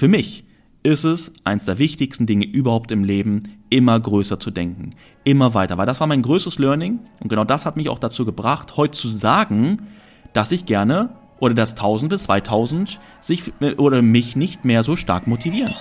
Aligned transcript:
Für 0.00 0.08
mich 0.08 0.44
ist 0.82 1.04
es 1.04 1.30
eins 1.44 1.66
der 1.66 1.78
wichtigsten 1.78 2.24
Dinge 2.24 2.46
überhaupt 2.46 2.90
im 2.90 3.04
Leben, 3.04 3.42
immer 3.68 4.00
größer 4.00 4.40
zu 4.40 4.50
denken, 4.50 4.92
immer 5.24 5.52
weiter, 5.52 5.76
weil 5.76 5.84
das 5.84 6.00
war 6.00 6.06
mein 6.06 6.22
größtes 6.22 6.58
Learning 6.58 7.00
und 7.20 7.28
genau 7.28 7.44
das 7.44 7.66
hat 7.66 7.76
mich 7.76 7.90
auch 7.90 7.98
dazu 7.98 8.24
gebracht, 8.24 8.78
heute 8.78 8.96
zu 8.96 9.08
sagen, 9.08 9.88
dass 10.32 10.52
ich 10.52 10.64
gerne 10.64 11.10
oder 11.38 11.52
dass 11.52 11.72
1000 11.72 12.08
bis 12.08 12.22
2000 12.22 12.98
sich 13.20 13.52
oder 13.76 14.00
mich 14.00 14.36
nicht 14.36 14.64
mehr 14.64 14.82
so 14.84 14.96
stark 14.96 15.26
motivieren. 15.26 15.74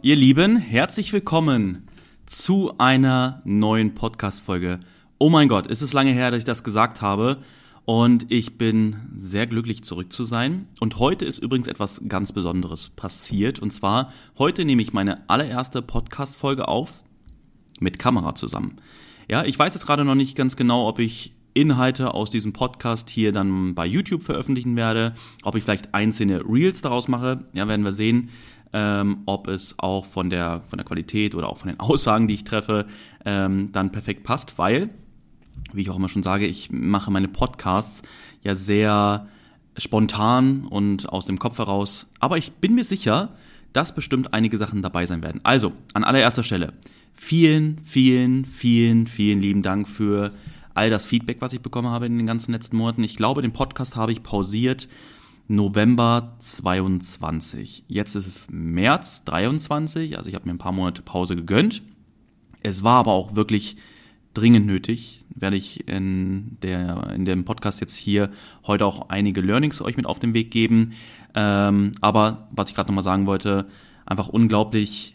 Ihr 0.00 0.14
Lieben, 0.14 0.58
herzlich 0.58 1.12
willkommen 1.12 1.88
zu 2.24 2.72
einer 2.78 3.42
neuen 3.44 3.94
Podcast-Folge. 3.94 4.78
Oh 5.22 5.30
mein 5.30 5.46
Gott, 5.46 5.68
ist 5.68 5.82
es 5.82 5.92
lange 5.92 6.10
her, 6.10 6.32
dass 6.32 6.38
ich 6.38 6.44
das 6.44 6.64
gesagt 6.64 7.00
habe. 7.00 7.38
Und 7.84 8.26
ich 8.28 8.58
bin 8.58 8.96
sehr 9.14 9.46
glücklich, 9.46 9.84
zurück 9.84 10.12
zu 10.12 10.24
sein. 10.24 10.66
Und 10.80 10.98
heute 10.98 11.24
ist 11.24 11.38
übrigens 11.38 11.68
etwas 11.68 12.02
ganz 12.08 12.32
Besonderes 12.32 12.88
passiert. 12.88 13.60
Und 13.60 13.72
zwar, 13.72 14.12
heute 14.36 14.64
nehme 14.64 14.82
ich 14.82 14.92
meine 14.92 15.30
allererste 15.30 15.80
Podcast-Folge 15.80 16.66
auf 16.66 17.04
mit 17.78 18.00
Kamera 18.00 18.34
zusammen. 18.34 18.78
Ja, 19.28 19.44
ich 19.44 19.56
weiß 19.56 19.74
jetzt 19.74 19.86
gerade 19.86 20.04
noch 20.04 20.16
nicht 20.16 20.36
ganz 20.36 20.56
genau, 20.56 20.88
ob 20.88 20.98
ich 20.98 21.32
Inhalte 21.54 22.14
aus 22.14 22.30
diesem 22.30 22.52
Podcast 22.52 23.08
hier 23.08 23.30
dann 23.30 23.76
bei 23.76 23.86
YouTube 23.86 24.24
veröffentlichen 24.24 24.74
werde, 24.74 25.14
ob 25.44 25.54
ich 25.54 25.62
vielleicht 25.62 25.94
einzelne 25.94 26.40
Reels 26.40 26.82
daraus 26.82 27.06
mache. 27.06 27.44
Ja, 27.52 27.68
werden 27.68 27.84
wir 27.84 27.92
sehen 27.92 28.30
ähm, 28.72 29.22
ob 29.26 29.48
es 29.48 29.74
auch 29.78 30.04
von 30.04 30.30
der, 30.30 30.62
von 30.68 30.78
der 30.78 30.86
Qualität 30.86 31.34
oder 31.34 31.48
auch 31.48 31.58
von 31.58 31.68
den 31.68 31.80
Aussagen, 31.80 32.28
die 32.28 32.34
ich 32.34 32.44
treffe, 32.44 32.86
ähm, 33.24 33.70
dann 33.72 33.92
perfekt 33.92 34.24
passt, 34.24 34.58
weil, 34.58 34.90
wie 35.74 35.82
ich 35.82 35.90
auch 35.90 35.96
immer 35.96 36.08
schon 36.08 36.22
sage, 36.22 36.46
ich 36.46 36.70
mache 36.70 37.10
meine 37.10 37.28
Podcasts 37.28 38.02
ja 38.42 38.54
sehr 38.54 39.28
spontan 39.76 40.66
und 40.66 41.08
aus 41.08 41.26
dem 41.26 41.38
Kopf 41.38 41.58
heraus. 41.58 42.08
Aber 42.20 42.38
ich 42.38 42.52
bin 42.52 42.74
mir 42.74 42.84
sicher, 42.84 43.30
dass 43.72 43.94
bestimmt 43.94 44.34
einige 44.34 44.58
Sachen 44.58 44.82
dabei 44.82 45.06
sein 45.06 45.22
werden. 45.22 45.40
Also, 45.44 45.72
an 45.94 46.04
allererster 46.04 46.42
Stelle, 46.42 46.74
vielen, 47.14 47.78
vielen, 47.84 48.44
vielen, 48.44 49.06
vielen 49.06 49.40
lieben 49.40 49.62
Dank 49.62 49.88
für 49.88 50.32
all 50.74 50.90
das 50.90 51.06
Feedback, 51.06 51.38
was 51.40 51.52
ich 51.52 51.60
bekommen 51.60 51.88
habe 51.88 52.06
in 52.06 52.16
den 52.16 52.26
ganzen 52.26 52.52
letzten 52.52 52.76
Monaten. 52.76 53.04
Ich 53.04 53.16
glaube, 53.16 53.42
den 53.42 53.52
Podcast 53.52 53.96
habe 53.96 54.12
ich 54.12 54.22
pausiert 54.22 54.88
November 55.48 56.36
22. 56.38 57.84
Jetzt 57.88 58.14
ist 58.14 58.26
es 58.26 58.48
März 58.50 59.24
23, 59.24 60.16
also 60.16 60.28
ich 60.28 60.34
habe 60.34 60.46
mir 60.46 60.54
ein 60.54 60.58
paar 60.58 60.72
Monate 60.72 61.02
Pause 61.02 61.36
gegönnt. 61.36 61.82
Es 62.62 62.82
war 62.84 63.00
aber 63.00 63.12
auch 63.12 63.34
wirklich 63.34 63.76
dringend 64.34 64.66
nötig. 64.66 65.24
Werde 65.34 65.56
ich 65.56 65.88
in, 65.88 66.58
der, 66.62 67.12
in 67.14 67.24
dem 67.24 67.44
Podcast 67.44 67.80
jetzt 67.80 67.96
hier 67.96 68.30
heute 68.66 68.86
auch 68.86 69.08
einige 69.08 69.40
Learnings 69.40 69.80
euch 69.80 69.96
mit 69.96 70.06
auf 70.06 70.18
den 70.18 70.34
Weg 70.34 70.50
geben. 70.50 70.92
Ähm, 71.34 71.92
aber 72.00 72.48
was 72.50 72.68
ich 72.68 72.74
gerade 72.74 72.88
nochmal 72.88 73.04
sagen 73.04 73.26
wollte, 73.26 73.66
einfach 74.04 74.28
unglaublich, 74.28 75.14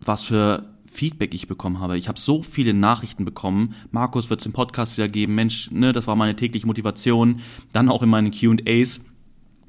was 0.00 0.22
für 0.22 0.68
Feedback 0.90 1.34
ich 1.34 1.46
bekommen 1.46 1.78
habe. 1.78 1.96
Ich 1.96 2.08
habe 2.08 2.18
so 2.18 2.42
viele 2.42 2.74
Nachrichten 2.74 3.24
bekommen. 3.24 3.74
Markus 3.92 4.28
wird 4.28 4.40
es 4.40 4.46
im 4.46 4.52
Podcast 4.52 4.96
wieder 4.96 5.08
geben. 5.08 5.34
Mensch, 5.34 5.70
ne, 5.70 5.92
das 5.92 6.06
war 6.06 6.16
meine 6.16 6.36
tägliche 6.36 6.66
Motivation. 6.66 7.40
Dann 7.72 7.88
auch 7.88 8.02
in 8.02 8.08
meinen 8.08 8.32
Q&As 8.32 9.00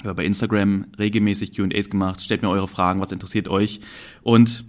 ich 0.02 0.08
habe 0.08 0.16
bei 0.16 0.26
Instagram 0.26 0.88
regelmäßig 0.98 1.54
QAs 1.54 1.92
gemacht. 1.92 2.22
Stellt 2.22 2.42
mir 2.42 2.50
eure 2.50 2.68
Fragen, 2.68 3.02
was 3.02 3.12
interessiert 3.12 3.48
euch. 3.48 3.82
Und 4.24 4.66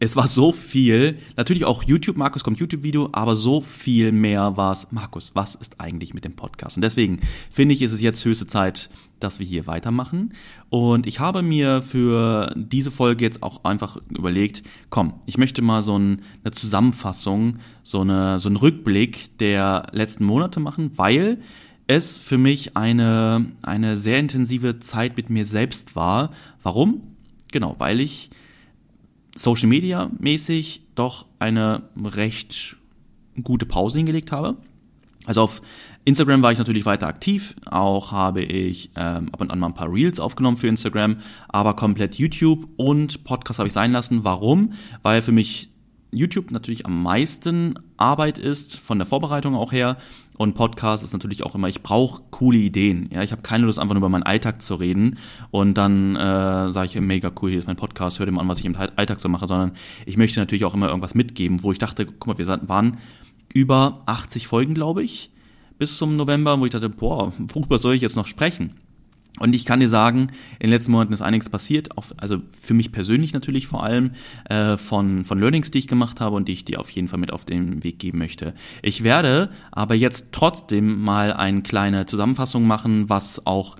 es 0.00 0.16
war 0.16 0.26
so 0.26 0.50
viel, 0.50 1.18
natürlich 1.36 1.64
auch 1.64 1.84
YouTube, 1.84 2.16
Markus 2.16 2.42
kommt 2.42 2.58
YouTube-Video, 2.58 3.10
aber 3.12 3.36
so 3.36 3.60
viel 3.60 4.10
mehr 4.10 4.56
war 4.56 4.72
es, 4.72 4.88
Markus, 4.90 5.32
was 5.34 5.54
ist 5.54 5.80
eigentlich 5.80 6.14
mit 6.14 6.24
dem 6.24 6.34
Podcast? 6.34 6.76
Und 6.76 6.82
deswegen 6.82 7.20
finde 7.50 7.74
ich, 7.74 7.82
ist 7.82 7.92
es 7.92 8.00
jetzt 8.00 8.24
höchste 8.24 8.46
Zeit, 8.46 8.90
dass 9.20 9.38
wir 9.38 9.46
hier 9.46 9.68
weitermachen. 9.68 10.34
Und 10.68 11.06
ich 11.06 11.20
habe 11.20 11.42
mir 11.42 11.80
für 11.80 12.52
diese 12.56 12.90
Folge 12.90 13.24
jetzt 13.24 13.42
auch 13.42 13.64
einfach 13.64 13.98
überlegt, 14.10 14.64
komm, 14.90 15.14
ich 15.26 15.38
möchte 15.38 15.62
mal 15.62 15.82
so 15.82 15.96
ein, 15.96 16.22
eine 16.42 16.50
Zusammenfassung, 16.50 17.58
so, 17.84 18.00
eine, 18.00 18.40
so 18.40 18.48
einen 18.48 18.56
Rückblick 18.56 19.38
der 19.38 19.86
letzten 19.92 20.24
Monate 20.24 20.58
machen, 20.58 20.90
weil 20.96 21.38
es 21.86 22.16
für 22.16 22.38
mich 22.38 22.76
eine, 22.76 23.52
eine 23.62 23.96
sehr 23.96 24.18
intensive 24.18 24.80
Zeit 24.80 25.16
mit 25.16 25.30
mir 25.30 25.46
selbst 25.46 25.94
war. 25.94 26.32
Warum? 26.62 27.02
Genau, 27.52 27.76
weil 27.78 28.00
ich 28.00 28.30
Social 29.36 29.68
Media 29.68 30.10
mäßig 30.18 30.82
doch 30.94 31.26
eine 31.38 31.82
recht 32.02 32.76
gute 33.42 33.66
Pause 33.66 33.98
hingelegt 33.98 34.32
habe. 34.32 34.56
Also 35.26 35.42
auf 35.42 35.62
Instagram 36.04 36.42
war 36.42 36.52
ich 36.52 36.58
natürlich 36.58 36.84
weiter 36.84 37.06
aktiv, 37.06 37.54
auch 37.66 38.12
habe 38.12 38.42
ich 38.42 38.90
ähm, 38.94 39.30
ab 39.32 39.40
und 39.40 39.50
an 39.50 39.58
mal 39.58 39.68
ein 39.68 39.74
paar 39.74 39.92
Reels 39.92 40.20
aufgenommen 40.20 40.58
für 40.58 40.68
Instagram, 40.68 41.16
aber 41.48 41.74
komplett 41.74 42.16
YouTube 42.16 42.68
und 42.76 43.24
Podcast 43.24 43.58
habe 43.58 43.68
ich 43.68 43.72
sein 43.72 43.92
lassen. 43.92 44.22
Warum? 44.22 44.74
Weil 45.02 45.22
für 45.22 45.32
mich 45.32 45.70
YouTube 46.10 46.50
natürlich 46.50 46.84
am 46.86 47.02
meisten 47.02 47.78
Arbeit 47.96 48.38
ist, 48.38 48.76
von 48.76 48.98
der 48.98 49.06
Vorbereitung 49.06 49.54
auch 49.54 49.72
her. 49.72 49.96
Und 50.36 50.54
Podcast 50.54 51.04
ist 51.04 51.12
natürlich 51.12 51.44
auch 51.44 51.54
immer, 51.54 51.68
ich 51.68 51.82
brauche 51.82 52.22
coole 52.30 52.58
Ideen. 52.58 53.08
Ja, 53.12 53.22
ich 53.22 53.30
habe 53.30 53.42
keine 53.42 53.66
Lust, 53.66 53.78
einfach 53.78 53.94
nur 53.94 54.00
über 54.00 54.08
meinen 54.08 54.24
Alltag 54.24 54.62
zu 54.62 54.74
reden. 54.74 55.18
Und 55.50 55.74
dann 55.74 56.16
äh, 56.16 56.72
sage 56.72 56.86
ich, 56.86 57.00
mega 57.00 57.30
cool, 57.40 57.50
hier 57.50 57.58
ist 57.60 57.68
mein 57.68 57.76
Podcast, 57.76 58.18
hör 58.18 58.26
dir 58.26 58.32
mal 58.32 58.40
an, 58.40 58.48
was 58.48 58.58
ich 58.58 58.64
im 58.64 58.76
Alltag 58.76 59.20
so 59.20 59.28
mache, 59.28 59.46
sondern 59.46 59.72
ich 60.06 60.16
möchte 60.16 60.40
natürlich 60.40 60.64
auch 60.64 60.74
immer 60.74 60.88
irgendwas 60.88 61.14
mitgeben, 61.14 61.62
wo 61.62 61.70
ich 61.70 61.78
dachte, 61.78 62.04
guck 62.06 62.26
mal, 62.26 62.38
wir 62.38 62.68
waren 62.68 62.98
über 63.52 64.02
80 64.06 64.48
Folgen, 64.48 64.74
glaube 64.74 65.04
ich, 65.04 65.30
bis 65.78 65.96
zum 65.96 66.16
November, 66.16 66.58
wo 66.58 66.64
ich 66.64 66.72
dachte, 66.72 66.88
boah, 66.88 67.32
worüber 67.38 67.78
soll 67.78 67.94
ich 67.94 68.02
jetzt 68.02 68.16
noch 68.16 68.26
sprechen? 68.26 68.74
Und 69.40 69.54
ich 69.54 69.64
kann 69.64 69.80
dir 69.80 69.88
sagen, 69.88 70.28
in 70.60 70.68
den 70.68 70.70
letzten 70.70 70.92
Monaten 70.92 71.12
ist 71.12 71.22
einiges 71.22 71.48
passiert, 71.48 71.98
auch, 71.98 72.04
also 72.16 72.38
für 72.52 72.72
mich 72.72 72.92
persönlich 72.92 73.32
natürlich 73.32 73.66
vor 73.66 73.82
allem, 73.82 74.12
äh, 74.48 74.76
von, 74.76 75.24
von 75.24 75.40
Learnings, 75.40 75.72
die 75.72 75.78
ich 75.78 75.88
gemacht 75.88 76.20
habe 76.20 76.36
und 76.36 76.46
die 76.46 76.52
ich 76.52 76.64
dir 76.64 76.78
auf 76.78 76.88
jeden 76.90 77.08
Fall 77.08 77.18
mit 77.18 77.32
auf 77.32 77.44
den 77.44 77.82
Weg 77.82 77.98
geben 77.98 78.18
möchte. 78.18 78.54
Ich 78.80 79.02
werde 79.02 79.50
aber 79.72 79.96
jetzt 79.96 80.28
trotzdem 80.30 81.02
mal 81.02 81.32
eine 81.32 81.62
kleine 81.62 82.06
Zusammenfassung 82.06 82.64
machen, 82.64 83.10
was 83.10 83.44
auch 83.44 83.76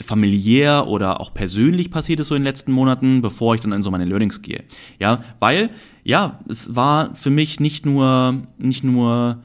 familiär 0.00 0.86
oder 0.86 1.20
auch 1.20 1.34
persönlich 1.34 1.90
passiert 1.90 2.20
ist 2.20 2.28
so 2.28 2.34
in 2.34 2.42
den 2.42 2.46
letzten 2.46 2.72
Monaten, 2.72 3.20
bevor 3.20 3.54
ich 3.54 3.60
dann 3.60 3.72
in 3.72 3.82
so 3.82 3.90
meine 3.90 4.04
Learnings 4.04 4.42
gehe. 4.42 4.64
Ja, 4.98 5.22
weil, 5.40 5.70
ja, 6.04 6.38
es 6.48 6.76
war 6.76 7.14
für 7.14 7.30
mich 7.30 7.60
nicht 7.60 7.84
nur, 7.84 8.42
nicht 8.58 8.84
nur, 8.84 9.42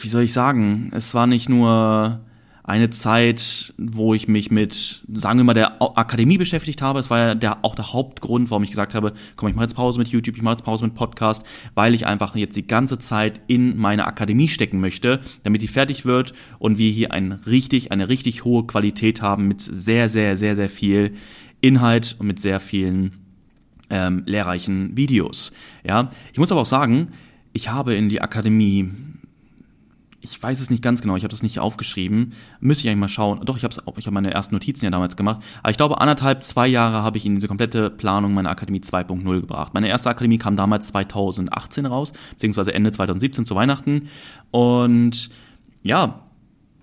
wie 0.00 0.08
soll 0.08 0.22
ich 0.22 0.32
sagen, 0.32 0.90
es 0.94 1.12
war 1.12 1.26
nicht 1.26 1.48
nur, 1.48 2.20
eine 2.68 2.90
Zeit, 2.90 3.72
wo 3.78 4.12
ich 4.12 4.28
mich 4.28 4.50
mit, 4.50 5.02
sagen 5.10 5.38
wir 5.38 5.44
mal, 5.44 5.54
der 5.54 5.80
Akademie 5.80 6.36
beschäftigt 6.36 6.82
habe. 6.82 7.00
Es 7.00 7.08
war 7.08 7.18
ja 7.18 7.34
der, 7.34 7.64
auch 7.64 7.74
der 7.74 7.94
Hauptgrund, 7.94 8.50
warum 8.50 8.62
ich 8.62 8.70
gesagt 8.70 8.94
habe, 8.94 9.14
komm, 9.36 9.48
ich 9.48 9.54
mache 9.54 9.64
jetzt 9.64 9.74
Pause 9.74 9.98
mit 9.98 10.08
YouTube, 10.08 10.36
ich 10.36 10.42
mache 10.42 10.56
jetzt 10.56 10.64
Pause 10.64 10.84
mit 10.84 10.94
Podcast, 10.94 11.44
weil 11.74 11.94
ich 11.94 12.06
einfach 12.06 12.36
jetzt 12.36 12.56
die 12.56 12.66
ganze 12.66 12.98
Zeit 12.98 13.40
in 13.46 13.78
meine 13.78 14.06
Akademie 14.06 14.48
stecken 14.48 14.80
möchte, 14.80 15.20
damit 15.44 15.62
die 15.62 15.66
fertig 15.66 16.04
wird 16.04 16.34
und 16.58 16.76
wir 16.76 16.90
hier 16.90 17.12
ein 17.12 17.32
richtig, 17.46 17.90
eine 17.90 18.10
richtig 18.10 18.44
hohe 18.44 18.66
Qualität 18.66 19.22
haben 19.22 19.48
mit 19.48 19.62
sehr, 19.62 20.10
sehr, 20.10 20.36
sehr, 20.36 20.54
sehr 20.54 20.68
viel 20.68 21.14
Inhalt 21.62 22.16
und 22.18 22.26
mit 22.26 22.38
sehr 22.38 22.60
vielen 22.60 23.12
ähm, 23.88 24.24
lehrreichen 24.26 24.94
Videos. 24.94 25.52
Ja, 25.84 26.10
ich 26.34 26.38
muss 26.38 26.52
aber 26.52 26.60
auch 26.60 26.66
sagen, 26.66 27.12
ich 27.54 27.70
habe 27.70 27.94
in 27.94 28.10
die 28.10 28.20
Akademie 28.20 28.90
ich 30.20 30.42
weiß 30.42 30.60
es 30.60 30.68
nicht 30.68 30.82
ganz 30.82 31.00
genau, 31.00 31.16
ich 31.16 31.22
habe 31.22 31.30
das 31.30 31.42
nicht 31.42 31.60
aufgeschrieben. 31.60 32.32
Müsste 32.60 32.84
ich 32.84 32.90
eigentlich 32.90 33.00
mal 33.00 33.08
schauen. 33.08 33.40
Doch, 33.44 33.56
ich 33.56 33.64
habe 33.64 33.74
ich 33.96 34.06
hab 34.06 34.12
meine 34.12 34.32
ersten 34.32 34.54
Notizen 34.54 34.84
ja 34.84 34.90
damals 34.90 35.16
gemacht. 35.16 35.40
Aber 35.62 35.70
ich 35.70 35.76
glaube, 35.76 36.00
anderthalb, 36.00 36.42
zwei 36.42 36.66
Jahre 36.66 37.02
habe 37.02 37.18
ich 37.18 37.26
in 37.26 37.36
diese 37.36 37.46
komplette 37.46 37.88
Planung 37.90 38.34
meiner 38.34 38.50
Akademie 38.50 38.80
2.0 38.80 39.40
gebracht. 39.40 39.74
Meine 39.74 39.88
erste 39.88 40.10
Akademie 40.10 40.38
kam 40.38 40.56
damals 40.56 40.88
2018 40.88 41.86
raus, 41.86 42.12
beziehungsweise 42.30 42.74
Ende 42.74 42.90
2017 42.90 43.46
zu 43.46 43.54
Weihnachten. 43.54 44.08
Und 44.50 45.30
ja, 45.82 46.20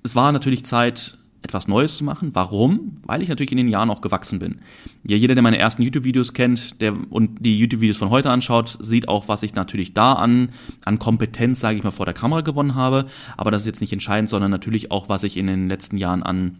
es 0.04 0.16
war 0.16 0.32
natürlich 0.32 0.66
Zeit, 0.66 1.18
etwas 1.46 1.68
Neues 1.68 1.96
zu 1.96 2.04
machen. 2.04 2.32
Warum? 2.34 2.98
Weil 3.06 3.22
ich 3.22 3.30
natürlich 3.30 3.52
in 3.52 3.58
den 3.58 3.70
Jahren 3.70 3.90
auch 3.90 4.02
gewachsen 4.02 4.40
bin. 4.40 4.60
Ja, 5.08 5.16
jeder, 5.16 5.36
der 5.36 5.44
meine 5.44 5.58
ersten 5.58 5.82
YouTube-Videos 5.82 6.34
kennt 6.34 6.82
der, 6.82 6.94
und 7.10 7.38
die 7.46 7.58
YouTube-Videos 7.58 7.98
von 7.98 8.10
heute 8.10 8.30
anschaut, 8.30 8.78
sieht 8.82 9.08
auch, 9.08 9.28
was 9.28 9.44
ich 9.44 9.56
natürlich 9.56 9.94
da 9.94 10.14
an, 10.14 10.50
an 10.84 11.00
Kompetenz, 11.00 11.62
sage 11.62 11.78
ich 11.78 11.84
mal, 11.84 11.92
vor 11.92 12.06
der 12.06 12.14
Kamera 12.14 12.42
gewonnen 12.42 12.76
habe. 12.76 13.06
Aber 13.38 13.52
das 13.52 13.62
ist 13.62 13.68
jetzt 13.68 13.82
nicht 13.82 13.94
entscheidend, 13.94 14.28
sondern 14.28 14.52
natürlich 14.52 14.92
auch, 14.92 15.08
was 15.08 15.24
ich 15.24 15.38
in 15.38 15.48
den 15.48 15.70
letzten 15.70 15.98
Jahren 15.98 16.24
an 16.24 16.58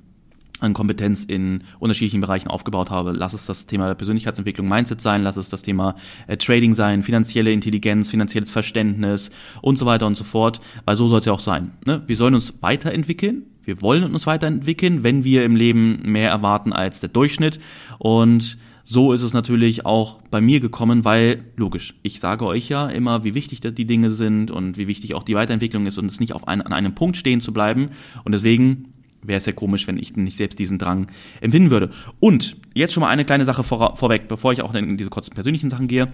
an 0.62 0.74
Kompetenz 0.74 1.26
in 1.26 1.64
unterschiedlichen 1.80 2.22
Bereichen 2.22 2.48
aufgebaut 2.48 2.90
habe. 2.90 3.12
Lass 3.12 3.34
es 3.34 3.46
das 3.46 3.66
Thema 3.66 3.94
Persönlichkeitsentwicklung, 3.94 4.68
Mindset 4.68 5.02
sein, 5.02 5.22
lass 5.22 5.36
es 5.36 5.50
das 5.50 5.64
Thema 5.64 5.96
äh, 6.28 6.38
Trading 6.38 6.74
sein, 6.74 7.04
finanzielle 7.04 7.52
Intelligenz, 7.52 8.10
finanzielles 8.10 8.52
Verständnis 8.52 9.32
und 9.62 9.78
so 9.78 9.86
weiter 9.86 10.08
und 10.08 10.16
so 10.16 10.24
fort, 10.24 10.62
weil 10.86 10.96
so 10.96 11.10
soll 11.10 11.20
es 11.20 11.26
ja 11.26 11.34
auch 11.34 11.42
sein. 11.42 11.72
Ne? 11.86 12.04
Wir 12.08 12.16
sollen 12.16 12.36
uns 12.36 12.54
weiterentwickeln, 12.62 13.44
wir 13.66 13.82
wollen 13.82 14.14
uns 14.14 14.28
weiterentwickeln, 14.28 15.04
wenn 15.04 15.24
wir 15.24 15.46
im 15.46 15.56
Leben 15.56 16.00
mehr 16.04 16.30
erwarten 16.30 16.74
als 16.74 17.00
der 17.00 17.10
Durchschnitt 17.10 17.60
und 18.00 18.58
so 18.88 19.14
ist 19.14 19.24
es 19.24 19.34
natürlich 19.34 19.84
auch 19.84 20.22
bei 20.30 20.42
mir 20.42 20.60
gekommen, 20.60 21.06
weil, 21.06 21.44
logisch, 21.58 21.96
ich 22.04 22.20
sage 22.20 22.46
euch 22.46 22.70
ja 22.70 22.88
immer, 22.88 23.24
wie 23.24 23.34
wichtig 23.34 23.60
die 23.60 23.86
Dinge 23.86 24.12
sind 24.12 24.52
und 24.52 24.78
wie 24.78 24.88
wichtig 24.88 25.16
auch 25.16 25.24
die 25.24 25.34
Weiterentwicklung 25.34 25.88
ist 25.88 25.98
und 25.98 26.06
es 26.06 26.20
nicht 26.20 26.34
auf 26.34 26.48
ein, 26.48 26.62
an 26.62 26.72
einem 26.72 26.94
Punkt 26.94 27.18
stehen 27.18 27.42
zu 27.42 27.52
bleiben. 27.52 27.88
Und 28.24 28.32
deswegen 28.32 28.90
wäre 29.24 29.38
es 29.38 29.48
ja 29.48 29.54
komisch, 29.54 29.88
wenn 29.88 29.98
ich 29.98 30.16
nicht 30.16 30.38
selbst 30.38 30.60
diesen 30.60 30.78
Drang 30.78 31.08
empfinden 31.42 31.72
würde. 31.72 31.90
Und 32.20 32.58
jetzt 32.76 32.94
schon 32.94 33.02
mal 33.02 33.10
eine 33.10 33.26
kleine 33.26 33.44
Sache 33.44 33.64
vor, 33.64 33.98
vorweg, 33.98 34.28
bevor 34.28 34.54
ich 34.54 34.62
auch 34.62 34.76
in 34.76 34.98
diese 34.98 35.10
kurzen 35.10 35.34
persönlichen 35.34 35.72
Sachen 35.72 35.88
gehe. 35.88 36.14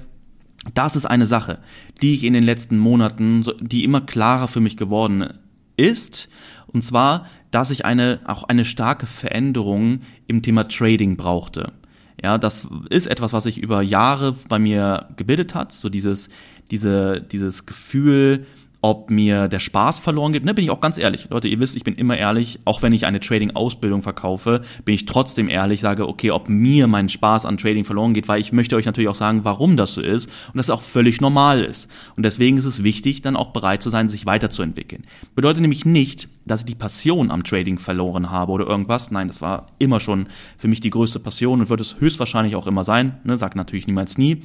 Das 0.74 0.96
ist 0.96 1.06
eine 1.06 1.26
Sache, 1.26 1.60
die 2.02 2.14
ich 2.14 2.24
in 2.24 2.32
den 2.32 2.44
letzten 2.44 2.78
Monaten, 2.78 3.44
die 3.60 3.84
immer 3.84 4.00
klarer 4.00 4.48
für 4.48 4.62
mich 4.62 4.78
geworden 4.78 5.26
ist. 5.82 6.30
Und 6.68 6.84
zwar, 6.84 7.26
dass 7.52 7.72
ich 7.72 7.86
eine, 7.86 8.20
auch 8.26 8.44
eine 8.44 8.66
starke 8.66 9.06
Veränderung 9.06 10.02
im 10.28 10.42
Thema 10.42 10.68
Trading 10.68 11.18
brauchte. 11.18 11.74
Ja, 12.24 12.38
das 12.38 12.68
ist 12.90 13.08
etwas, 13.08 13.34
was 13.34 13.46
sich 13.46 13.58
über 13.58 13.82
Jahre 13.82 14.36
bei 14.48 14.60
mir 14.60 15.08
gebildet 15.18 15.56
hat, 15.56 15.72
so 15.72 15.90
dieses, 15.90 16.30
diese, 16.70 17.20
dieses 17.22 17.66
Gefühl, 17.66 18.46
ob 18.82 19.12
mir 19.12 19.48
der 19.48 19.60
Spaß 19.60 20.00
verloren 20.00 20.34
geht. 20.34 20.44
Ne, 20.44 20.56
bin 20.56 20.64
ich 20.64 20.72
auch 20.72 20.82
ganz 20.82 20.98
ehrlich. 20.98 21.28
Leute, 21.30 21.48
ihr 21.48 21.60
wisst, 21.60 21.76
ich 21.76 21.84
bin 21.84 21.94
immer 21.96 22.18
ehrlich. 22.18 22.60
Auch 22.66 22.82
wenn 22.82 22.94
ich 22.94 23.06
eine 23.06 23.20
Trading-Ausbildung 23.20 24.02
verkaufe, 24.02 24.62
bin 24.86 24.96
ich 24.96 25.06
trotzdem 25.06 25.50
ehrlich, 25.50 25.82
sage, 25.82 26.08
okay, 26.08 26.32
ob 26.32 26.50
mir 26.50 26.88
mein 26.88 27.08
Spaß 27.08 27.46
an 27.46 27.58
Trading 27.58 27.86
verloren 27.86 28.14
geht, 28.14 28.28
weil 28.28 28.42
ich 28.42 28.52
möchte 28.52 28.76
euch 28.76 28.86
natürlich 28.86 29.10
auch 29.10 29.16
sagen, 29.16 29.42
warum 29.44 29.78
das 29.78 29.94
so 29.94 30.02
ist 30.02 30.28
und 30.48 30.58
das 30.58 30.72
auch 30.72 30.82
völlig 30.82 31.22
normal 31.22 31.64
ist. 31.64 31.90
Und 32.18 32.24
deswegen 32.24 32.58
ist 32.58 32.66
es 32.66 32.82
wichtig, 32.82 33.22
dann 33.22 33.36
auch 33.36 33.54
bereit 33.54 33.84
zu 33.84 33.92
sein, 33.92 34.08
sich 34.08 34.26
weiterzuentwickeln. 34.26 35.06
Bedeutet 35.36 35.62
nämlich 35.62 35.86
nicht, 35.86 36.28
dass 36.46 36.62
ich 36.62 36.66
die 36.66 36.76
Passion 36.76 37.30
am 37.30 37.44
Trading 37.44 37.78
verloren 37.78 38.32
habe 38.32 38.52
oder 38.52 38.66
irgendwas. 38.66 39.12
Nein, 39.12 39.28
das 39.28 39.42
war 39.42 39.68
immer 39.78 40.00
schon 40.00 40.28
für 40.58 40.68
mich 40.68 40.82
die 40.82 40.90
größte 40.90 41.20
Passion 41.20 41.62
und 41.62 41.70
wird 41.70 41.82
es 41.82 42.00
höchstwahrscheinlich 42.00 42.56
auch 42.56 42.66
immer 42.66 42.84
sein. 42.84 43.20
Ne, 43.24 43.38
sagt 43.38 43.56
natürlich 43.56 43.86
niemals 43.86 44.18
nie. 44.18 44.42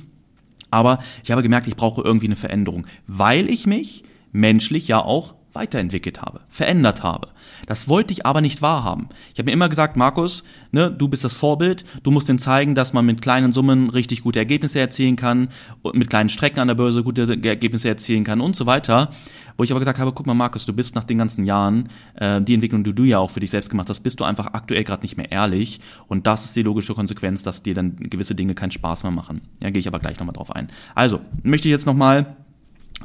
Aber 0.71 0.99
ich 1.25 1.31
habe 1.31 1.43
gemerkt, 1.43 1.69
ich 1.69 1.77
brauche 1.77 2.03
irgendwie 2.03 2.27
eine 2.27 2.37
Veränderung, 2.37 2.87
weil 3.07 3.49
ich 3.49 3.67
mich 3.67 4.05
menschlich 4.37 4.87
ja 4.89 5.01
auch 5.01 5.35
weiterentwickelt 5.57 6.21
habe, 6.21 6.43
verändert 6.49 7.03
habe. 7.03 7.29
Das 7.67 7.89
wollte 7.89 8.13
ich 8.13 8.27
aber 8.27 8.43
nicht 8.43 8.61
wahrhaben. 8.61 9.09
Ich 9.33 9.39
habe 9.39 9.47
mir 9.47 9.53
immer 9.53 9.71
gesagt, 9.71 9.97
Markus, 9.97 10.45
ne, 10.71 10.91
du 10.91 11.09
bist 11.09 11.25
das 11.25 11.33
Vorbild, 11.33 11.85
du 12.03 12.11
musst 12.11 12.29
denen 12.29 12.39
zeigen, 12.39 12.75
dass 12.75 12.93
man 12.93 13.07
mit 13.07 13.23
kleinen 13.23 13.55
Summen 13.55 13.89
richtig 13.89 14.23
gute 14.23 14.39
Ergebnisse 14.39 14.79
erzielen 14.79 15.17
kann 15.17 15.49
und 15.81 15.97
mit 15.97 16.11
kleinen 16.11 16.29
Strecken 16.29 16.61
an 16.61 16.69
der 16.69 16.75
Börse 16.75 17.03
gute 17.03 17.23
Ergebnisse 17.43 17.89
erzielen 17.89 18.23
kann 18.23 18.43
und 18.43 18.55
so 18.55 18.67
weiter. 18.67 19.11
Wo 19.57 19.65
ich 19.65 19.71
aber 19.71 19.81
gesagt 19.81 19.99
habe, 19.99 20.13
guck 20.13 20.27
mal, 20.27 20.35
Markus, 20.35 20.67
du 20.67 20.75
bist 20.75 20.95
nach 20.95 21.05
den 21.05 21.17
ganzen 21.17 21.47
Jahren, 21.47 21.89
äh, 22.17 22.43
die 22.43 22.53
Entwicklung, 22.53 22.85
die 22.85 22.95
du 22.95 23.05
ja 23.05 23.19
auch 23.19 23.31
für 23.31 23.41
dich 23.41 23.51
selbst 23.51 23.71
gemacht 23.71 23.89
hast, 23.89 24.01
bist 24.01 24.21
du 24.21 24.25
einfach 24.25 24.49
aktuell 24.53 24.85
gerade 24.85 25.01
nicht 25.01 25.17
mehr 25.17 25.33
ehrlich. 25.33 25.81
Und 26.09 26.27
das 26.27 26.45
ist 26.45 26.57
die 26.57 26.63
logische 26.63 26.95
Konsequenz, 26.95 27.43
dass 27.43 27.63
dir 27.63 27.73
dann 27.73 27.97
gewisse 27.97 28.35
Dinge 28.35 28.55
keinen 28.55 28.73
Spaß 28.73 29.05
mehr 29.05 29.13
machen. 29.13 29.41
Ja, 29.63 29.71
gehe 29.71 29.81
ich 29.81 29.89
aber 29.89 29.99
gleich 29.99 30.19
nochmal 30.19 30.35
drauf 30.35 30.55
ein. 30.55 30.69
Also, 30.95 31.21
möchte 31.43 31.69
ich 31.69 31.73
jetzt 31.73 31.87
nochmal 31.87 32.37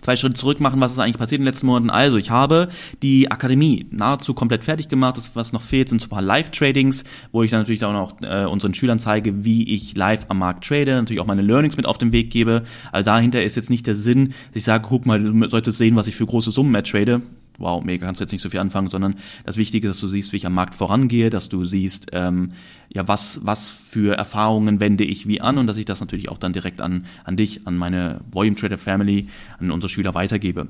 zwei 0.02 0.16
Schritte 0.16 0.36
zurück 0.36 0.60
machen, 0.60 0.80
was 0.80 0.94
ist 0.94 1.00
eigentlich 1.00 1.18
passiert 1.18 1.40
in 1.40 1.44
den 1.44 1.52
letzten 1.54 1.68
Monaten. 1.68 1.90
Also, 1.90 2.18
ich 2.18 2.32
habe 2.32 2.70
die 3.02 3.30
Akademie 3.30 3.88
nahezu 3.92 4.34
komplett 4.34 4.64
fertig 4.64 4.88
gemacht. 4.88 5.18
Das, 5.18 5.32
was 5.36 5.54
noch 5.54 5.62
fehlt, 5.62 5.90
sind 5.90 6.02
so 6.02 6.08
ein 6.08 6.10
paar 6.10 6.22
Live-Tradings, 6.22 7.04
wo 7.32 7.44
ich 7.44 7.52
dann 7.52 7.62
natürlich 7.62 7.84
auch 7.84 7.94
noch 7.94 8.22
äh, 8.22 8.46
unseren 8.46 8.74
Schülern 8.74 9.00
zeige, 9.00 9.44
wie 9.44 9.74
ich 9.74 9.96
live 9.96 10.26
am 10.30 10.40
Markt 10.40 10.66
trade, 10.66 10.96
natürlich 10.96 11.20
auch 11.20 11.26
meine 11.26 11.42
Learnings 11.42 11.78
mit 11.78 11.86
auf 11.86 11.98
den 11.98 12.12
Weg 12.12 12.30
gebe. 12.30 12.64
Also 12.92 13.06
dahinter 13.06 13.44
ist 13.44 13.56
jetzt 13.56 13.70
nicht 13.70 13.88
der 13.88 13.96
Sinn, 13.96 14.30
dass 14.50 14.58
ich 14.58 14.64
sage, 14.64 14.86
guck 14.88 15.06
mal, 15.06 15.22
du 15.22 15.50
solltest 15.50 15.78
sehen, 15.78 15.96
was 15.96 16.08
ich 16.08 16.16
für 16.16 16.26
große 16.26 16.52
Summen 16.52 16.72
mehr 16.72 16.84
trade 16.84 17.22
wow, 17.62 17.84
mega, 17.84 18.06
kannst 18.06 18.20
du 18.20 18.24
jetzt 18.24 18.32
nicht 18.32 18.42
so 18.42 18.50
viel 18.50 18.60
anfangen, 18.60 18.90
sondern 18.90 19.16
das 19.46 19.58
Wichtige 19.58 19.88
ist, 19.88 19.96
dass 19.96 20.02
du 20.02 20.08
siehst, 20.08 20.34
wie 20.34 20.38
ich 20.38 20.46
am 20.46 20.54
Markt 20.54 20.76
vorangehe, 20.76 21.30
dass 21.30 21.50
du 21.50 21.64
siehst, 21.64 22.08
ähm, 22.12 22.50
ja, 22.90 23.08
was, 23.08 23.40
was 23.44 23.70
für 23.70 24.18
Erfahrungen 24.18 24.80
wende 24.80 25.04
ich 25.04 25.28
wie 25.28 25.42
an 25.42 25.58
und 25.58 25.68
dass 25.68 25.78
ich 25.78 25.86
das 25.86 26.00
natürlich 26.00 26.30
auch 26.30 26.38
dann 26.38 26.54
direkt 26.54 26.82
an, 26.82 27.06
an 27.24 27.38
dich, 27.38 27.66
an 27.68 27.78
meine 27.78 28.22
Volume 28.32 28.56
Trader 28.56 28.78
Family, 28.78 29.28
an 29.60 29.72
unsere 29.72 29.90
Schüler 29.90 30.14
weitergebe. 30.14 30.68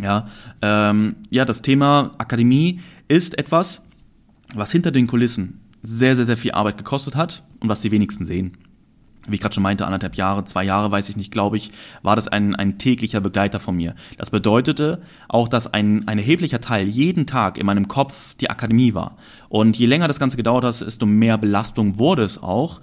Ja, 0.00 0.28
ähm, 0.62 1.16
ja, 1.30 1.44
das 1.44 1.62
Thema 1.62 2.12
Akademie 2.18 2.80
ist 3.08 3.36
etwas, 3.38 3.82
was 4.54 4.70
hinter 4.70 4.90
den 4.90 5.06
Kulissen 5.06 5.60
sehr, 5.82 6.16
sehr, 6.16 6.26
sehr 6.26 6.36
viel 6.36 6.52
Arbeit 6.52 6.78
gekostet 6.78 7.16
hat 7.16 7.42
und 7.60 7.68
was 7.68 7.80
die 7.80 7.90
wenigsten 7.90 8.24
sehen 8.24 8.56
wie 9.26 9.34
ich 9.34 9.40
gerade 9.40 9.54
schon 9.54 9.62
meinte, 9.62 9.86
anderthalb 9.86 10.16
Jahre, 10.16 10.44
zwei 10.44 10.64
Jahre, 10.64 10.90
weiß 10.90 11.08
ich 11.08 11.16
nicht, 11.16 11.30
glaube 11.30 11.56
ich, 11.56 11.70
war 12.02 12.16
das 12.16 12.28
ein, 12.28 12.54
ein 12.54 12.78
täglicher 12.78 13.20
Begleiter 13.20 13.60
von 13.60 13.76
mir. 13.76 13.94
Das 14.16 14.30
bedeutete 14.30 15.02
auch, 15.28 15.48
dass 15.48 15.72
ein, 15.72 16.06
ein 16.08 16.18
erheblicher 16.18 16.60
Teil 16.60 16.88
jeden 16.88 17.26
Tag 17.26 17.58
in 17.58 17.66
meinem 17.66 17.88
Kopf 17.88 18.34
die 18.34 18.50
Akademie 18.50 18.94
war. 18.94 19.16
Und 19.48 19.76
je 19.78 19.86
länger 19.86 20.08
das 20.08 20.20
Ganze 20.20 20.36
gedauert 20.36 20.64
hat, 20.64 20.80
desto 20.80 21.06
mehr 21.06 21.38
Belastung 21.38 21.98
wurde 21.98 22.22
es 22.22 22.42
auch. 22.42 22.80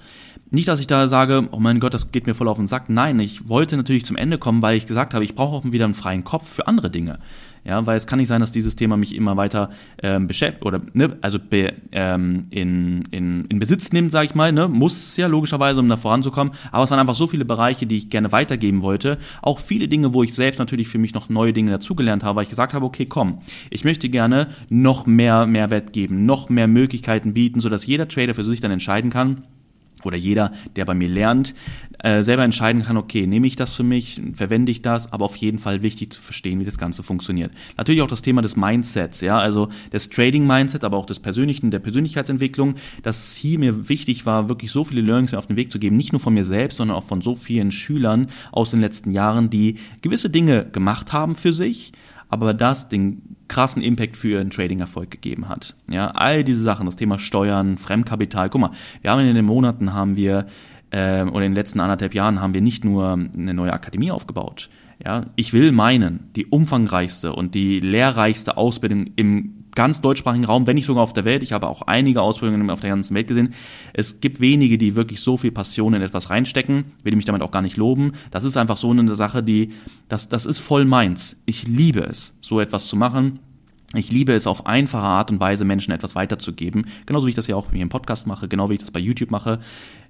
Nicht, 0.51 0.67
dass 0.67 0.79
ich 0.79 0.87
da 0.87 1.07
sage, 1.07 1.47
oh 1.51 1.59
mein 1.59 1.79
Gott, 1.79 1.93
das 1.93 2.11
geht 2.11 2.27
mir 2.27 2.35
voll 2.35 2.47
auf 2.47 2.57
den 2.57 2.67
Sack. 2.67 2.89
Nein, 2.89 3.19
ich 3.19 3.49
wollte 3.49 3.77
natürlich 3.77 4.05
zum 4.05 4.15
Ende 4.15 4.37
kommen, 4.37 4.61
weil 4.61 4.77
ich 4.77 4.85
gesagt 4.85 5.13
habe, 5.13 5.23
ich 5.23 5.35
brauche 5.35 5.55
auch 5.55 5.71
wieder 5.71 5.85
einen 5.85 5.95
freien 5.95 6.23
Kopf 6.23 6.47
für 6.47 6.67
andere 6.67 6.89
Dinge. 6.89 7.19
Ja, 7.65 7.83
weil 7.87 7.97
es 7.97 8.05
kann 8.05 8.19
nicht 8.19 8.27
sein, 8.27 8.41
dass 8.41 8.51
dieses 8.51 8.75
Thema 8.75 8.95
mich 8.95 9.15
immer 9.15 9.37
weiter 9.37 9.71
ähm, 10.03 10.27
beschäftigt 10.27 10.63
oder 10.63 10.81
ne, 10.93 11.17
also 11.21 11.39
be, 11.39 11.73
ähm, 11.91 12.43
in, 12.51 13.05
in, 13.09 13.45
in 13.45 13.57
Besitz 13.57 13.91
nimmt, 13.91 14.11
sage 14.11 14.27
ich 14.27 14.35
mal, 14.35 14.51
ne, 14.51 14.67
muss 14.67 15.17
ja 15.17 15.25
logischerweise, 15.25 15.79
um 15.79 15.89
da 15.89 15.97
voranzukommen. 15.97 16.53
Aber 16.71 16.83
es 16.83 16.91
waren 16.91 16.99
einfach 16.99 17.15
so 17.15 17.25
viele 17.25 17.43
Bereiche, 17.43 17.87
die 17.87 17.97
ich 17.97 18.11
gerne 18.11 18.31
weitergeben 18.31 18.83
wollte. 18.83 19.17
Auch 19.41 19.59
viele 19.59 19.87
Dinge, 19.87 20.13
wo 20.13 20.21
ich 20.21 20.35
selbst 20.35 20.59
natürlich 20.59 20.89
für 20.89 20.99
mich 20.99 21.15
noch 21.15 21.27
neue 21.27 21.53
Dinge 21.53 21.71
dazugelernt 21.71 22.23
habe, 22.23 22.35
weil 22.35 22.43
ich 22.43 22.49
gesagt 22.49 22.75
habe, 22.75 22.85
okay, 22.85 23.07
komm, 23.07 23.39
ich 23.71 23.83
möchte 23.83 24.09
gerne 24.09 24.47
noch 24.69 25.07
mehr 25.07 25.47
Mehrwert 25.47 25.91
geben, 25.91 26.27
noch 26.27 26.49
mehr 26.49 26.67
Möglichkeiten 26.67 27.33
bieten, 27.33 27.61
sodass 27.61 27.87
jeder 27.87 28.07
Trader 28.07 28.35
für 28.35 28.43
sich 28.43 28.61
dann 28.61 28.71
entscheiden 28.71 29.09
kann, 29.09 29.41
oder 30.05 30.17
jeder, 30.17 30.51
der 30.75 30.85
bei 30.85 30.93
mir 30.93 31.09
lernt, 31.09 31.55
äh, 31.99 32.23
selber 32.23 32.43
entscheiden 32.43 32.83
kann, 32.83 32.97
okay, 32.97 33.25
nehme 33.27 33.47
ich 33.47 33.55
das 33.55 33.73
für 33.75 33.83
mich, 33.83 34.21
verwende 34.35 34.71
ich 34.71 34.81
das, 34.81 35.11
aber 35.11 35.25
auf 35.25 35.35
jeden 35.37 35.59
Fall 35.59 35.81
wichtig 35.81 36.13
zu 36.13 36.21
verstehen, 36.21 36.59
wie 36.59 36.65
das 36.65 36.77
Ganze 36.77 37.03
funktioniert. 37.03 37.51
Natürlich 37.77 38.01
auch 38.01 38.07
das 38.07 38.21
Thema 38.21 38.41
des 38.41 38.55
Mindsets, 38.55 39.21
ja, 39.21 39.37
also 39.37 39.69
des 39.91 40.09
Trading-Mindsets, 40.09 40.83
aber 40.83 40.97
auch 40.97 41.05
des 41.05 41.19
Persönlichen, 41.19 41.71
der 41.71 41.79
Persönlichkeitsentwicklung, 41.79 42.75
dass 43.03 43.35
hier 43.35 43.59
mir 43.59 43.89
wichtig 43.89 44.25
war, 44.25 44.49
wirklich 44.49 44.71
so 44.71 44.83
viele 44.83 45.01
Learnings 45.01 45.33
auf 45.33 45.47
den 45.47 45.55
Weg 45.55 45.71
zu 45.71 45.79
geben, 45.79 45.97
nicht 45.97 46.11
nur 46.11 46.19
von 46.19 46.33
mir 46.33 46.45
selbst, 46.45 46.77
sondern 46.77 46.97
auch 46.97 47.03
von 47.03 47.21
so 47.21 47.35
vielen 47.35 47.71
Schülern 47.71 48.27
aus 48.51 48.71
den 48.71 48.81
letzten 48.81 49.11
Jahren, 49.11 49.49
die 49.49 49.75
gewisse 50.01 50.29
Dinge 50.29 50.65
gemacht 50.71 51.13
haben 51.13 51.35
für 51.35 51.53
sich, 51.53 51.93
aber 52.29 52.53
das 52.53 52.89
den 52.89 53.21
krassen 53.47 53.81
Impact 53.81 54.17
für 54.17 54.29
ihren 54.29 54.49
Trading-Erfolg 54.49 55.11
gegeben 55.11 55.47
hat. 55.49 55.75
Ja, 55.89 56.07
all 56.11 56.43
diese 56.43 56.61
Sachen, 56.61 56.85
das 56.85 56.95
Thema 56.95 57.19
Steuern, 57.19 57.77
Fremdkapital. 57.77 58.49
Guck 58.49 58.61
mal, 58.61 58.71
wir 59.01 59.11
haben 59.11 59.21
in 59.21 59.35
den 59.35 59.45
Monaten 59.45 59.93
haben 59.93 60.15
wir 60.15 60.47
äh, 60.91 61.23
oder 61.23 61.45
in 61.45 61.51
den 61.51 61.55
letzten 61.55 61.79
anderthalb 61.79 62.13
Jahren 62.13 62.41
haben 62.41 62.53
wir 62.53 62.61
nicht 62.61 62.83
nur 62.83 63.13
eine 63.13 63.53
neue 63.53 63.73
Akademie 63.73 64.11
aufgebaut. 64.11 64.69
Ja, 65.03 65.25
ich 65.35 65.53
will 65.53 65.71
meinen, 65.71 66.31
die 66.35 66.45
umfangreichste 66.45 67.33
und 67.33 67.53
die 67.53 67.79
lehrreichste 67.79 68.57
Ausbildung 68.57 69.07
im 69.15 69.65
ganz 69.75 70.01
deutschsprachigen 70.01 70.45
Raum, 70.45 70.65
wenn 70.65 70.75
nicht 70.75 70.85
sogar 70.85 71.03
auf 71.03 71.13
der 71.13 71.25
Welt. 71.25 71.43
Ich 71.43 71.51
habe 71.51 71.67
auch 71.67 71.83
einige 71.83 72.21
Ausbildungen 72.21 72.69
auf 72.69 72.79
der 72.79 72.89
ganzen 72.89 73.13
Welt 73.13 73.27
gesehen. 73.27 73.53
Es 73.93 74.21
gibt 74.21 74.39
wenige, 74.39 74.77
die 74.77 74.95
wirklich 74.95 75.19
so 75.19 75.37
viel 75.37 75.51
Passion 75.51 75.93
in 75.93 76.01
etwas 76.01 76.29
reinstecken. 76.29 76.85
Will 77.03 77.15
mich 77.15 77.25
damit 77.25 77.41
auch 77.41 77.51
gar 77.51 77.61
nicht 77.61 77.77
loben. 77.77 78.13
Das 78.31 78.45
ist 78.45 78.57
einfach 78.57 78.77
so 78.77 78.89
eine 78.89 79.15
Sache, 79.15 79.43
die, 79.43 79.73
das, 80.07 80.29
das 80.29 80.45
ist 80.45 80.59
voll 80.59 80.85
meins. 80.85 81.37
Ich 81.45 81.67
liebe 81.67 82.01
es, 82.01 82.35
so 82.41 82.59
etwas 82.59 82.87
zu 82.87 82.95
machen. 82.95 83.39
Ich 83.93 84.11
liebe 84.11 84.33
es 84.33 84.47
auf 84.47 84.65
einfache 84.65 85.05
Art 85.05 85.31
und 85.31 85.39
Weise 85.39 85.63
Menschen 85.63 85.91
etwas 85.91 86.15
weiterzugeben, 86.15 86.85
genauso 87.05 87.27
wie 87.27 87.29
ich 87.29 87.35
das 87.35 87.47
ja 87.47 87.55
auch 87.55 87.67
hier 87.71 87.81
im 87.81 87.89
Podcast 87.89 88.27
mache, 88.27 88.47
genau 88.47 88.69
wie 88.69 88.73
ich 88.73 88.81
das 88.81 88.91
bei 88.91 88.99
YouTube 88.99 89.31
mache. 89.31 89.59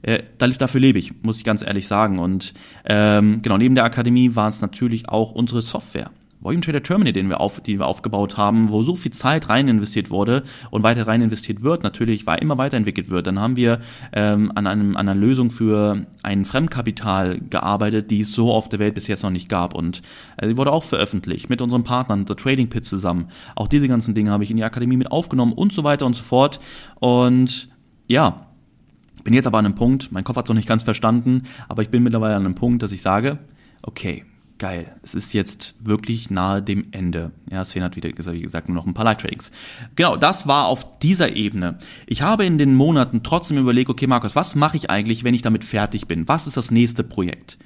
Äh, 0.02 0.24
dafür 0.38 0.82
lebe 0.82 0.98
ich, 0.98 1.24
muss 1.24 1.38
ich 1.38 1.44
ganz 1.44 1.62
ehrlich 1.62 1.88
sagen. 1.88 2.20
Und 2.20 2.54
ähm, 2.86 3.42
genau 3.42 3.58
neben 3.58 3.76
der 3.76 3.84
Akademie 3.84 4.36
war 4.36 4.48
es 4.48 4.62
natürlich 4.62 5.10
auch 5.10 5.32
unsere 5.32 5.62
Software. 5.62 6.10
Volume 6.46 6.62
Trader 6.62 6.84
Terminal, 6.84 7.12
den 7.12 7.28
wir 7.28 7.42
auf, 7.42 7.60
die 7.60 7.80
wir 7.80 7.88
aufgebaut 7.88 8.38
haben, 8.38 8.70
wo 8.70 8.84
so 8.84 8.96
viel 8.96 9.12
Zeit 9.12 9.50
rein 9.50 9.68
investiert 9.68 10.12
wurde 10.12 10.44
und 10.70 10.84
weiter 10.84 11.08
rein 11.08 11.22
investiert 11.22 11.64
wird, 11.64 11.82
natürlich 11.82 12.28
war 12.28 12.40
immer 12.40 12.60
weiterentwickelt 12.60 13.10
wird. 13.10 13.26
Dann 13.26 13.40
haben 13.40 13.56
wir 13.56 13.80
ähm, 14.14 14.52
an, 14.54 14.68
einem, 14.68 14.96
an 14.96 15.10
einer 15.10 15.20
Lösung 15.20 15.50
für 15.50 16.06
ein 16.22 16.46
Fremdkapital 16.46 17.40
gearbeitet, 17.50 18.12
die 18.12 18.22
es 18.22 18.32
so 18.32 18.54
auf 18.54 18.70
der 18.70 18.78
Welt 18.78 18.94
bis 18.94 19.08
jetzt 19.08 19.24
noch 19.24 19.32
nicht 19.32 19.50
gab. 19.50 19.74
Und 19.74 20.04
äh, 20.38 20.48
die 20.48 20.56
wurde 20.56 20.72
auch 20.72 20.84
veröffentlicht 20.84 21.50
mit 21.50 21.64
unseren 21.64 21.84
Partnern, 21.84 22.26
The 22.28 22.36
Trading 22.36 22.70
Pit 22.70 22.86
zusammen. 22.86 23.30
Auch 23.56 23.68
diese 23.68 23.88
ganzen 23.88 24.14
Dinge 24.14 24.30
habe 24.30 24.44
ich 24.44 24.52
in 24.52 24.58
die 24.58 24.64
Akademie 24.64 24.98
mit 24.98 25.12
aufgenommen 25.12 25.52
und 25.52 25.74
so 25.74 25.84
weiter 25.84 26.06
und 26.06 26.16
so 26.16 26.22
fort. 26.22 26.60
Und 27.00 27.70
ja, 28.08 28.46
bin 29.24 29.34
jetzt 29.34 29.48
aber 29.48 29.58
an 29.58 29.66
einem 29.66 29.74
Punkt, 29.74 30.12
mein 30.12 30.24
Kopf 30.24 30.38
hat 30.38 30.46
es 30.46 30.50
noch 30.50 30.56
nicht 30.56 30.70
ganz 30.70 30.84
verstanden, 30.84 31.44
aber 31.68 31.82
ich 31.82 31.90
bin 31.90 32.04
mittlerweile 32.04 32.36
an 32.36 32.46
einem 32.46 32.54
Punkt, 32.54 32.84
dass 32.84 32.92
ich 32.92 33.02
sage, 33.02 33.40
okay, 33.82 34.24
geil, 34.58 34.96
es 35.04 35.16
ist 35.16 35.34
jetzt 35.34 35.76
wirklich 35.80 36.30
nahe 36.30 36.62
dem 36.62 36.84
Ende. 36.92 37.32
Ja, 37.52 37.62
es 37.62 37.72
fehlen 37.72 37.84
halt 37.84 37.96
wieder, 37.96 38.10
wie 38.10 38.42
gesagt, 38.42 38.70
nur 38.70 38.76
noch 38.76 38.86
ein 38.86 38.94
paar 38.94 39.06
Live-Tradings. 39.06 39.52
Genau, 39.96 40.16
das 40.16 40.48
war 40.48 40.68
auf 40.68 41.00
dieser 41.00 41.36
Ebene. 41.36 41.78
Ich 42.08 42.22
habe 42.22 42.46
in 42.46 42.58
den 42.58 42.76
Monaten 42.76 43.24
trotzdem 43.24 43.58
überlegt, 43.58 43.90
okay, 43.90 44.08
Markus, 44.08 44.36
was 44.36 44.56
mache 44.56 44.78
ich 44.78 44.90
eigentlich, 44.90 45.24
wenn 45.24 45.34
ich 45.34 45.42
damit 45.42 45.64
fertig 45.64 46.08
bin? 46.08 46.28
Was 46.28 46.48
ist 46.48 46.58
das 46.58 46.72
nächste 46.72 47.04
Projekt? 47.04 47.58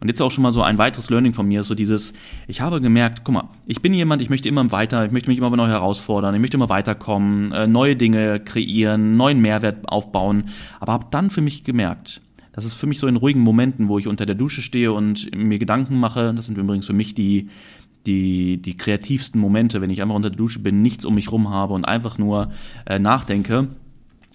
Und 0.00 0.08
jetzt 0.08 0.20
auch 0.20 0.30
schon 0.30 0.42
mal 0.42 0.52
so 0.52 0.62
ein 0.62 0.76
weiteres 0.76 1.08
Learning 1.08 1.32
von 1.32 1.46
mir, 1.46 1.62
so 1.62 1.74
dieses, 1.74 2.12
ich 2.46 2.60
habe 2.60 2.80
gemerkt, 2.80 3.22
guck 3.24 3.34
mal, 3.34 3.48
ich 3.66 3.80
bin 3.80 3.94
jemand, 3.94 4.20
ich 4.20 4.28
möchte 4.28 4.48
immer 4.48 4.70
weiter, 4.70 5.06
ich 5.06 5.12
möchte 5.12 5.30
mich 5.30 5.38
immer 5.38 5.48
neu 5.56 5.66
herausfordern, 5.66 6.34
ich 6.34 6.40
möchte 6.40 6.56
immer 6.56 6.68
weiterkommen, 6.68 7.52
äh, 7.52 7.66
neue 7.66 7.96
Dinge 7.96 8.40
kreieren, 8.40 9.16
neuen 9.16 9.40
Mehrwert 9.40 9.88
aufbauen, 9.88 10.50
aber 10.80 10.92
habe 10.92 11.06
dann 11.10 11.30
für 11.30 11.40
mich 11.40 11.64
gemerkt, 11.64 12.20
Das 12.54 12.64
ist 12.64 12.74
für 12.74 12.86
mich 12.86 12.98
so 12.98 13.06
in 13.06 13.16
ruhigen 13.16 13.40
Momenten, 13.40 13.88
wo 13.88 13.98
ich 13.98 14.06
unter 14.06 14.26
der 14.26 14.34
Dusche 14.34 14.62
stehe 14.62 14.92
und 14.92 15.34
mir 15.34 15.58
Gedanken 15.58 15.98
mache. 15.98 16.32
Das 16.34 16.46
sind 16.46 16.56
übrigens 16.56 16.86
für 16.86 16.92
mich 16.92 17.14
die, 17.14 17.48
die, 18.06 18.58
die 18.58 18.76
kreativsten 18.76 19.40
Momente, 19.40 19.80
wenn 19.80 19.90
ich 19.90 20.02
einfach 20.02 20.14
unter 20.14 20.30
der 20.30 20.36
Dusche 20.36 20.60
bin, 20.60 20.82
nichts 20.82 21.04
um 21.04 21.14
mich 21.14 21.32
rum 21.32 21.50
habe 21.50 21.74
und 21.74 21.84
einfach 21.84 22.18
nur 22.18 22.50
äh, 22.86 22.98
nachdenke 22.98 23.68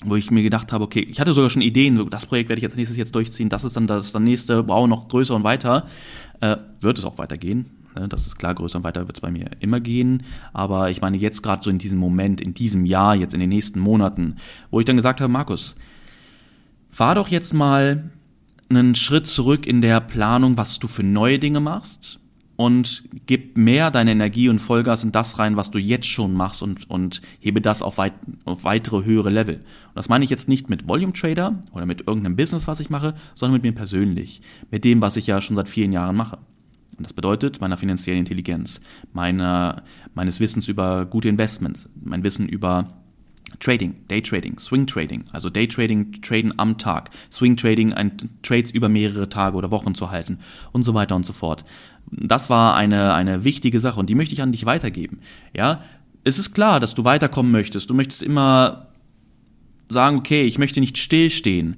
wo 0.05 0.15
ich 0.15 0.31
mir 0.31 0.43
gedacht 0.43 0.71
habe, 0.71 0.85
okay, 0.85 1.01
ich 1.01 1.19
hatte 1.19 1.33
sogar 1.33 1.49
schon 1.49 1.61
Ideen, 1.61 2.09
das 2.09 2.25
Projekt 2.25 2.47
werde 2.47 2.59
ich 2.59 2.63
jetzt 2.63 2.77
nächstes 2.77 2.95
jetzt 2.95 3.13
durchziehen, 3.13 3.49
das 3.49 3.65
ist 3.65 3.75
dann 3.75 3.85
das, 3.85 4.13
das 4.13 4.21
nächste, 4.21 4.65
wow, 4.69 4.87
noch 4.87 5.09
größer 5.09 5.35
und 5.35 5.43
weiter. 5.43 5.87
Äh, 6.39 6.55
wird 6.79 6.97
es 6.97 7.03
auch 7.03 7.17
weitergehen, 7.17 7.65
Ne, 7.95 8.07
das 8.07 8.27
ist 8.27 8.37
klar, 8.37 8.53
größer 8.53 8.77
und 8.77 8.83
weiter 8.83 9.07
wird 9.07 9.17
es 9.17 9.21
bei 9.21 9.31
mir 9.31 9.49
immer 9.59 9.79
gehen. 9.79 10.23
Aber 10.53 10.89
ich 10.89 11.01
meine, 11.01 11.17
jetzt 11.17 11.41
gerade 11.41 11.63
so 11.63 11.69
in 11.69 11.77
diesem 11.77 11.97
Moment, 11.97 12.41
in 12.41 12.53
diesem 12.53 12.85
Jahr, 12.85 13.15
jetzt 13.15 13.33
in 13.33 13.39
den 13.39 13.49
nächsten 13.49 13.79
Monaten, 13.79 14.35
wo 14.71 14.79
ich 14.79 14.85
dann 14.85 14.97
gesagt 14.97 15.21
habe, 15.21 15.31
Markus, 15.31 15.75
fahr 16.99 17.15
doch 17.15 17.29
jetzt 17.29 17.53
mal 17.53 18.11
einen 18.67 18.93
Schritt 18.93 19.25
zurück 19.25 19.65
in 19.65 19.81
der 19.81 20.01
Planung, 20.01 20.57
was 20.57 20.79
du 20.79 20.89
für 20.89 21.01
neue 21.01 21.39
Dinge 21.39 21.61
machst 21.61 22.19
und 22.57 23.05
gib 23.25 23.57
mehr 23.57 23.89
deine 23.89 24.11
Energie 24.11 24.49
und 24.49 24.59
Vollgas 24.59 25.05
in 25.05 25.13
das 25.13 25.39
rein, 25.39 25.55
was 25.55 25.71
du 25.71 25.77
jetzt 25.77 26.07
schon 26.07 26.33
machst 26.33 26.61
und, 26.61 26.89
und 26.89 27.21
hebe 27.39 27.61
das 27.61 27.81
auf, 27.81 27.99
weit, 27.99 28.15
auf 28.43 28.65
weitere 28.65 29.05
höhere 29.05 29.29
Level. 29.29 29.55
Und 29.55 29.95
das 29.95 30.09
meine 30.09 30.25
ich 30.25 30.29
jetzt 30.29 30.49
nicht 30.49 30.69
mit 30.69 30.89
Volume 30.89 31.13
Trader 31.13 31.63
oder 31.71 31.85
mit 31.85 32.05
irgendeinem 32.05 32.35
Business, 32.35 32.67
was 32.67 32.81
ich 32.81 32.89
mache, 32.89 33.13
sondern 33.33 33.53
mit 33.53 33.63
mir 33.63 33.71
persönlich, 33.71 34.41
mit 34.69 34.83
dem, 34.83 35.01
was 35.01 35.15
ich 35.15 35.25
ja 35.25 35.39
schon 35.39 35.55
seit 35.55 35.69
vielen 35.69 35.93
Jahren 35.93 36.17
mache. 36.17 36.37
Und 36.97 37.05
das 37.05 37.13
bedeutet 37.13 37.61
meiner 37.61 37.77
finanziellen 37.77 38.19
Intelligenz, 38.19 38.81
meiner, 39.13 39.83
meines 40.15 40.41
Wissens 40.41 40.67
über 40.67 41.05
gute 41.05 41.29
Investments, 41.29 41.87
mein 41.95 42.25
Wissen 42.25 42.49
über 42.49 42.98
Trading, 43.59 43.95
Day 44.09 44.21
Trading, 44.21 44.59
Swing 44.59 44.85
Trading, 44.87 45.25
also 45.31 45.49
Day 45.49 45.67
Trading, 45.67 46.11
Traden 46.21 46.53
am 46.57 46.77
Tag, 46.77 47.09
Swing 47.31 47.57
Trading, 47.57 47.93
ein, 47.93 48.29
Trades 48.43 48.71
über 48.71 48.89
mehrere 48.89 49.29
Tage 49.29 49.57
oder 49.57 49.71
Wochen 49.71 49.95
zu 49.95 50.11
halten 50.11 50.39
und 50.71 50.83
so 50.83 50.93
weiter 50.93 51.15
und 51.15 51.25
so 51.25 51.33
fort. 51.33 51.65
Das 52.11 52.49
war 52.49 52.75
eine, 52.75 53.13
eine 53.13 53.43
wichtige 53.43 53.79
Sache 53.79 53.99
und 53.99 54.09
die 54.09 54.15
möchte 54.15 54.33
ich 54.33 54.41
an 54.41 54.51
dich 54.51 54.65
weitergeben. 54.65 55.19
Ja, 55.55 55.83
es 56.23 56.39
ist 56.39 56.53
klar, 56.53 56.79
dass 56.79 56.95
du 56.95 57.03
weiterkommen 57.03 57.51
möchtest. 57.51 57.89
Du 57.89 57.93
möchtest 57.93 58.21
immer 58.21 58.87
sagen, 59.89 60.17
okay, 60.17 60.43
ich 60.43 60.57
möchte 60.57 60.79
nicht 60.79 60.97
stillstehen. 60.97 61.77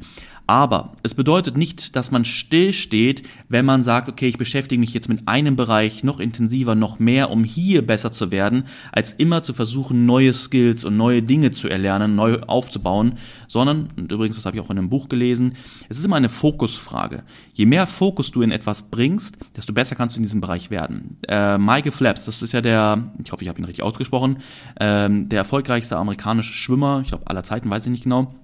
Aber 0.51 0.91
es 1.01 1.15
bedeutet 1.15 1.55
nicht, 1.55 1.95
dass 1.95 2.11
man 2.11 2.25
stillsteht, 2.25 3.23
wenn 3.47 3.63
man 3.63 3.83
sagt, 3.83 4.09
okay, 4.09 4.27
ich 4.27 4.37
beschäftige 4.37 4.81
mich 4.81 4.93
jetzt 4.93 5.07
mit 5.07 5.25
einem 5.29 5.55
Bereich 5.55 6.03
noch 6.03 6.19
intensiver, 6.19 6.75
noch 6.75 6.99
mehr, 6.99 7.29
um 7.29 7.45
hier 7.45 7.87
besser 7.87 8.11
zu 8.11 8.31
werden, 8.31 8.65
als 8.91 9.13
immer 9.13 9.41
zu 9.41 9.53
versuchen, 9.53 10.05
neue 10.05 10.33
Skills 10.33 10.83
und 10.83 10.97
neue 10.97 11.23
Dinge 11.23 11.51
zu 11.51 11.69
erlernen, 11.69 12.15
neu 12.15 12.41
aufzubauen, 12.47 13.13
sondern, 13.47 13.87
und 13.95 14.11
übrigens, 14.11 14.35
das 14.35 14.45
habe 14.45 14.57
ich 14.57 14.61
auch 14.61 14.69
in 14.69 14.77
einem 14.77 14.89
Buch 14.89 15.07
gelesen, 15.07 15.53
es 15.87 15.97
ist 15.97 16.03
immer 16.03 16.17
eine 16.17 16.27
Fokusfrage. 16.27 17.23
Je 17.53 17.65
mehr 17.65 17.87
Fokus 17.87 18.31
du 18.31 18.41
in 18.41 18.51
etwas 18.51 18.81
bringst, 18.81 19.37
desto 19.55 19.71
besser 19.71 19.95
kannst 19.95 20.17
du 20.17 20.19
in 20.19 20.23
diesem 20.23 20.41
Bereich 20.41 20.69
werden. 20.69 21.15
Äh, 21.29 21.59
Michael 21.59 21.93
Flaps, 21.93 22.25
das 22.25 22.41
ist 22.41 22.51
ja 22.51 22.59
der, 22.59 23.13
ich 23.23 23.31
hoffe, 23.31 23.43
ich 23.43 23.47
habe 23.47 23.61
ihn 23.61 23.65
richtig 23.65 23.85
ausgesprochen, 23.85 24.39
ähm, 24.81 25.29
der 25.29 25.39
erfolgreichste 25.39 25.95
amerikanische 25.95 26.51
Schwimmer, 26.51 26.99
ich 27.03 27.07
glaube 27.07 27.27
aller 27.27 27.45
Zeiten, 27.45 27.69
weiß 27.69 27.85
ich 27.85 27.91
nicht 27.91 28.03
genau, 28.03 28.35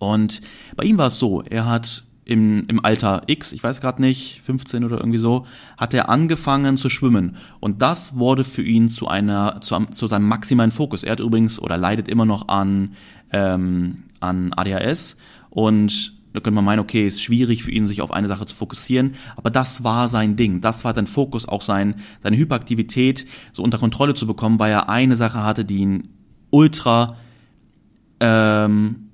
und 0.00 0.40
bei 0.76 0.84
ihm 0.84 0.98
war 0.98 1.08
es 1.08 1.18
so, 1.18 1.42
er 1.42 1.66
hat 1.66 2.04
im, 2.24 2.64
im 2.68 2.84
Alter 2.84 3.22
X, 3.26 3.52
ich 3.52 3.62
weiß 3.62 3.80
gerade 3.80 4.00
nicht, 4.00 4.40
15 4.42 4.84
oder 4.84 4.96
irgendwie 4.98 5.18
so, 5.18 5.46
hat 5.76 5.92
er 5.92 6.08
angefangen 6.08 6.76
zu 6.76 6.88
schwimmen. 6.88 7.36
Und 7.60 7.82
das 7.82 8.16
wurde 8.16 8.44
für 8.44 8.62
ihn 8.62 8.88
zu 8.88 9.08
einer, 9.08 9.60
zu, 9.60 9.78
zu 9.90 10.06
seinem 10.06 10.26
maximalen 10.26 10.70
Fokus. 10.70 11.02
Er 11.02 11.12
hat 11.12 11.20
übrigens 11.20 11.58
oder 11.58 11.76
leidet 11.76 12.08
immer 12.08 12.24
noch 12.24 12.48
an, 12.48 12.94
ähm, 13.32 14.04
an 14.20 14.52
ADHS 14.54 15.16
und 15.50 16.18
da 16.32 16.38
könnte 16.38 16.52
man 16.52 16.64
meinen, 16.64 16.78
okay, 16.78 17.06
ist 17.06 17.20
schwierig 17.20 17.64
für 17.64 17.72
ihn, 17.72 17.86
sich 17.86 18.00
auf 18.00 18.12
eine 18.12 18.28
Sache 18.28 18.46
zu 18.46 18.54
fokussieren, 18.54 19.14
aber 19.36 19.50
das 19.50 19.82
war 19.82 20.08
sein 20.08 20.36
Ding, 20.36 20.60
das 20.60 20.84
war 20.84 20.94
sein 20.94 21.08
Fokus, 21.08 21.46
auch 21.46 21.62
sein, 21.62 21.96
seine 22.22 22.36
Hyperaktivität 22.36 23.26
so 23.52 23.64
unter 23.64 23.78
Kontrolle 23.78 24.14
zu 24.14 24.28
bekommen, 24.28 24.60
weil 24.60 24.70
er 24.70 24.88
eine 24.88 25.16
Sache 25.16 25.42
hatte, 25.42 25.64
die 25.64 25.78
ihn 25.78 26.08
ultra 26.50 27.16
ähm, 28.20 29.09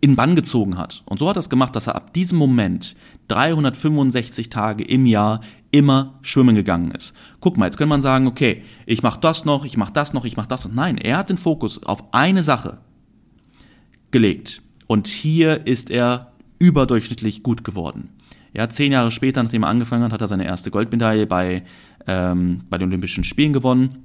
in 0.00 0.16
Bann 0.16 0.36
gezogen 0.36 0.78
hat. 0.78 1.02
Und 1.06 1.18
so 1.18 1.28
hat 1.28 1.36
er 1.36 1.40
es 1.40 1.48
gemacht, 1.48 1.74
dass 1.74 1.86
er 1.86 1.96
ab 1.96 2.12
diesem 2.12 2.38
Moment 2.38 2.96
365 3.28 4.48
Tage 4.48 4.84
im 4.84 5.06
Jahr 5.06 5.40
immer 5.70 6.18
schwimmen 6.22 6.54
gegangen 6.54 6.92
ist. 6.92 7.14
Guck 7.40 7.56
mal, 7.56 7.66
jetzt 7.66 7.76
könnte 7.76 7.90
man 7.90 8.02
sagen, 8.02 8.26
okay, 8.26 8.62
ich 8.86 9.02
mache 9.02 9.20
das 9.20 9.44
noch, 9.44 9.64
ich 9.64 9.76
mache 9.76 9.92
das 9.92 10.12
noch, 10.12 10.24
ich 10.24 10.36
mache 10.36 10.48
das 10.48 10.66
noch. 10.66 10.74
Nein, 10.74 10.98
er 10.98 11.18
hat 11.18 11.30
den 11.30 11.38
Fokus 11.38 11.82
auf 11.82 12.04
eine 12.12 12.42
Sache 12.42 12.78
gelegt. 14.10 14.62
Und 14.86 15.08
hier 15.08 15.66
ist 15.66 15.90
er 15.90 16.32
überdurchschnittlich 16.58 17.42
gut 17.42 17.64
geworden. 17.64 18.10
Ja, 18.54 18.68
zehn 18.68 18.92
Jahre 18.92 19.10
später, 19.10 19.42
nachdem 19.42 19.64
er 19.64 19.68
angefangen 19.68 20.04
hat, 20.04 20.12
hat 20.12 20.20
er 20.20 20.28
seine 20.28 20.46
erste 20.46 20.70
Goldmedaille 20.70 21.26
bei, 21.26 21.64
ähm, 22.06 22.62
bei 22.70 22.78
den 22.78 22.88
Olympischen 22.88 23.24
Spielen 23.24 23.52
gewonnen. 23.52 24.04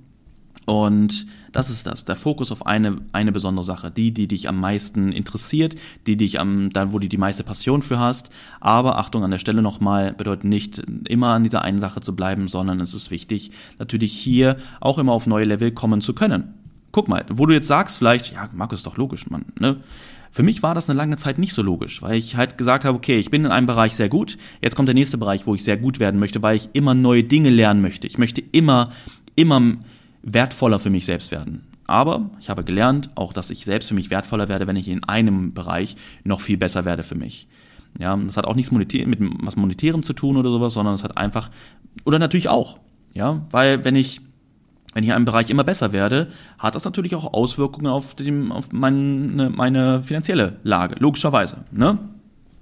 Und 0.66 1.26
das 1.54 1.70
ist 1.70 1.86
das, 1.86 2.04
der 2.04 2.16
Fokus 2.16 2.52
auf 2.52 2.66
eine, 2.66 2.98
eine 3.14 3.32
besondere 3.32 3.66
Sache, 3.66 3.92
die, 3.92 4.12
die 4.12 4.28
dich 4.28 4.50
am 4.50 4.60
meisten 4.60 5.12
interessiert, 5.12 5.76
die 6.08 6.18
dich 6.18 6.40
am, 6.40 6.72
dann, 6.72 6.92
wo 6.92 7.00
du 7.00 7.08
die 7.08 7.18
meiste 7.18 7.44
Passion 7.44 7.82
für 7.82 8.00
hast. 8.00 8.32
Aber 8.60 8.98
Achtung 8.98 9.24
an 9.24 9.32
der 9.32 9.38
Stelle 9.38 9.62
nochmal, 9.62 10.14
bedeutet 10.14 10.46
nicht 10.46 10.84
immer 11.08 11.30
an 11.30 11.44
dieser 11.44 11.62
einen 11.62 11.80
Sache 11.80 12.02
zu 12.02 12.16
bleiben, 12.16 12.48
sondern 12.48 12.82
es 12.82 12.94
ist 12.94 13.12
wichtig, 13.12 13.52
natürlich 13.78 14.14
hier 14.14 14.58
auch 14.82 14.98
immer 14.98 15.14
auf 15.14 15.28
neue 15.28 15.46
Level 15.46 15.72
kommen 15.72 16.02
zu 16.02 16.14
können. 16.14 16.56
Guck 16.92 17.08
mal, 17.08 17.26
wo 17.32 17.46
du 17.46 17.54
jetzt 17.54 17.68
sagst 17.68 17.98
vielleicht, 17.98 18.34
ja, 18.34 18.50
Markus, 18.52 18.80
ist 18.80 18.88
doch 18.88 18.98
logisch, 18.98 19.30
Mann, 19.30 19.46
ne? 19.60 19.78
Für 20.32 20.42
mich 20.42 20.64
war 20.64 20.74
das 20.74 20.90
eine 20.90 20.98
lange 20.98 21.16
Zeit 21.16 21.38
nicht 21.38 21.54
so 21.54 21.62
logisch, 21.62 22.02
weil 22.02 22.16
ich 22.16 22.36
halt 22.36 22.58
gesagt 22.58 22.86
habe, 22.86 22.98
okay, 22.98 23.20
ich 23.20 23.30
bin 23.30 23.46
in 23.46 23.52
einem 23.52 23.68
Bereich 23.68 23.96
sehr 23.96 24.10
gut, 24.10 24.40
jetzt 24.64 24.76
kommt 24.76 24.88
der 24.88 24.96
nächste 24.96 25.20
Bereich, 25.20 25.46
wo 25.46 25.54
ich 25.54 25.64
sehr 25.64 25.78
gut 25.78 26.00
werden 26.00 26.20
möchte, 26.20 26.42
weil 26.42 26.56
ich 26.56 26.70
immer 26.74 26.96
neue 26.96 27.24
Dinge 27.24 27.52
lernen 27.52 27.84
möchte. 27.84 28.08
Ich 28.08 28.18
möchte 28.18 28.42
immer, 28.52 28.90
immer 29.36 29.62
wertvoller 30.24 30.80
für 30.80 30.90
mich 30.90 31.06
selbst 31.06 31.32
werden. 31.32 31.68
Aber 31.86 32.30
ich 32.40 32.50
habe 32.50 32.64
gelernt, 32.64 33.12
auch 33.16 33.34
dass 33.34 33.52
ich 33.52 33.66
selbst 33.66 33.90
für 33.90 33.94
mich 33.94 34.10
wertvoller 34.10 34.50
werde, 34.50 34.68
wenn 34.68 34.78
ich 34.78 34.88
in 34.88 35.04
einem 35.04 35.54
Bereich 35.54 35.96
noch 36.24 36.42
viel 36.42 36.58
besser 36.58 36.86
werde 36.86 37.04
für 37.04 37.16
mich. 37.16 37.48
Ja, 38.00 38.16
das 38.18 38.38
hat 38.38 38.46
auch 38.46 38.56
nichts 38.56 38.72
monetär, 38.72 39.08
mit 39.08 39.20
was 39.44 39.56
Monetärem 39.56 40.02
zu 40.02 40.14
tun 40.14 40.38
oder 40.38 40.50
sowas, 40.50 40.74
sondern 40.74 40.96
es 40.96 41.04
hat 41.04 41.18
einfach, 41.18 41.52
oder 42.06 42.18
natürlich 42.18 42.50
auch, 42.50 42.80
ja, 43.14 43.42
weil 43.52 43.86
wenn 43.86 43.96
ich, 43.96 44.22
wenn 44.94 45.04
ich 45.04 45.10
in 45.10 45.16
einem 45.16 45.26
Bereich 45.26 45.50
immer 45.50 45.64
besser 45.64 45.94
werde, 45.94 46.30
hat 46.58 46.74
das 46.74 46.86
natürlich 46.86 47.16
auch 47.16 47.34
Auswirkungen 47.34 47.88
auf, 47.88 48.16
dem, 48.16 48.52
auf 48.52 48.72
meine, 48.72 49.52
meine 49.52 50.04
finanzielle 50.04 50.60
Lage, 50.64 50.96
logischerweise, 51.00 51.66
ne? 51.72 52.00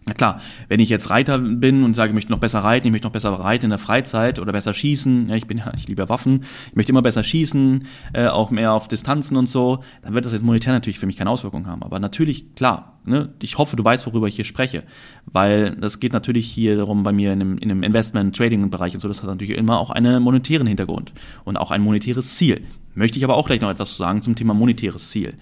Na 0.07 0.13
klar, 0.13 0.41
wenn 0.67 0.79
ich 0.79 0.89
jetzt 0.89 1.11
Reiter 1.11 1.37
bin 1.37 1.83
und 1.83 1.93
sage, 1.93 2.09
ich 2.09 2.15
möchte 2.15 2.31
noch 2.31 2.39
besser 2.39 2.59
reiten, 2.59 2.87
ich 2.87 2.91
möchte 2.91 3.05
noch 3.05 3.11
besser 3.11 3.29
reiten 3.31 3.65
in 3.65 3.69
der 3.69 3.77
Freizeit 3.77 4.39
oder 4.39 4.51
besser 4.51 4.73
schießen, 4.73 5.29
ja, 5.29 5.35
ich 5.35 5.45
bin 5.45 5.59
ja, 5.59 5.71
ich 5.75 5.87
liebe 5.87 6.09
Waffen, 6.09 6.43
ich 6.69 6.75
möchte 6.75 6.91
immer 6.91 7.03
besser 7.03 7.23
schießen, 7.23 7.85
äh, 8.13 8.25
auch 8.25 8.49
mehr 8.49 8.73
auf 8.73 8.87
Distanzen 8.87 9.37
und 9.37 9.47
so, 9.47 9.83
dann 10.01 10.15
wird 10.15 10.25
das 10.25 10.33
jetzt 10.33 10.43
monetär 10.43 10.73
natürlich 10.73 10.97
für 10.97 11.05
mich 11.05 11.17
keine 11.17 11.29
Auswirkung 11.29 11.67
haben. 11.67 11.83
Aber 11.83 11.99
natürlich, 11.99 12.55
klar, 12.55 12.97
ne, 13.05 13.29
ich 13.43 13.59
hoffe, 13.59 13.75
du 13.75 13.83
weißt, 13.83 14.07
worüber 14.07 14.27
ich 14.27 14.35
hier 14.35 14.45
spreche, 14.45 14.83
weil 15.31 15.75
das 15.75 15.99
geht 15.99 16.13
natürlich 16.13 16.47
hier 16.47 16.77
darum 16.77 17.03
bei 17.03 17.11
mir 17.11 17.31
in 17.31 17.39
einem, 17.39 17.57
in 17.59 17.69
einem 17.69 17.83
Investment-Trading-Bereich 17.83 18.95
und 18.95 19.01
so, 19.01 19.07
das 19.07 19.21
hat 19.21 19.29
natürlich 19.29 19.55
immer 19.55 19.79
auch 19.79 19.91
einen 19.91 20.23
monetären 20.23 20.65
Hintergrund 20.65 21.13
und 21.43 21.57
auch 21.57 21.69
ein 21.69 21.81
monetäres 21.81 22.37
Ziel. 22.37 22.65
Möchte 22.93 23.17
ich 23.17 23.23
aber 23.23 23.37
auch 23.37 23.47
gleich 23.47 23.61
noch 23.61 23.69
etwas 23.69 23.91
zu 23.91 23.97
sagen 23.97 24.21
zum 24.21 24.35
Thema 24.35 24.53
monetäres 24.53 25.09
Ziel. 25.09 25.35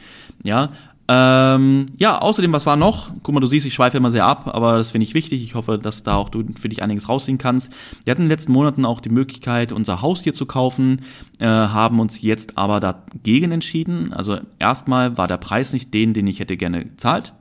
Ja, 0.43 0.69
ähm, 1.11 1.87
ja, 1.97 2.19
außerdem, 2.19 2.53
was 2.53 2.67
war 2.67 2.75
noch? 2.75 3.09
Guck 3.23 3.33
mal, 3.33 3.39
du 3.39 3.47
siehst, 3.47 3.65
ich 3.65 3.73
schweife 3.73 3.97
immer 3.97 4.11
sehr 4.11 4.27
ab, 4.27 4.47
aber 4.53 4.77
das 4.77 4.91
finde 4.91 5.05
ich 5.05 5.15
wichtig. 5.15 5.41
Ich 5.41 5.55
hoffe, 5.55 5.79
dass 5.79 6.03
da 6.03 6.15
auch 6.15 6.29
du 6.29 6.43
für 6.55 6.69
dich 6.69 6.83
einiges 6.83 7.09
rausziehen 7.09 7.39
kannst. 7.39 7.73
Wir 8.05 8.11
hatten 8.11 8.21
in 8.21 8.27
den 8.27 8.31
letzten 8.31 8.51
Monaten 8.51 8.85
auch 8.85 8.99
die 8.99 9.09
Möglichkeit, 9.09 9.71
unser 9.71 10.03
Haus 10.03 10.21
hier 10.21 10.35
zu 10.35 10.45
kaufen, 10.45 11.01
äh, 11.39 11.47
haben 11.47 11.99
uns 11.99 12.21
jetzt 12.21 12.59
aber 12.59 12.79
dagegen 12.79 13.51
entschieden. 13.51 14.13
Also 14.13 14.37
erstmal 14.59 15.17
war 15.17 15.27
der 15.27 15.37
Preis 15.37 15.73
nicht 15.73 15.95
den, 15.95 16.13
den 16.13 16.27
ich 16.27 16.39
hätte 16.39 16.57
gerne 16.57 16.85
gezahlt 16.85 17.33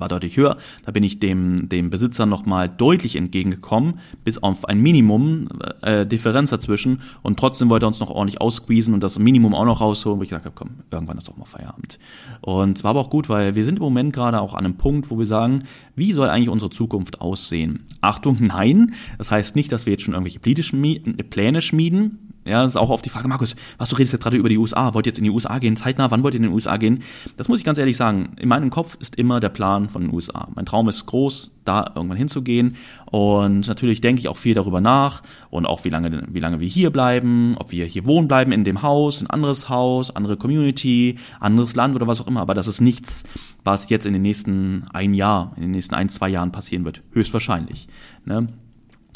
war 0.00 0.08
deutlich 0.08 0.36
höher. 0.36 0.56
Da 0.84 0.92
bin 0.92 1.02
ich 1.02 1.18
dem, 1.18 1.68
dem 1.68 1.90
Besitzer 1.90 2.26
nochmal 2.26 2.68
deutlich 2.68 3.16
entgegengekommen, 3.16 3.94
bis 4.24 4.38
auf 4.38 4.68
ein 4.68 4.80
Minimum 4.80 5.48
äh, 5.82 6.06
Differenz 6.06 6.50
dazwischen. 6.50 7.00
Und 7.22 7.38
trotzdem 7.38 7.70
wollte 7.70 7.86
er 7.86 7.88
uns 7.88 8.00
noch 8.00 8.10
ordentlich 8.10 8.40
aussqueezen 8.40 8.94
und 8.94 9.02
das 9.02 9.18
Minimum 9.18 9.54
auch 9.54 9.64
noch 9.64 9.80
rausholen, 9.80 10.18
wo 10.18 10.22
ich 10.22 10.30
gesagt 10.30 10.46
habe, 10.46 10.54
komm, 10.54 10.70
irgendwann 10.90 11.18
ist 11.18 11.28
doch 11.28 11.36
mal 11.36 11.44
Feierabend. 11.44 11.98
Und 12.40 12.84
war 12.84 12.90
aber 12.90 13.00
auch 13.00 13.10
gut, 13.10 13.28
weil 13.28 13.54
wir 13.54 13.64
sind 13.64 13.76
im 13.76 13.82
Moment 13.82 14.12
gerade 14.12 14.40
auch 14.40 14.54
an 14.54 14.64
einem 14.64 14.76
Punkt, 14.76 15.10
wo 15.10 15.18
wir 15.18 15.26
sagen, 15.26 15.64
wie 15.94 16.12
soll 16.12 16.28
eigentlich 16.28 16.48
unsere 16.48 16.70
Zukunft 16.70 17.20
aussehen? 17.20 17.84
Achtung, 18.00 18.38
nein. 18.40 18.94
Das 19.18 19.30
heißt 19.30 19.56
nicht, 19.56 19.72
dass 19.72 19.86
wir 19.86 19.92
jetzt 19.92 20.02
schon 20.02 20.14
irgendwelche 20.14 20.40
Pläne 20.40 21.60
schmieden 21.62 22.32
Ja, 22.44 22.64
das 22.64 22.74
ist 22.74 22.76
auch 22.76 22.90
oft 22.90 23.04
die 23.04 23.10
Frage, 23.10 23.28
Markus, 23.28 23.54
was 23.78 23.88
du 23.88 23.96
redest 23.96 24.14
jetzt 24.14 24.22
gerade 24.22 24.36
über 24.36 24.48
die 24.48 24.58
USA, 24.58 24.94
wollt 24.94 25.06
ihr 25.06 25.10
jetzt 25.10 25.18
in 25.18 25.24
die 25.24 25.30
USA 25.30 25.58
gehen, 25.58 25.76
zeitnah, 25.76 26.10
wann 26.10 26.22
wollt 26.22 26.34
ihr 26.34 26.38
in 26.38 26.44
den 26.44 26.52
USA 26.52 26.76
gehen? 26.76 27.02
Das 27.36 27.48
muss 27.48 27.58
ich 27.58 27.64
ganz 27.64 27.78
ehrlich 27.78 27.96
sagen, 27.96 28.30
in 28.40 28.48
meinem 28.48 28.70
Kopf 28.70 28.96
ist 29.00 29.16
immer 29.16 29.38
der 29.38 29.50
Plan 29.50 29.88
von 29.88 30.02
den 30.02 30.14
USA. 30.14 30.48
Mein 30.54 30.66
Traum 30.66 30.88
ist 30.88 31.06
groß, 31.06 31.52
da 31.64 31.92
irgendwann 31.94 32.18
hinzugehen 32.18 32.76
und 33.06 33.68
natürlich 33.68 34.00
denke 34.00 34.20
ich 34.20 34.28
auch 34.28 34.36
viel 34.36 34.54
darüber 34.54 34.80
nach 34.80 35.22
und 35.50 35.66
auch 35.66 35.84
wie 35.84 35.88
lange, 35.90 36.22
wie 36.28 36.40
lange 36.40 36.60
wir 36.60 36.68
hier 36.68 36.90
bleiben, 36.90 37.56
ob 37.58 37.72
wir 37.72 37.86
hier 37.86 38.06
wohnen 38.06 38.28
bleiben 38.28 38.52
in 38.52 38.64
dem 38.64 38.82
Haus, 38.82 39.20
ein 39.20 39.28
anderes 39.28 39.68
Haus, 39.68 40.14
andere 40.14 40.36
Community, 40.36 41.16
anderes 41.40 41.74
Land 41.74 41.96
oder 41.96 42.06
was 42.06 42.20
auch 42.20 42.26
immer, 42.26 42.40
aber 42.40 42.54
das 42.54 42.66
ist 42.66 42.80
nichts, 42.80 43.24
was 43.64 43.88
jetzt 43.90 44.06
in 44.06 44.12
den 44.12 44.22
nächsten 44.22 44.84
ein 44.92 45.14
Jahr, 45.14 45.52
in 45.56 45.62
den 45.62 45.70
nächsten 45.72 45.94
ein, 45.94 46.08
zwei 46.08 46.28
Jahren 46.28 46.52
passieren 46.52 46.84
wird, 46.84 47.02
höchstwahrscheinlich. 47.12 47.88
Ne? 48.24 48.48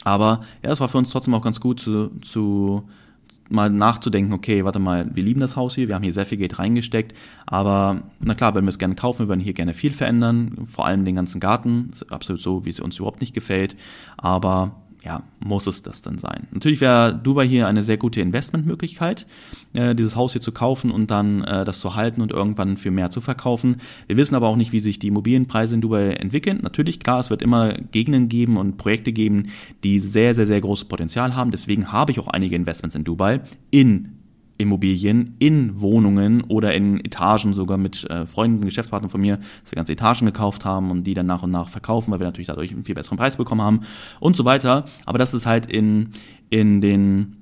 Aber 0.04 0.42
ja, 0.64 0.70
es 0.70 0.80
war 0.80 0.88
für 0.88 0.98
uns 0.98 1.10
trotzdem 1.10 1.34
auch 1.34 1.42
ganz 1.42 1.60
gut 1.60 1.80
zu, 1.80 2.10
zu 2.20 2.88
mal 3.48 3.70
nachzudenken, 3.70 4.32
okay, 4.32 4.64
warte 4.64 4.78
mal, 4.78 5.08
wir 5.14 5.22
lieben 5.22 5.40
das 5.40 5.56
Haus 5.56 5.74
hier, 5.74 5.88
wir 5.88 5.94
haben 5.94 6.02
hier 6.02 6.12
sehr 6.12 6.26
viel 6.26 6.38
Geld 6.38 6.58
reingesteckt, 6.58 7.16
aber 7.46 8.02
na 8.20 8.34
klar, 8.34 8.54
wenn 8.54 8.64
wir 8.64 8.70
es 8.70 8.78
gerne 8.78 8.94
kaufen, 8.94 9.20
wir 9.20 9.28
würden 9.28 9.40
hier 9.40 9.54
gerne 9.54 9.74
viel 9.74 9.92
verändern, 9.92 10.66
vor 10.70 10.86
allem 10.86 11.04
den 11.04 11.16
ganzen 11.16 11.40
Garten, 11.40 11.90
absolut 12.10 12.40
so, 12.40 12.64
wie 12.64 12.70
es 12.70 12.80
uns 12.80 12.98
überhaupt 12.98 13.20
nicht 13.20 13.34
gefällt, 13.34 13.76
aber 14.16 14.74
ja, 15.06 15.22
muss 15.38 15.68
es 15.68 15.82
das 15.82 16.02
dann 16.02 16.18
sein. 16.18 16.48
Natürlich 16.50 16.80
wäre 16.80 17.14
Dubai 17.14 17.46
hier 17.46 17.68
eine 17.68 17.84
sehr 17.84 17.96
gute 17.96 18.20
Investmentmöglichkeit, 18.20 19.24
äh, 19.74 19.94
dieses 19.94 20.16
Haus 20.16 20.32
hier 20.32 20.40
zu 20.40 20.50
kaufen 20.50 20.90
und 20.90 21.12
dann 21.12 21.44
äh, 21.44 21.64
das 21.64 21.78
zu 21.78 21.94
halten 21.94 22.20
und 22.20 22.32
irgendwann 22.32 22.76
für 22.76 22.90
mehr 22.90 23.10
zu 23.10 23.20
verkaufen. 23.20 23.76
Wir 24.08 24.16
wissen 24.16 24.34
aber 24.34 24.48
auch 24.48 24.56
nicht, 24.56 24.72
wie 24.72 24.80
sich 24.80 24.98
die 24.98 25.06
Immobilienpreise 25.06 25.76
in 25.76 25.80
Dubai 25.80 26.14
entwickeln. 26.14 26.58
Natürlich, 26.60 26.98
klar, 26.98 27.20
es 27.20 27.30
wird 27.30 27.40
immer 27.40 27.74
Gegenden 27.74 28.28
geben 28.28 28.56
und 28.56 28.78
Projekte 28.78 29.12
geben, 29.12 29.50
die 29.84 30.00
sehr, 30.00 30.34
sehr, 30.34 30.46
sehr 30.46 30.60
großes 30.60 30.86
Potenzial 30.88 31.36
haben. 31.36 31.52
Deswegen 31.52 31.92
habe 31.92 32.10
ich 32.10 32.18
auch 32.18 32.26
einige 32.26 32.56
Investments 32.56 32.96
in 32.96 33.04
Dubai 33.04 33.42
in 33.70 34.15
Immobilien 34.58 35.36
in 35.38 35.80
Wohnungen 35.80 36.42
oder 36.42 36.74
in 36.74 37.04
Etagen 37.04 37.52
sogar 37.52 37.78
mit 37.78 38.08
äh, 38.10 38.26
Freunden, 38.26 38.64
Geschäftspartnern 38.64 39.10
von 39.10 39.20
mir, 39.20 39.36
dass 39.62 39.72
wir 39.72 39.76
ganze 39.76 39.92
Etagen 39.92 40.26
gekauft 40.26 40.64
haben 40.64 40.90
und 40.90 41.04
die 41.04 41.14
dann 41.14 41.26
nach 41.26 41.42
und 41.42 41.50
nach 41.50 41.68
verkaufen, 41.68 42.10
weil 42.10 42.20
wir 42.20 42.26
natürlich 42.26 42.48
dadurch 42.48 42.72
einen 42.72 42.84
viel 42.84 42.94
besseren 42.94 43.18
Preis 43.18 43.36
bekommen 43.36 43.62
haben 43.62 43.80
und 44.20 44.36
so 44.36 44.44
weiter. 44.44 44.84
Aber 45.04 45.18
das 45.18 45.34
ist 45.34 45.46
halt 45.46 45.66
in, 45.66 46.10
in 46.50 46.80
den 46.80 47.36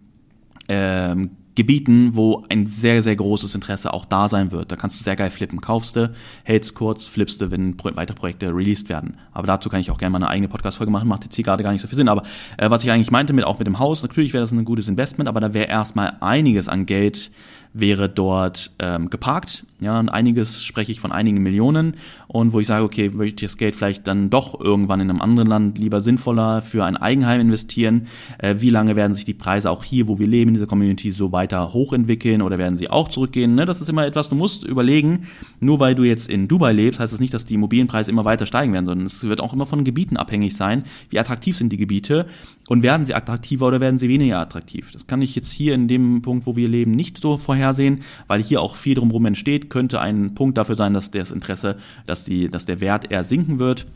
ähm, 0.68 1.30
Gebieten, 1.54 2.16
wo 2.16 2.44
ein 2.48 2.66
sehr, 2.66 3.02
sehr 3.02 3.14
großes 3.14 3.54
Interesse 3.54 3.92
auch 3.92 4.04
da 4.04 4.28
sein 4.28 4.50
wird. 4.50 4.72
Da 4.72 4.76
kannst 4.76 4.98
du 4.98 5.04
sehr 5.04 5.16
geil 5.16 5.30
flippen. 5.30 5.60
Kaufst 5.60 5.96
du, 5.96 6.12
hältst 6.42 6.74
kurz, 6.74 7.06
flippst 7.06 7.40
du, 7.40 7.50
wenn 7.50 7.76
weitere 7.78 8.16
Projekte 8.16 8.48
released 8.54 8.88
werden. 8.88 9.16
Aber 9.32 9.46
dazu 9.46 9.68
kann 9.68 9.80
ich 9.80 9.90
auch 9.90 9.98
gerne 9.98 10.10
mal 10.10 10.18
eine 10.18 10.28
eigene 10.28 10.48
Podcast-Folge 10.48 10.90
machen, 10.90 11.08
macht 11.08 11.24
jetzt 11.24 11.36
hier 11.36 11.44
gerade 11.44 11.62
gar 11.62 11.72
nicht 11.72 11.82
so 11.82 11.88
viel 11.88 11.96
Sinn. 11.96 12.08
Aber 12.08 12.24
äh, 12.56 12.70
was 12.70 12.82
ich 12.82 12.90
eigentlich 12.90 13.10
meinte 13.10 13.32
mit 13.32 13.44
auch 13.44 13.58
mit 13.58 13.66
dem 13.66 13.78
Haus, 13.78 14.02
natürlich 14.02 14.32
wäre 14.32 14.42
das 14.42 14.52
ein 14.52 14.64
gutes 14.64 14.88
Investment, 14.88 15.28
aber 15.28 15.40
da 15.40 15.54
wäre 15.54 15.68
erstmal 15.68 16.16
einiges 16.20 16.68
an 16.68 16.86
Geld 16.86 17.30
wäre 17.74 18.08
dort 18.08 18.70
ähm, 18.78 19.10
geparkt. 19.10 19.66
Ja, 19.84 20.00
und 20.00 20.08
einiges 20.08 20.64
spreche 20.64 20.92
ich 20.92 20.98
von 20.98 21.12
einigen 21.12 21.42
Millionen 21.42 21.96
und 22.26 22.54
wo 22.54 22.60
ich 22.60 22.66
sage, 22.66 22.84
okay, 22.84 23.10
möchte 23.10 23.44
ich 23.44 23.50
das 23.50 23.58
Geld 23.58 23.76
vielleicht 23.76 24.06
dann 24.06 24.30
doch 24.30 24.58
irgendwann 24.58 24.98
in 25.00 25.10
einem 25.10 25.20
anderen 25.20 25.46
Land 25.46 25.76
lieber 25.76 26.00
sinnvoller 26.00 26.62
für 26.62 26.86
ein 26.86 26.96
Eigenheim 26.96 27.38
investieren? 27.42 28.06
Äh, 28.38 28.54
wie 28.60 28.70
lange 28.70 28.96
werden 28.96 29.12
sich 29.12 29.26
die 29.26 29.34
Preise 29.34 29.70
auch 29.70 29.84
hier, 29.84 30.08
wo 30.08 30.18
wir 30.18 30.26
leben, 30.26 30.48
in 30.48 30.54
dieser 30.54 30.66
Community 30.66 31.10
so 31.10 31.32
weiter 31.32 31.74
hochentwickeln 31.74 32.40
oder 32.40 32.56
werden 32.56 32.78
sie 32.78 32.88
auch 32.88 33.08
zurückgehen? 33.10 33.56
Ne? 33.56 33.66
Das 33.66 33.82
ist 33.82 33.90
immer 33.90 34.06
etwas, 34.06 34.30
du 34.30 34.36
musst 34.36 34.64
überlegen, 34.64 35.26
nur 35.60 35.80
weil 35.80 35.94
du 35.94 36.02
jetzt 36.02 36.30
in 36.30 36.48
Dubai 36.48 36.72
lebst, 36.72 36.98
heißt 36.98 37.12
das 37.12 37.20
nicht, 37.20 37.34
dass 37.34 37.44
die 37.44 37.52
Immobilienpreise 37.52 38.10
immer 38.10 38.24
weiter 38.24 38.46
steigen 38.46 38.72
werden, 38.72 38.86
sondern 38.86 39.06
es 39.06 39.22
wird 39.22 39.42
auch 39.42 39.52
immer 39.52 39.66
von 39.66 39.84
Gebieten 39.84 40.16
abhängig 40.16 40.56
sein, 40.56 40.84
wie 41.10 41.18
attraktiv 41.18 41.58
sind 41.58 41.70
die 41.70 41.76
Gebiete 41.76 42.24
und 42.68 42.82
werden 42.82 43.04
sie 43.04 43.12
attraktiver 43.12 43.66
oder 43.66 43.80
werden 43.80 43.98
sie 43.98 44.08
weniger 44.08 44.38
attraktiv. 44.38 44.92
Das 44.92 45.06
kann 45.06 45.20
ich 45.20 45.34
jetzt 45.34 45.52
hier 45.52 45.74
in 45.74 45.88
dem 45.88 46.22
Punkt, 46.22 46.46
wo 46.46 46.56
wir 46.56 46.70
leben, 46.70 46.92
nicht 46.92 47.18
so 47.18 47.36
vorhersehen, 47.36 48.00
weil 48.28 48.42
hier 48.42 48.62
auch 48.62 48.76
viel 48.76 48.94
drumherum 48.94 49.26
entsteht, 49.26 49.68
könnte 49.74 50.00
ein 50.00 50.36
Punkt 50.36 50.56
dafür 50.56 50.76
sein, 50.76 50.94
dass 50.94 51.10
das 51.10 51.32
Interesse, 51.32 51.78
dass, 52.06 52.24
die, 52.24 52.48
dass 52.48 52.64
der 52.64 52.78
Wert 52.78 53.10
eher 53.10 53.24
sinken 53.24 53.58
wird. 53.58 53.86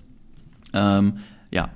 Ähm, 0.72 1.18
ja, 1.52 1.70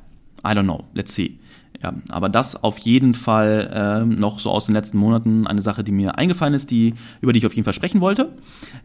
I 0.44 0.48
don't 0.48 0.64
know, 0.64 0.82
let's 0.92 1.14
see. 1.14 1.38
Ja, 1.80 1.94
aber 2.10 2.28
das 2.28 2.56
auf 2.56 2.78
jeden 2.78 3.14
Fall 3.14 3.70
ähm, 3.72 4.18
noch 4.18 4.40
so 4.40 4.50
aus 4.50 4.64
den 4.64 4.74
letzten 4.74 4.98
Monaten 4.98 5.46
eine 5.46 5.62
Sache, 5.62 5.84
die 5.84 5.92
mir 5.92 6.18
eingefallen 6.18 6.52
ist, 6.52 6.72
die 6.72 6.94
über 7.20 7.32
die 7.32 7.38
ich 7.38 7.46
auf 7.46 7.54
jeden 7.54 7.64
Fall 7.64 7.74
sprechen 7.74 8.00
wollte. 8.00 8.32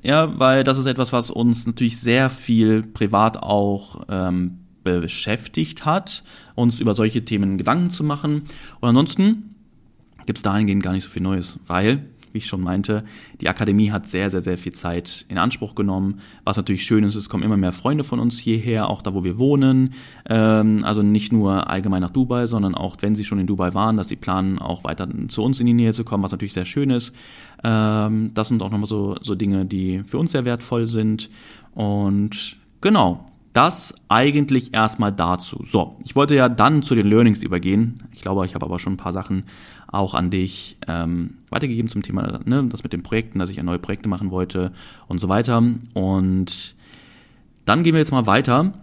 Ja, 0.03 0.37
weil 0.37 0.63
das 0.63 0.77
ist 0.77 0.85
etwas, 0.85 1.11
was 1.13 1.31
uns 1.31 1.65
natürlich 1.65 1.99
sehr 1.99 2.29
viel 2.29 2.83
privat 2.83 3.37
auch 3.37 4.03
ähm, 4.09 4.59
beschäftigt 4.83 5.83
hat, 5.83 6.23
uns 6.53 6.79
über 6.79 6.93
solche 6.93 7.25
Themen 7.25 7.57
Gedanken 7.57 7.89
zu 7.89 8.03
machen. 8.03 8.43
Und 8.81 8.89
ansonsten 8.89 9.55
gibt 10.27 10.37
es 10.37 10.43
dahingehend 10.43 10.83
gar 10.83 10.93
nicht 10.93 11.05
so 11.05 11.09
viel 11.09 11.23
Neues, 11.23 11.59
weil, 11.65 12.05
wie 12.37 12.39
ich 12.39 12.45
schon 12.45 12.61
meinte, 12.61 13.03
die 13.41 13.49
Akademie 13.49 13.91
hat 13.91 14.07
sehr, 14.07 14.29
sehr, 14.29 14.41
sehr 14.41 14.59
viel 14.59 14.71
Zeit 14.71 15.25
in 15.27 15.39
Anspruch 15.39 15.73
genommen. 15.73 16.19
Was 16.43 16.57
natürlich 16.57 16.83
schön 16.83 17.03
ist, 17.03 17.15
es 17.15 17.29
kommen 17.29 17.41
immer 17.41 17.57
mehr 17.57 17.71
Freunde 17.71 18.03
von 18.03 18.19
uns 18.19 18.37
hierher, 18.37 18.89
auch 18.89 19.01
da, 19.01 19.15
wo 19.15 19.23
wir 19.23 19.39
wohnen. 19.39 19.93
Ähm, 20.29 20.83
also 20.83 21.01
nicht 21.01 21.33
nur 21.33 21.67
allgemein 21.67 22.01
nach 22.01 22.11
Dubai, 22.11 22.45
sondern 22.45 22.75
auch, 22.75 22.97
wenn 23.01 23.15
sie 23.15 23.25
schon 23.25 23.39
in 23.39 23.47
Dubai 23.47 23.73
waren, 23.73 23.97
dass 23.97 24.07
sie 24.07 24.15
planen, 24.15 24.59
auch 24.59 24.83
weiter 24.83 25.07
zu 25.29 25.43
uns 25.43 25.59
in 25.59 25.65
die 25.65 25.73
Nähe 25.73 25.93
zu 25.93 26.03
kommen, 26.03 26.23
was 26.23 26.31
natürlich 26.31 26.53
sehr 26.53 26.65
schön 26.65 26.91
ist. 26.91 27.13
Ähm, 27.63 28.31
das 28.35 28.49
sind 28.49 28.61
auch 28.61 28.69
nochmal 28.69 28.87
so, 28.87 29.15
so 29.21 29.33
Dinge, 29.33 29.65
die 29.65 30.03
für 30.05 30.19
uns 30.19 30.31
sehr 30.31 30.45
wertvoll 30.45 30.87
sind. 30.87 31.31
Und 31.73 32.57
genau, 32.81 33.25
das 33.57 33.95
eigentlich 34.07 34.75
erstmal 34.75 35.11
dazu. 35.11 35.63
So, 35.65 35.97
ich 36.05 36.15
wollte 36.15 36.35
ja 36.35 36.47
dann 36.47 36.83
zu 36.83 36.93
den 36.93 37.07
Learnings 37.07 37.41
übergehen. 37.41 38.03
Ich 38.13 38.21
glaube, 38.21 38.45
ich 38.45 38.53
habe 38.53 38.67
aber 38.67 38.77
schon 38.77 38.93
ein 38.93 38.97
paar 38.97 39.13
Sachen 39.13 39.45
auch 39.87 40.13
an 40.13 40.29
dich 40.29 40.77
ähm, 40.87 41.37
weitergegeben 41.49 41.89
zum 41.89 42.03
Thema, 42.03 42.39
ne, 42.45 42.67
das 42.69 42.83
mit 42.83 42.93
den 42.93 43.03
Projekten, 43.03 43.39
dass 43.39 43.49
ich 43.49 43.61
neue 43.61 43.79
Projekte 43.79 44.09
machen 44.09 44.31
wollte 44.31 44.71
und 45.07 45.19
so 45.19 45.29
weiter. 45.29 45.63
Und 45.93 46.75
dann 47.65 47.83
gehen 47.83 47.93
wir 47.93 47.99
jetzt 47.99 48.11
mal 48.11 48.27
weiter 48.27 48.73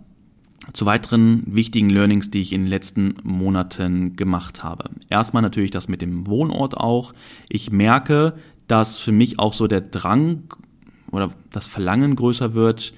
zu 0.72 0.86
weiteren 0.86 1.42
wichtigen 1.46 1.90
Learnings, 1.90 2.30
die 2.30 2.40
ich 2.40 2.52
in 2.52 2.62
den 2.62 2.70
letzten 2.70 3.16
Monaten 3.22 4.16
gemacht 4.16 4.62
habe. 4.62 4.90
Erstmal 5.10 5.42
natürlich 5.42 5.70
das 5.70 5.88
mit 5.88 6.00
dem 6.00 6.26
Wohnort 6.26 6.76
auch. 6.76 7.12
Ich 7.48 7.70
merke, 7.70 8.34
dass 8.66 8.98
für 8.98 9.12
mich 9.12 9.38
auch 9.38 9.52
so 9.52 9.66
der 9.66 9.82
Drang 9.82 10.44
oder 11.10 11.30
das 11.52 11.66
Verlangen 11.66 12.16
größer 12.16 12.54
wird, 12.54 12.94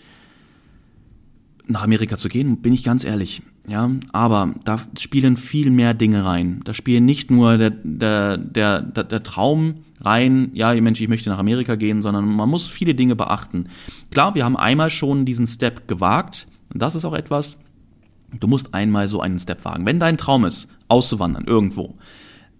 nach 1.67 1.83
Amerika 1.83 2.17
zu 2.17 2.29
gehen, 2.29 2.59
bin 2.63 2.73
ich 2.73 2.85
ganz 2.85 3.05
ehrlich. 3.05 3.43
Ja, 3.69 3.91
aber 4.13 4.55
da 4.65 4.81
spielen 4.97 5.37
viel 5.37 5.71
mehr 5.71 5.93
Dinge 5.93 6.25
rein. 6.25 6.61
Da 6.65 6.73
spielen 6.73 7.05
nicht 7.05 7.31
nur 7.31 7.59
der, 7.59 7.71
der, 7.71 8.37
der, 8.37 8.81
der, 8.81 9.23
Traum 9.25 9.85
rein, 10.01 10.51
ja, 10.55 10.73
Mensch, 10.81 11.01
ich 11.01 11.09
möchte 11.09 11.31
nach 11.31 11.39
Amerika 11.39 11.75
gehen, 11.75 12.01
sondern 12.01 12.27
man 12.27 12.49
muss 12.49 12.69
viele 12.69 12.95
Dinge 12.95 13.17
beachten. 13.17 13.65
Klar, 14.13 14.37
wir 14.37 14.45
haben 14.45 14.57
einmal 14.57 14.91
schon 14.91 15.25
diesen 15.25 15.49
Step 15.49 15.89
gewagt, 15.89 16.47
und 16.73 16.81
das 16.81 16.95
ist 16.95 17.05
auch 17.05 17.15
etwas, 17.15 17.59
du 18.39 18.47
musst 18.47 18.73
einmal 18.73 19.09
so 19.09 19.21
einen 19.21 19.39
Step 19.41 19.65
wagen. 19.65 19.85
Wenn 19.85 19.99
dein 19.99 20.17
Traum 20.17 20.45
ist, 20.45 20.69
auszuwandern 20.87 21.45
irgendwo, 21.47 21.97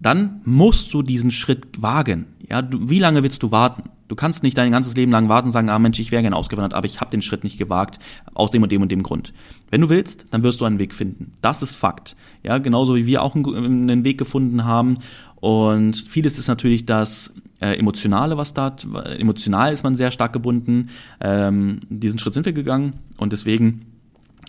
dann 0.01 0.41
musst 0.43 0.93
du 0.93 1.03
diesen 1.03 1.31
Schritt 1.31 1.81
wagen. 1.81 2.27
Ja, 2.49 2.61
du, 2.61 2.89
wie 2.89 2.99
lange 2.99 3.23
willst 3.23 3.43
du 3.43 3.51
warten? 3.51 3.89
Du 4.07 4.15
kannst 4.15 4.43
nicht 4.43 4.57
dein 4.57 4.71
ganzes 4.71 4.95
Leben 4.95 5.11
lang 5.11 5.27
warten 5.27 5.47
und 5.47 5.51
sagen, 5.51 5.69
ah 5.69 5.79
Mensch, 5.79 5.99
ich 5.99 6.11
wäre 6.11 6.21
gerne 6.21 6.35
ausgewandert, 6.35 6.73
aber 6.73 6.85
ich 6.85 7.01
habe 7.01 7.11
den 7.11 7.21
Schritt 7.21 7.43
nicht 7.43 7.57
gewagt, 7.57 7.99
aus 8.33 8.51
dem 8.51 8.63
und 8.63 8.71
dem 8.71 8.81
und 8.81 8.91
dem 8.91 9.03
Grund. 9.03 9.33
Wenn 9.69 9.81
du 9.81 9.89
willst, 9.89 10.25
dann 10.31 10.43
wirst 10.43 10.61
du 10.61 10.65
einen 10.65 10.79
Weg 10.79 10.93
finden. 10.93 11.31
Das 11.41 11.61
ist 11.61 11.75
Fakt. 11.75 12.15
Ja, 12.43 12.57
genauso 12.57 12.95
wie 12.95 13.05
wir 13.05 13.21
auch 13.21 13.35
einen, 13.35 14.03
Weg 14.05 14.17
gefunden 14.17 14.63
haben. 14.63 14.99
Und 15.35 15.97
vieles 15.97 16.39
ist 16.39 16.47
natürlich 16.47 16.85
das 16.85 17.33
äh, 17.59 17.77
Emotionale, 17.77 18.37
was 18.37 18.53
da, 18.53 18.75
emotional 19.17 19.73
ist 19.73 19.83
man 19.83 19.95
sehr 19.95 20.11
stark 20.11 20.31
gebunden. 20.33 20.89
Ähm, 21.19 21.81
diesen 21.89 22.19
Schritt 22.19 22.33
sind 22.33 22.45
wir 22.45 22.53
gegangen 22.53 22.93
und 23.17 23.33
deswegen 23.33 23.81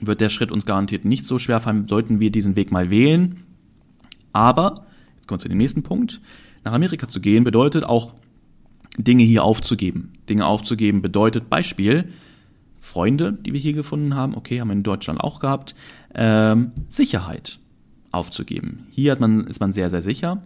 wird 0.00 0.20
der 0.20 0.30
Schritt 0.30 0.52
uns 0.52 0.64
garantiert 0.64 1.04
nicht 1.04 1.24
so 1.24 1.38
schwer 1.38 1.60
fallen, 1.60 1.86
sollten 1.86 2.20
wir 2.20 2.30
diesen 2.30 2.54
Weg 2.56 2.70
mal 2.70 2.90
wählen. 2.90 3.42
Aber, 4.32 4.84
jetzt 5.16 5.26
kommen 5.26 5.40
wir 5.40 5.42
zu 5.42 5.48
dem 5.48 5.58
nächsten 5.58 5.82
Punkt, 5.82 6.20
nach 6.64 6.72
Amerika 6.72 7.08
zu 7.08 7.20
gehen 7.20 7.44
bedeutet 7.44 7.84
auch 7.84 8.14
Dinge 8.98 9.22
hier 9.22 9.44
aufzugeben. 9.44 10.12
Dinge 10.28 10.46
aufzugeben 10.46 11.00
bedeutet 11.02 11.48
Beispiel, 11.48 12.12
Freunde, 12.80 13.32
die 13.32 13.52
wir 13.52 13.60
hier 13.60 13.72
gefunden 13.72 14.14
haben, 14.14 14.34
okay, 14.34 14.60
haben 14.60 14.68
wir 14.68 14.74
in 14.74 14.82
Deutschland 14.82 15.20
auch 15.20 15.40
gehabt, 15.40 15.74
ähm, 16.14 16.72
Sicherheit 16.88 17.58
aufzugeben. 18.12 18.86
Hier 18.90 19.12
hat 19.12 19.20
man, 19.20 19.46
ist 19.46 19.60
man 19.60 19.72
sehr, 19.72 19.90
sehr 19.90 20.02
sicher. 20.02 20.42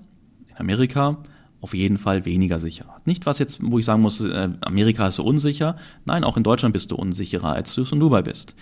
In 0.49 0.57
Amerika 0.57 1.19
auf 1.63 1.75
jeden 1.75 1.97
Fall 1.97 2.25
weniger 2.25 2.59
sicher. 2.59 2.87
Nicht 3.05 3.25
was 3.25 3.39
jetzt, 3.39 3.61
wo 3.63 3.79
ich 3.79 3.85
sagen 3.85 4.03
muss, 4.03 4.21
äh, 4.21 4.49
Amerika 4.63 5.07
ist 5.07 5.15
so 5.15 5.23
unsicher. 5.23 5.77
Nein, 6.05 6.25
auch 6.25 6.37
in 6.37 6.43
Deutschland 6.43 6.73
bist 6.73 6.91
du 6.91 6.97
unsicherer, 6.97 7.53
als 7.53 7.73
du 7.75 7.83
es 7.83 7.93
in 7.93 8.01
Dubai 8.01 8.23
bist. 8.23 8.57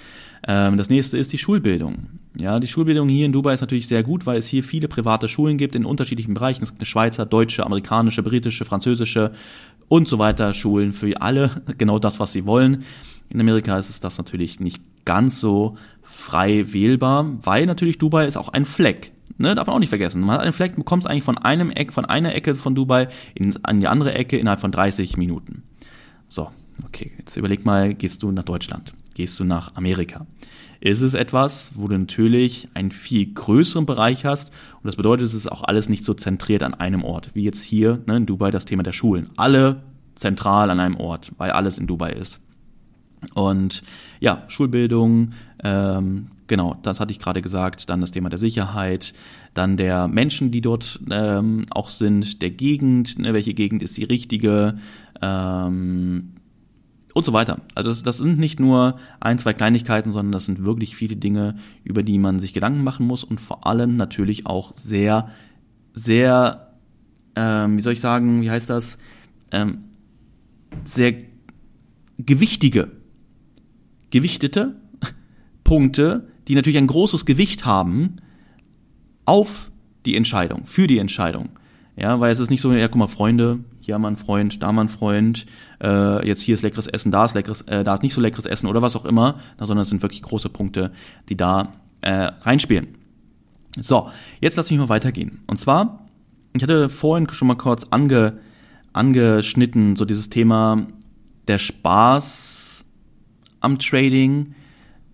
Ähm, 0.46 0.76
das 0.76 0.90
nächste 0.90 1.16
ist 1.16 1.32
die 1.32 1.38
Schulbildung. 1.38 2.20
Ja, 2.36 2.60
die 2.60 2.66
Schulbildung 2.68 3.08
hier 3.08 3.24
in 3.24 3.32
Dubai 3.32 3.54
ist 3.54 3.62
natürlich 3.62 3.88
sehr 3.88 4.02
gut, 4.02 4.26
weil 4.26 4.38
es 4.38 4.46
hier 4.46 4.62
viele 4.62 4.86
private 4.86 5.28
Schulen 5.28 5.56
gibt 5.56 5.74
in 5.74 5.86
unterschiedlichen 5.86 6.34
Bereichen. 6.34 6.62
Es 6.62 6.70
gibt 6.70 6.80
eine 6.82 6.86
Schweizer, 6.86 7.24
deutsche, 7.24 7.64
amerikanische, 7.64 8.22
britische, 8.22 8.66
französische 8.66 9.32
und 9.90 10.06
so 10.08 10.18
weiter 10.18 10.54
Schulen 10.54 10.92
für 10.92 11.20
alle, 11.20 11.62
genau 11.78 11.98
das, 11.98 12.20
was 12.20 12.32
sie 12.32 12.46
wollen. 12.46 12.84
In 13.28 13.40
Amerika 13.40 13.76
ist 13.76 13.90
es 13.90 14.00
das 14.00 14.16
natürlich 14.16 14.60
nicht 14.60 14.80
ganz 15.04 15.40
so 15.40 15.76
frei 16.02 16.72
wählbar, 16.72 17.26
weil 17.42 17.66
natürlich 17.66 17.98
Dubai 17.98 18.24
ist 18.26 18.36
auch 18.36 18.50
ein 18.50 18.64
Fleck. 18.64 19.12
Ne, 19.36 19.54
darf 19.54 19.66
man 19.66 19.76
auch 19.76 19.80
nicht 19.80 19.88
vergessen. 19.88 20.22
Man 20.22 20.36
hat 20.36 20.42
einen 20.42 20.52
Fleck, 20.52 20.76
bekommt 20.76 21.06
eigentlich 21.06 21.24
von 21.24 21.38
einem 21.38 21.70
Eck, 21.70 21.92
von 21.92 22.04
einer 22.04 22.34
Ecke 22.34 22.54
von 22.54 22.74
Dubai 22.74 23.08
in, 23.34 23.54
an 23.64 23.80
die 23.80 23.88
andere 23.88 24.14
Ecke 24.14 24.38
innerhalb 24.38 24.60
von 24.60 24.72
30 24.72 25.16
Minuten. 25.16 25.62
So, 26.28 26.50
okay, 26.84 27.12
jetzt 27.18 27.36
überleg 27.36 27.64
mal, 27.64 27.94
gehst 27.94 28.22
du 28.22 28.30
nach 28.32 28.44
Deutschland? 28.44 28.94
Gehst 29.14 29.40
du 29.40 29.44
nach 29.44 29.74
Amerika? 29.74 30.26
Ist 30.80 31.02
es 31.02 31.12
etwas, 31.12 31.70
wo 31.74 31.88
du 31.88 31.98
natürlich 31.98 32.68
einen 32.72 32.90
viel 32.90 33.34
größeren 33.34 33.84
Bereich 33.84 34.24
hast 34.24 34.50
und 34.82 34.86
das 34.86 34.96
bedeutet, 34.96 35.26
es 35.26 35.34
ist 35.34 35.50
auch 35.50 35.62
alles 35.62 35.90
nicht 35.90 36.04
so 36.04 36.14
zentriert 36.14 36.62
an 36.62 36.72
einem 36.72 37.04
Ort, 37.04 37.30
wie 37.34 37.42
jetzt 37.42 37.62
hier 37.62 38.00
ne, 38.06 38.16
in 38.16 38.26
Dubai 38.26 38.50
das 38.50 38.64
Thema 38.64 38.82
der 38.82 38.92
Schulen. 38.92 39.28
Alle 39.36 39.82
zentral 40.14 40.70
an 40.70 40.80
einem 40.80 40.96
Ort, 40.96 41.32
weil 41.36 41.50
alles 41.50 41.76
in 41.78 41.86
Dubai 41.86 42.12
ist. 42.12 42.40
Und 43.34 43.82
ja, 44.20 44.44
Schulbildung, 44.48 45.32
ähm, 45.62 46.28
genau, 46.46 46.76
das 46.82 46.98
hatte 46.98 47.12
ich 47.12 47.18
gerade 47.18 47.42
gesagt. 47.42 47.90
Dann 47.90 48.00
das 48.00 48.12
Thema 48.12 48.30
der 48.30 48.38
Sicherheit, 48.38 49.12
dann 49.52 49.76
der 49.76 50.08
Menschen, 50.08 50.50
die 50.50 50.62
dort 50.62 51.00
ähm, 51.10 51.66
auch 51.70 51.90
sind, 51.90 52.40
der 52.40 52.50
Gegend, 52.50 53.18
ne, 53.18 53.34
welche 53.34 53.52
Gegend 53.52 53.82
ist 53.82 53.98
die 53.98 54.04
richtige 54.04 54.78
ähm, 55.20 56.32
und 57.14 57.24
so 57.24 57.32
weiter. 57.32 57.60
Also 57.74 57.90
das, 57.90 58.02
das 58.02 58.18
sind 58.18 58.38
nicht 58.38 58.60
nur 58.60 58.98
ein, 59.20 59.38
zwei 59.38 59.52
Kleinigkeiten, 59.52 60.12
sondern 60.12 60.32
das 60.32 60.46
sind 60.46 60.64
wirklich 60.64 60.96
viele 60.96 61.16
Dinge, 61.16 61.56
über 61.84 62.02
die 62.02 62.18
man 62.18 62.38
sich 62.38 62.52
Gedanken 62.52 62.84
machen 62.84 63.06
muss 63.06 63.24
und 63.24 63.40
vor 63.40 63.66
allem 63.66 63.96
natürlich 63.96 64.46
auch 64.46 64.74
sehr, 64.76 65.28
sehr, 65.92 66.74
ähm, 67.36 67.76
wie 67.76 67.82
soll 67.82 67.92
ich 67.92 68.00
sagen, 68.00 68.42
wie 68.42 68.50
heißt 68.50 68.70
das, 68.70 68.98
ähm, 69.52 69.84
sehr 70.84 71.14
gewichtige 72.18 72.90
gewichtete 74.10 74.76
Punkte, 75.64 76.28
die 76.48 76.54
natürlich 76.54 76.78
ein 76.78 76.86
großes 76.86 77.26
Gewicht 77.26 77.64
haben 77.64 78.16
auf 79.24 79.70
die 80.04 80.16
Entscheidung, 80.16 80.66
für 80.66 80.86
die 80.86 80.98
Entscheidung. 80.98 81.50
Ja, 81.96 82.18
weil 82.18 82.32
es 82.32 82.40
ist 82.40 82.50
nicht 82.50 82.60
so, 82.60 82.72
ja, 82.72 82.88
guck 82.88 82.96
mal, 82.96 83.08
Freunde, 83.08 83.60
hier 83.90 83.98
mal 83.98 84.08
ein 84.08 84.16
Freund, 84.16 84.62
da 84.62 84.70
mal 84.70 84.82
ein 84.82 84.88
Freund, 84.88 85.46
äh, 85.82 86.26
jetzt 86.26 86.42
hier 86.42 86.54
ist 86.54 86.62
leckeres 86.62 86.86
Essen, 86.86 87.10
da 87.10 87.24
ist 87.24 87.34
leckeres, 87.34 87.62
äh, 87.62 87.82
da 87.82 87.94
ist 87.94 88.02
nicht 88.02 88.14
so 88.14 88.20
leckeres 88.20 88.46
Essen 88.46 88.68
oder 88.68 88.82
was 88.82 88.94
auch 88.94 89.04
immer, 89.04 89.40
sondern 89.58 89.78
es 89.78 89.88
sind 89.88 90.02
wirklich 90.02 90.22
große 90.22 90.48
Punkte, 90.48 90.92
die 91.28 91.36
da 91.36 91.72
äh, 92.02 92.30
reinspielen. 92.42 92.88
So, 93.80 94.08
jetzt 94.40 94.56
lass 94.56 94.70
mich 94.70 94.78
mal 94.78 94.88
weitergehen. 94.88 95.42
Und 95.48 95.58
zwar, 95.58 96.06
ich 96.52 96.62
hatte 96.62 96.88
vorhin 96.88 97.28
schon 97.30 97.48
mal 97.48 97.56
kurz 97.56 97.86
ange, 97.90 98.38
angeschnitten, 98.92 99.96
so 99.96 100.04
dieses 100.04 100.30
Thema 100.30 100.86
der 101.48 101.58
Spaß 101.58 102.84
am 103.60 103.78
Trading, 103.78 104.54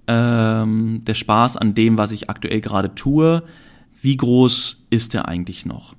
ähm, 0.07 1.01
der 1.05 1.15
Spaß 1.15 1.57
an 1.57 1.75
dem, 1.75 1.97
was 1.97 2.12
ich 2.12 2.29
aktuell 2.29 2.61
gerade 2.61 2.95
tue, 2.95 3.43
wie 4.03 4.17
groß 4.17 4.87
ist 4.91 5.15
der 5.15 5.29
eigentlich 5.29 5.65
noch? 5.65 5.95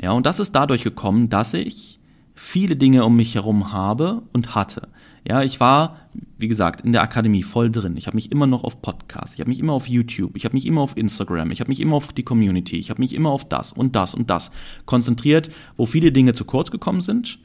Ja, 0.00 0.12
und 0.12 0.24
das 0.24 0.40
ist 0.40 0.52
dadurch 0.52 0.82
gekommen, 0.82 1.28
dass 1.28 1.52
ich 1.54 2.00
viele 2.34 2.76
Dinge 2.76 3.04
um 3.04 3.16
mich 3.16 3.34
herum 3.34 3.72
habe 3.72 4.22
und 4.32 4.54
hatte. 4.54 4.88
Ja, 5.26 5.42
ich 5.42 5.58
war, 5.58 5.96
wie 6.36 6.48
gesagt, 6.48 6.82
in 6.82 6.92
der 6.92 7.02
Akademie 7.02 7.42
voll 7.42 7.70
drin. 7.70 7.96
Ich 7.96 8.06
habe 8.06 8.16
mich 8.16 8.30
immer 8.30 8.46
noch 8.46 8.62
auf 8.62 8.82
Podcasts, 8.82 9.34
ich 9.34 9.40
habe 9.40 9.48
mich 9.48 9.58
immer 9.58 9.72
auf 9.72 9.88
YouTube, 9.88 10.36
ich 10.36 10.44
habe 10.44 10.54
mich 10.54 10.66
immer 10.66 10.82
auf 10.82 10.96
Instagram, 10.96 11.50
ich 11.50 11.60
habe 11.60 11.68
mich 11.68 11.80
immer 11.80 11.96
auf 11.96 12.12
die 12.12 12.24
Community, 12.24 12.76
ich 12.76 12.90
habe 12.90 13.00
mich 13.00 13.14
immer 13.14 13.30
auf 13.30 13.48
das 13.48 13.72
und 13.72 13.96
das 13.96 14.14
und 14.14 14.28
das 14.28 14.50
konzentriert, 14.84 15.50
wo 15.76 15.86
viele 15.86 16.12
Dinge 16.12 16.34
zu 16.34 16.44
kurz 16.44 16.70
gekommen 16.70 17.00
sind, 17.00 17.38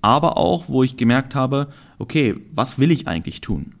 aber 0.00 0.36
auch, 0.36 0.68
wo 0.68 0.84
ich 0.84 0.96
gemerkt 0.96 1.34
habe, 1.34 1.68
okay, 1.98 2.36
was 2.54 2.78
will 2.78 2.92
ich 2.92 3.08
eigentlich 3.08 3.40
tun? 3.40 3.74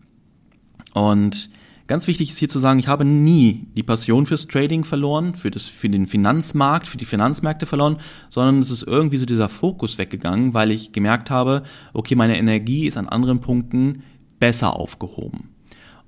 Und 0.94 1.50
ganz 1.86 2.06
wichtig 2.06 2.30
ist 2.30 2.38
hier 2.38 2.48
zu 2.48 2.58
sagen, 2.58 2.78
ich 2.78 2.88
habe 2.88 3.04
nie 3.04 3.66
die 3.76 3.82
Passion 3.82 4.26
fürs 4.26 4.46
Trading 4.46 4.84
verloren, 4.84 5.34
für, 5.34 5.50
das, 5.50 5.66
für 5.66 5.88
den 5.88 6.06
Finanzmarkt, 6.06 6.88
für 6.88 6.96
die 6.96 7.04
Finanzmärkte 7.04 7.66
verloren, 7.66 7.98
sondern 8.30 8.60
es 8.60 8.70
ist 8.70 8.82
irgendwie 8.84 9.18
so 9.18 9.26
dieser 9.26 9.48
Fokus 9.48 9.98
weggegangen, 9.98 10.54
weil 10.54 10.70
ich 10.70 10.92
gemerkt 10.92 11.30
habe, 11.30 11.62
okay, 11.92 12.14
meine 12.14 12.38
Energie 12.38 12.86
ist 12.86 12.96
an 12.96 13.08
anderen 13.08 13.40
Punkten 13.40 14.02
besser 14.38 14.76
aufgehoben. 14.76 15.50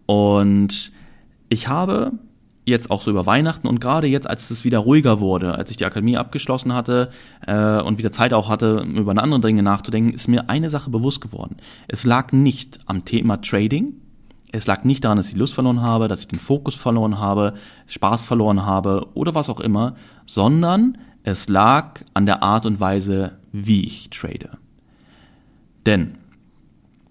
Und 0.06 0.92
ich 1.48 1.68
habe 1.68 2.12
jetzt 2.64 2.90
auch 2.90 3.02
so 3.02 3.10
über 3.10 3.26
Weihnachten 3.26 3.68
und 3.68 3.80
gerade 3.80 4.08
jetzt, 4.08 4.28
als 4.28 4.50
es 4.50 4.64
wieder 4.64 4.78
ruhiger 4.78 5.20
wurde, 5.20 5.54
als 5.54 5.70
ich 5.70 5.76
die 5.76 5.84
Akademie 5.84 6.16
abgeschlossen 6.16 6.74
hatte 6.74 7.10
äh, 7.46 7.80
und 7.80 7.98
wieder 7.98 8.10
Zeit 8.10 8.32
auch 8.34 8.48
hatte, 8.48 8.84
über 8.94 9.12
andere 9.16 9.40
Dinge 9.40 9.62
nachzudenken, 9.62 10.12
ist 10.12 10.26
mir 10.26 10.50
eine 10.50 10.68
Sache 10.68 10.90
bewusst 10.90 11.20
geworden. 11.20 11.56
Es 11.86 12.04
lag 12.04 12.32
nicht 12.32 12.80
am 12.86 13.04
Thema 13.04 13.40
Trading, 13.40 13.94
es 14.56 14.66
lag 14.66 14.84
nicht 14.84 15.04
daran, 15.04 15.16
dass 15.16 15.28
ich 15.28 15.36
Lust 15.36 15.54
verloren 15.54 15.82
habe, 15.82 16.08
dass 16.08 16.20
ich 16.20 16.28
den 16.28 16.38
Fokus 16.38 16.74
verloren 16.74 17.18
habe, 17.18 17.54
Spaß 17.86 18.24
verloren 18.24 18.64
habe 18.64 19.08
oder 19.14 19.34
was 19.34 19.50
auch 19.50 19.60
immer, 19.60 19.94
sondern 20.24 20.98
es 21.22 21.48
lag 21.48 22.00
an 22.14 22.26
der 22.26 22.42
Art 22.42 22.66
und 22.66 22.80
Weise, 22.80 23.38
wie 23.52 23.84
ich 23.84 24.10
trade. 24.10 24.50
Denn, 25.84 26.14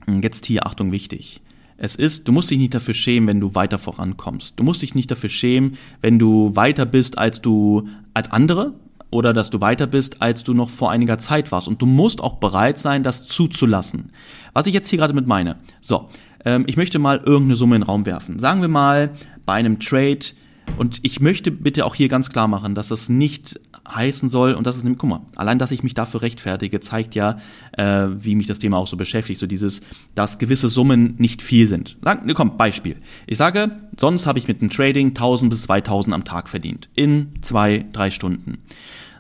jetzt 0.08 0.45
hier 0.45 0.65
Achtung 0.65 0.91
wichtig, 0.91 1.41
es 1.77 1.95
ist, 1.95 2.27
du 2.27 2.31
musst 2.31 2.49
dich 2.49 2.58
nicht 2.58 2.73
dafür 2.73 2.93
schämen, 2.93 3.27
wenn 3.27 3.39
du 3.41 3.53
weiter 3.53 3.77
vorankommst. 3.77 4.58
Du 4.58 4.63
musst 4.63 4.81
dich 4.81 4.95
nicht 4.95 5.12
dafür 5.12 5.29
schämen, 5.29 5.77
wenn 6.01 6.17
du 6.17 6.55
weiter 6.55 6.86
bist 6.86 7.17
als 7.17 7.41
du, 7.41 7.88
als 8.13 8.31
andere 8.31 8.73
oder 9.12 9.34
dass 9.34 9.49
du 9.49 9.62
weiter 9.62 9.86
bist, 9.86 10.21
als 10.21 10.43
du 10.43 10.53
noch 10.53 10.69
vor 10.69 10.91
einiger 10.91 11.17
Zeit 11.17 11.51
warst. 11.51 11.67
Und 11.67 11.81
du 11.81 11.86
musst 11.86 12.21
auch 12.21 12.36
bereit 12.36 12.79
sein, 12.79 13.03
das 13.03 13.25
zuzulassen. 13.25 14.12
Was 14.53 14.67
ich 14.67 14.73
jetzt 14.73 14.89
hier 14.89 14.99
gerade 14.99 15.13
mit 15.13 15.27
meine. 15.27 15.58
So, 15.81 16.10
ähm, 16.45 16.63
ich 16.67 16.77
möchte 16.77 16.99
mal 16.99 17.17
irgendeine 17.17 17.55
Summe 17.55 17.75
in 17.75 17.81
den 17.81 17.88
Raum 17.88 18.05
werfen. 18.05 18.39
Sagen 18.39 18.62
wir 18.62 18.67
mal 18.67 19.12
bei 19.45 19.53
einem 19.53 19.79
Trade, 19.79 20.19
und 20.77 20.99
ich 21.03 21.21
möchte 21.21 21.51
bitte 21.51 21.86
auch 21.86 21.95
hier 21.95 22.10
ganz 22.10 22.29
klar 22.29 22.47
machen, 22.47 22.75
dass 22.75 22.89
das 22.89 23.08
nicht 23.08 23.60
heißen 23.88 24.29
soll, 24.29 24.53
und 24.53 24.65
das 24.65 24.75
ist 24.75 24.84
nämlich, 24.84 24.99
guck 24.99 25.10
mal, 25.10 25.21
allein, 25.36 25.60
dass 25.60 25.71
ich 25.71 25.84
mich 25.84 25.93
dafür 25.93 26.21
rechtfertige, 26.21 26.79
zeigt 26.79 27.15
ja, 27.15 27.38
äh, 27.73 28.08
wie 28.10 28.36
mich 28.36 28.47
das 28.47 28.60
Thema 28.60 28.77
auch 28.77 28.88
so 28.88 28.97
beschäftigt, 28.97 29.39
so 29.39 29.47
dieses, 29.47 29.81
dass 30.15 30.38
gewisse 30.38 30.69
Summen 30.69 31.15
nicht 31.17 31.41
viel 31.41 31.67
sind. 31.67 31.97
Sagen, 32.01 32.31
komm, 32.34 32.58
Beispiel. 32.58 32.97
Ich 33.27 33.38
sage, 33.38 33.71
sonst 33.99 34.25
habe 34.25 34.39
ich 34.39 34.47
mit 34.47 34.62
dem 34.62 34.69
Trading 34.69 35.10
1000 35.10 35.49
bis 35.49 35.63
2000 35.63 36.13
am 36.13 36.25
Tag 36.25 36.49
verdient. 36.49 36.89
In 36.95 37.29
zwei, 37.41 37.86
drei 37.93 38.10
Stunden. 38.10 38.58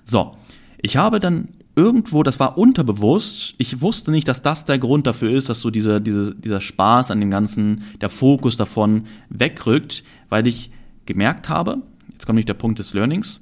So. 0.03 0.35
Ich 0.81 0.97
habe 0.97 1.19
dann 1.19 1.49
irgendwo, 1.75 2.23
das 2.23 2.39
war 2.39 2.57
unterbewusst, 2.57 3.55
ich 3.57 3.81
wusste 3.81 4.11
nicht, 4.11 4.27
dass 4.27 4.41
das 4.41 4.65
der 4.65 4.79
Grund 4.79 5.07
dafür 5.07 5.31
ist, 5.31 5.49
dass 5.49 5.59
so 5.59 5.69
diese, 5.69 6.01
diese, 6.01 6.33
dieser 6.33 6.61
Spaß 6.61 7.11
an 7.11 7.19
dem 7.19 7.29
Ganzen, 7.29 7.83
der 8.01 8.09
Fokus 8.09 8.57
davon 8.57 9.05
wegrückt, 9.29 10.03
weil 10.29 10.47
ich 10.47 10.71
gemerkt 11.05 11.49
habe, 11.49 11.81
jetzt 12.11 12.25
kommt 12.25 12.37
nicht 12.37 12.49
der 12.49 12.53
Punkt 12.53 12.79
des 12.79 12.93
Learnings, 12.93 13.41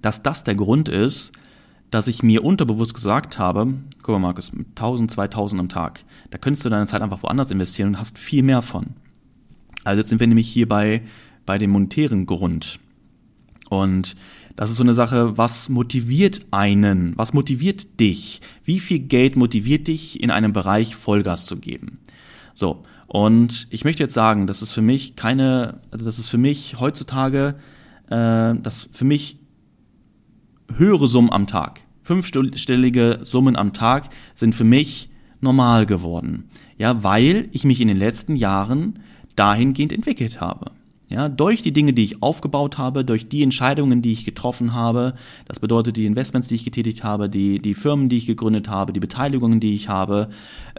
dass 0.00 0.22
das 0.22 0.44
der 0.44 0.54
Grund 0.54 0.88
ist, 0.88 1.32
dass 1.90 2.08
ich 2.08 2.22
mir 2.22 2.44
unterbewusst 2.44 2.94
gesagt 2.94 3.38
habe, 3.38 3.74
guck 4.02 4.14
mal 4.14 4.18
Markus, 4.18 4.52
mit 4.52 4.68
1000, 4.68 5.10
2000 5.10 5.60
am 5.60 5.68
Tag, 5.68 6.04
da 6.30 6.38
könntest 6.38 6.64
du 6.64 6.70
deine 6.70 6.86
Zeit 6.86 7.02
einfach 7.02 7.22
woanders 7.22 7.50
investieren 7.50 7.90
und 7.90 7.98
hast 7.98 8.18
viel 8.18 8.42
mehr 8.42 8.62
von. 8.62 8.94
Also 9.84 10.00
jetzt 10.00 10.08
sind 10.08 10.20
wir 10.20 10.26
nämlich 10.26 10.48
hier 10.48 10.68
bei, 10.68 11.02
bei 11.46 11.58
dem 11.58 11.70
monetären 11.70 12.26
Grund. 12.26 12.80
Und 13.70 14.16
das 14.56 14.70
ist 14.70 14.76
so 14.76 14.82
eine 14.82 14.94
Sache, 14.94 15.36
was 15.36 15.68
motiviert 15.68 16.46
einen? 16.50 17.12
Was 17.16 17.32
motiviert 17.32 17.98
dich? 17.98 18.40
Wie 18.64 18.80
viel 18.80 19.00
Geld 19.00 19.36
motiviert 19.36 19.88
dich, 19.88 20.22
in 20.22 20.30
einem 20.30 20.52
Bereich 20.52 20.94
Vollgas 20.94 21.46
zu 21.46 21.56
geben? 21.56 21.98
So. 22.54 22.84
Und 23.06 23.66
ich 23.70 23.84
möchte 23.84 24.02
jetzt 24.02 24.14
sagen, 24.14 24.46
das 24.46 24.62
ist 24.62 24.70
für 24.70 24.82
mich 24.82 25.16
keine, 25.16 25.80
also 25.90 26.04
das 26.04 26.18
ist 26.18 26.28
für 26.28 26.38
mich 26.38 26.80
heutzutage, 26.80 27.56
äh, 28.08 28.54
das 28.54 28.88
für 28.92 29.04
mich 29.04 29.38
höhere 30.76 31.06
Summen 31.06 31.32
am 31.32 31.46
Tag, 31.46 31.80
fünfstellige 32.02 33.20
Summen 33.22 33.56
am 33.56 33.72
Tag 33.72 34.08
sind 34.34 34.54
für 34.54 34.64
mich 34.64 35.10
normal 35.40 35.86
geworden. 35.86 36.48
Ja, 36.78 37.02
weil 37.02 37.48
ich 37.52 37.64
mich 37.64 37.80
in 37.80 37.88
den 37.88 37.98
letzten 37.98 38.36
Jahren 38.36 39.00
dahingehend 39.36 39.92
entwickelt 39.92 40.40
habe. 40.40 40.72
Ja, 41.08 41.28
durch 41.28 41.62
die 41.62 41.72
Dinge, 41.72 41.92
die 41.92 42.02
ich 42.02 42.22
aufgebaut 42.22 42.78
habe, 42.78 43.04
durch 43.04 43.28
die 43.28 43.42
Entscheidungen, 43.42 44.00
die 44.00 44.12
ich 44.12 44.24
getroffen 44.24 44.72
habe, 44.72 45.14
das 45.46 45.60
bedeutet 45.60 45.96
die 45.96 46.06
Investments, 46.06 46.48
die 46.48 46.54
ich 46.54 46.64
getätigt 46.64 47.04
habe, 47.04 47.28
die, 47.28 47.60
die 47.60 47.74
Firmen, 47.74 48.08
die 48.08 48.16
ich 48.16 48.26
gegründet 48.26 48.68
habe, 48.68 48.92
die 48.92 49.00
Beteiligungen, 49.00 49.60
die 49.60 49.74
ich 49.74 49.88
habe 49.88 50.30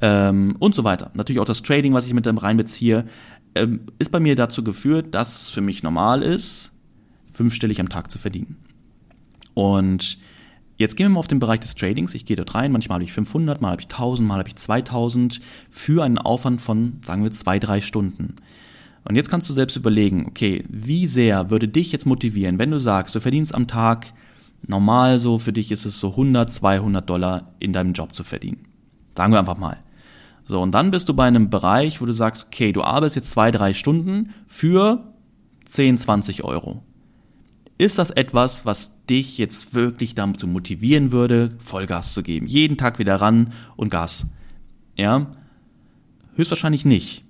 ähm, 0.02 0.56
und 0.60 0.74
so 0.74 0.84
weiter. 0.84 1.12
Natürlich 1.14 1.40
auch 1.40 1.46
das 1.46 1.62
Trading, 1.62 1.94
was 1.94 2.08
ich 2.08 2.14
mit 2.14 2.26
reinbeziehe, 2.26 3.06
ähm, 3.54 3.82
ist 4.00 4.12
bei 4.12 4.20
mir 4.20 4.36
dazu 4.36 4.64
geführt, 4.64 5.14
dass 5.14 5.44
es 5.44 5.50
für 5.50 5.62
mich 5.62 5.84
normal 5.84 6.24
ist, 6.24 6.74
fünfstellig 7.32 7.80
am 7.80 7.90
Tag 7.90 8.10
zu 8.10 8.18
verdienen. 8.18 8.58
Und 9.54 10.18
Jetzt 10.78 10.98
gehen 10.98 11.06
wir 11.06 11.12
mal 11.12 11.20
auf 11.20 11.30
den 11.30 11.40
Bereich 11.40 11.62
des 11.62 11.76
Tradings. 11.76 12.14
Ich 12.16 12.26
gehe 12.26 12.36
dort 12.36 12.54
rein, 12.54 12.72
manchmal 12.74 12.96
habe 12.96 13.06
ich 13.06 13.14
500, 13.14 13.62
mal 13.62 13.72
habe 13.72 13.82
ich 13.82 13.88
1000, 13.88 14.28
mal 14.28 14.40
habe 14.40 14.50
ich 14.50 14.58
2000 14.58 15.40
für 15.70 16.04
einen 16.04 16.18
Aufwand 16.18 16.62
von, 16.62 17.00
sagen 17.06 17.24
wir, 17.24 17.32
zwei, 17.32 17.60
drei 17.60 17.80
Stunden. 17.80 18.36
Und 19.08 19.16
jetzt 19.16 19.30
kannst 19.30 19.50
du 19.50 19.54
selbst 19.54 19.76
überlegen, 19.76 20.26
okay, 20.28 20.64
wie 20.68 21.08
sehr 21.08 21.52
würde 21.52 21.68
dich 21.68 21.92
jetzt 21.92 22.06
motivieren, 22.06 22.58
wenn 22.58 22.72
du 22.72 22.80
sagst, 22.80 23.14
du 23.14 23.20
verdienst 23.20 23.54
am 23.54 23.68
Tag 23.68 24.14
normal 24.68 25.20
so, 25.20 25.38
für 25.38 25.54
dich 25.54 25.72
ist 25.72 25.86
es 25.86 26.00
so 26.00 26.12
100, 26.12 26.50
200 26.50 27.08
Dollar 27.08 27.54
in 27.60 27.72
deinem 27.72 27.94
Job 27.94 28.16
zu 28.16 28.24
verdienen. 28.24 28.66
Sagen 29.16 29.32
wir 29.32 29.40
einfach 29.40 29.58
mal. 29.58 29.78
So, 30.48 30.62
und 30.62 30.72
dann 30.72 30.92
bist 30.92 31.08
du 31.10 31.14
bei 31.14 31.26
einem 31.26 31.50
Bereich, 31.50 32.02
wo 32.02 32.06
du 32.06 32.14
sagst, 32.14 32.48
okay, 32.48 32.72
du 32.72 32.84
arbeitest 32.84 33.16
jetzt 33.16 33.32
zwei, 33.32 33.52
drei 33.52 33.74
Stunden 33.74 34.32
für 34.48 35.04
10, 35.66 35.98
20 35.98 36.44
Euro. 36.44 36.84
Ist 37.78 37.98
das 37.98 38.10
etwas, 38.10 38.66
was 38.66 38.94
dich 39.06 39.38
jetzt 39.38 39.74
wirklich 39.74 40.16
dazu 40.16 40.48
motivieren 40.48 41.12
würde, 41.12 41.58
Vollgas 41.60 42.14
zu 42.14 42.24
geben? 42.24 42.48
Jeden 42.48 42.78
Tag 42.78 43.00
wieder 43.00 43.16
ran 43.18 43.52
und 43.76 43.90
Gas. 43.90 44.28
Ja? 44.96 45.28
Höchstwahrscheinlich 46.36 46.86
nicht. 46.86 47.25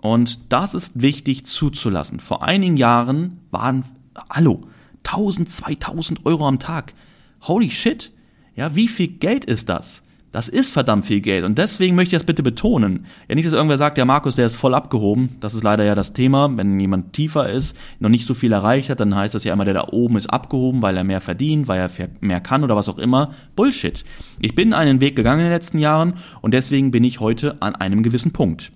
Und 0.00 0.52
das 0.52 0.74
ist 0.74 1.00
wichtig 1.00 1.44
zuzulassen. 1.44 2.20
Vor 2.20 2.42
einigen 2.42 2.76
Jahren 2.76 3.40
waren, 3.50 3.84
hallo, 4.30 4.60
1000, 5.04 5.50
2000 5.50 6.26
Euro 6.26 6.46
am 6.46 6.58
Tag. 6.58 6.94
Holy 7.42 7.70
shit. 7.70 8.12
Ja, 8.54 8.74
wie 8.74 8.88
viel 8.88 9.08
Geld 9.08 9.44
ist 9.44 9.68
das? 9.68 10.02
Das 10.30 10.48
ist 10.48 10.72
verdammt 10.72 11.06
viel 11.06 11.22
Geld 11.22 11.44
und 11.44 11.56
deswegen 11.56 11.96
möchte 11.96 12.14
ich 12.14 12.20
das 12.20 12.26
bitte 12.26 12.42
betonen. 12.42 13.06
Ja, 13.28 13.34
nicht, 13.34 13.46
dass 13.46 13.54
irgendwer 13.54 13.78
sagt, 13.78 13.96
ja, 13.96 14.04
Markus, 14.04 14.36
der 14.36 14.44
ist 14.44 14.56
voll 14.56 14.74
abgehoben. 14.74 15.30
Das 15.40 15.54
ist 15.54 15.62
leider 15.62 15.84
ja 15.84 15.94
das 15.94 16.12
Thema. 16.12 16.54
Wenn 16.54 16.78
jemand 16.78 17.14
tiefer 17.14 17.48
ist, 17.48 17.74
noch 17.98 18.10
nicht 18.10 18.26
so 18.26 18.34
viel 18.34 18.52
erreicht 18.52 18.90
hat, 18.90 19.00
dann 19.00 19.14
heißt 19.14 19.34
das 19.34 19.44
ja 19.44 19.54
immer, 19.54 19.64
der 19.64 19.74
da 19.74 19.88
oben 19.90 20.16
ist 20.16 20.26
abgehoben, 20.26 20.82
weil 20.82 20.98
er 20.98 21.04
mehr 21.04 21.22
verdient, 21.22 21.66
weil 21.66 21.80
er 21.80 21.90
mehr 22.20 22.40
kann 22.40 22.62
oder 22.62 22.76
was 22.76 22.90
auch 22.90 22.98
immer. 22.98 23.32
Bullshit. 23.56 24.04
Ich 24.38 24.54
bin 24.54 24.74
einen 24.74 25.00
Weg 25.00 25.16
gegangen 25.16 25.40
in 25.40 25.46
den 25.46 25.52
letzten 25.52 25.78
Jahren 25.78 26.14
und 26.42 26.52
deswegen 26.52 26.90
bin 26.90 27.04
ich 27.04 27.20
heute 27.20 27.62
an 27.62 27.74
einem 27.74 28.02
gewissen 28.02 28.32
Punkt. 28.32 28.70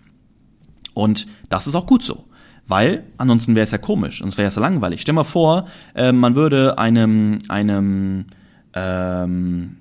Und 0.94 1.26
das 1.48 1.66
ist 1.66 1.74
auch 1.74 1.86
gut 1.86 2.02
so. 2.02 2.24
Weil 2.68 3.04
ansonsten 3.18 3.54
wäre 3.54 3.64
es 3.64 3.70
ja 3.70 3.78
komisch, 3.78 4.20
sonst 4.20 4.38
wäre 4.38 4.48
es 4.48 4.54
ja 4.54 4.62
langweilig. 4.62 5.00
Stell 5.00 5.14
mal 5.14 5.24
vor, 5.24 5.66
äh, 5.94 6.12
man 6.12 6.36
würde 6.36 6.78
einem, 6.78 7.40
einem 7.48 8.26
ähm, 8.72 9.76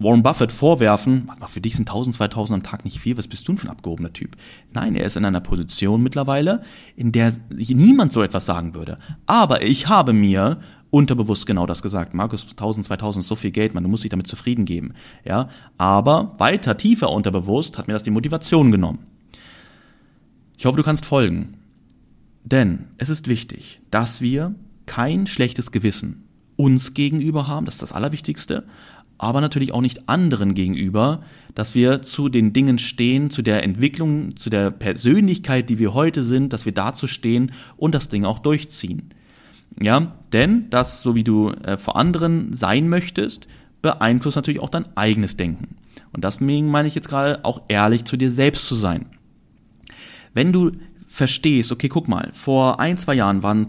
Warren 0.00 0.22
Buffett 0.22 0.52
vorwerfen, 0.52 1.30
für 1.48 1.60
dich 1.60 1.74
sind 1.76 1.88
1000, 1.88 2.16
2000 2.16 2.54
am 2.54 2.62
Tag 2.62 2.84
nicht 2.84 3.00
viel, 3.00 3.16
was 3.16 3.26
bist 3.26 3.46
du 3.46 3.52
denn 3.52 3.58
für 3.58 3.66
ein 3.66 3.70
abgehobener 3.70 4.12
Typ? 4.12 4.36
Nein, 4.72 4.94
er 4.94 5.04
ist 5.04 5.16
in 5.16 5.24
einer 5.24 5.40
Position 5.40 6.02
mittlerweile, 6.02 6.62
in 6.94 7.10
der 7.10 7.32
niemand 7.50 8.12
so 8.12 8.22
etwas 8.22 8.46
sagen 8.46 8.74
würde. 8.74 8.98
Aber 9.26 9.62
ich 9.62 9.88
habe 9.88 10.12
mir 10.12 10.58
unterbewusst 10.90 11.46
genau 11.46 11.66
das 11.66 11.82
gesagt. 11.82 12.14
Markus, 12.14 12.46
1000, 12.48 12.86
2000 12.86 13.24
ist 13.24 13.28
so 13.28 13.34
viel 13.34 13.50
Geld, 13.50 13.74
man, 13.74 13.82
du 13.82 13.88
musst 13.88 14.04
dich 14.04 14.10
damit 14.10 14.28
zufrieden 14.28 14.64
geben. 14.64 14.94
Ja, 15.24 15.48
aber 15.78 16.34
weiter 16.38 16.76
tiefer 16.76 17.10
unterbewusst 17.10 17.76
hat 17.76 17.88
mir 17.88 17.94
das 17.94 18.04
die 18.04 18.10
Motivation 18.10 18.70
genommen. 18.70 19.00
Ich 20.58 20.66
hoffe, 20.66 20.76
du 20.76 20.82
kannst 20.82 21.06
folgen. 21.06 21.56
Denn 22.42 22.86
es 22.98 23.10
ist 23.10 23.28
wichtig, 23.28 23.80
dass 23.92 24.20
wir 24.20 24.56
kein 24.86 25.28
schlechtes 25.28 25.70
Gewissen 25.70 26.24
uns 26.56 26.94
gegenüber 26.94 27.46
haben, 27.46 27.64
das 27.64 27.76
ist 27.76 27.82
das 27.82 27.92
Allerwichtigste, 27.92 28.64
aber 29.18 29.40
natürlich 29.40 29.72
auch 29.72 29.80
nicht 29.80 30.08
anderen 30.08 30.54
gegenüber, 30.54 31.22
dass 31.54 31.76
wir 31.76 32.02
zu 32.02 32.28
den 32.28 32.52
Dingen 32.52 32.80
stehen, 32.80 33.30
zu 33.30 33.42
der 33.42 33.62
Entwicklung, 33.62 34.34
zu 34.34 34.50
der 34.50 34.72
Persönlichkeit, 34.72 35.70
die 35.70 35.78
wir 35.78 35.94
heute 35.94 36.24
sind, 36.24 36.52
dass 36.52 36.64
wir 36.64 36.72
dazu 36.72 37.06
stehen 37.06 37.52
und 37.76 37.94
das 37.94 38.08
Ding 38.08 38.24
auch 38.24 38.40
durchziehen. 38.40 39.14
Ja, 39.80 40.16
denn 40.32 40.70
das, 40.70 41.02
so 41.02 41.14
wie 41.14 41.24
du 41.24 41.50
äh, 41.50 41.76
vor 41.76 41.94
anderen 41.94 42.52
sein 42.52 42.88
möchtest, 42.88 43.46
beeinflusst 43.80 44.36
natürlich 44.36 44.60
auch 44.60 44.70
dein 44.70 44.96
eigenes 44.96 45.36
Denken. 45.36 45.76
Und 46.12 46.24
deswegen 46.24 46.68
meine 46.68 46.88
ich 46.88 46.96
jetzt 46.96 47.08
gerade 47.08 47.44
auch 47.44 47.62
ehrlich 47.68 48.04
zu 48.04 48.16
dir 48.16 48.32
selbst 48.32 48.66
zu 48.66 48.74
sein. 48.74 49.06
Wenn 50.38 50.52
du 50.52 50.70
verstehst, 51.08 51.72
okay, 51.72 51.88
guck 51.88 52.06
mal, 52.06 52.30
vor 52.32 52.78
ein, 52.78 52.96
zwei 52.96 53.14
Jahren 53.14 53.42
waren, 53.42 53.66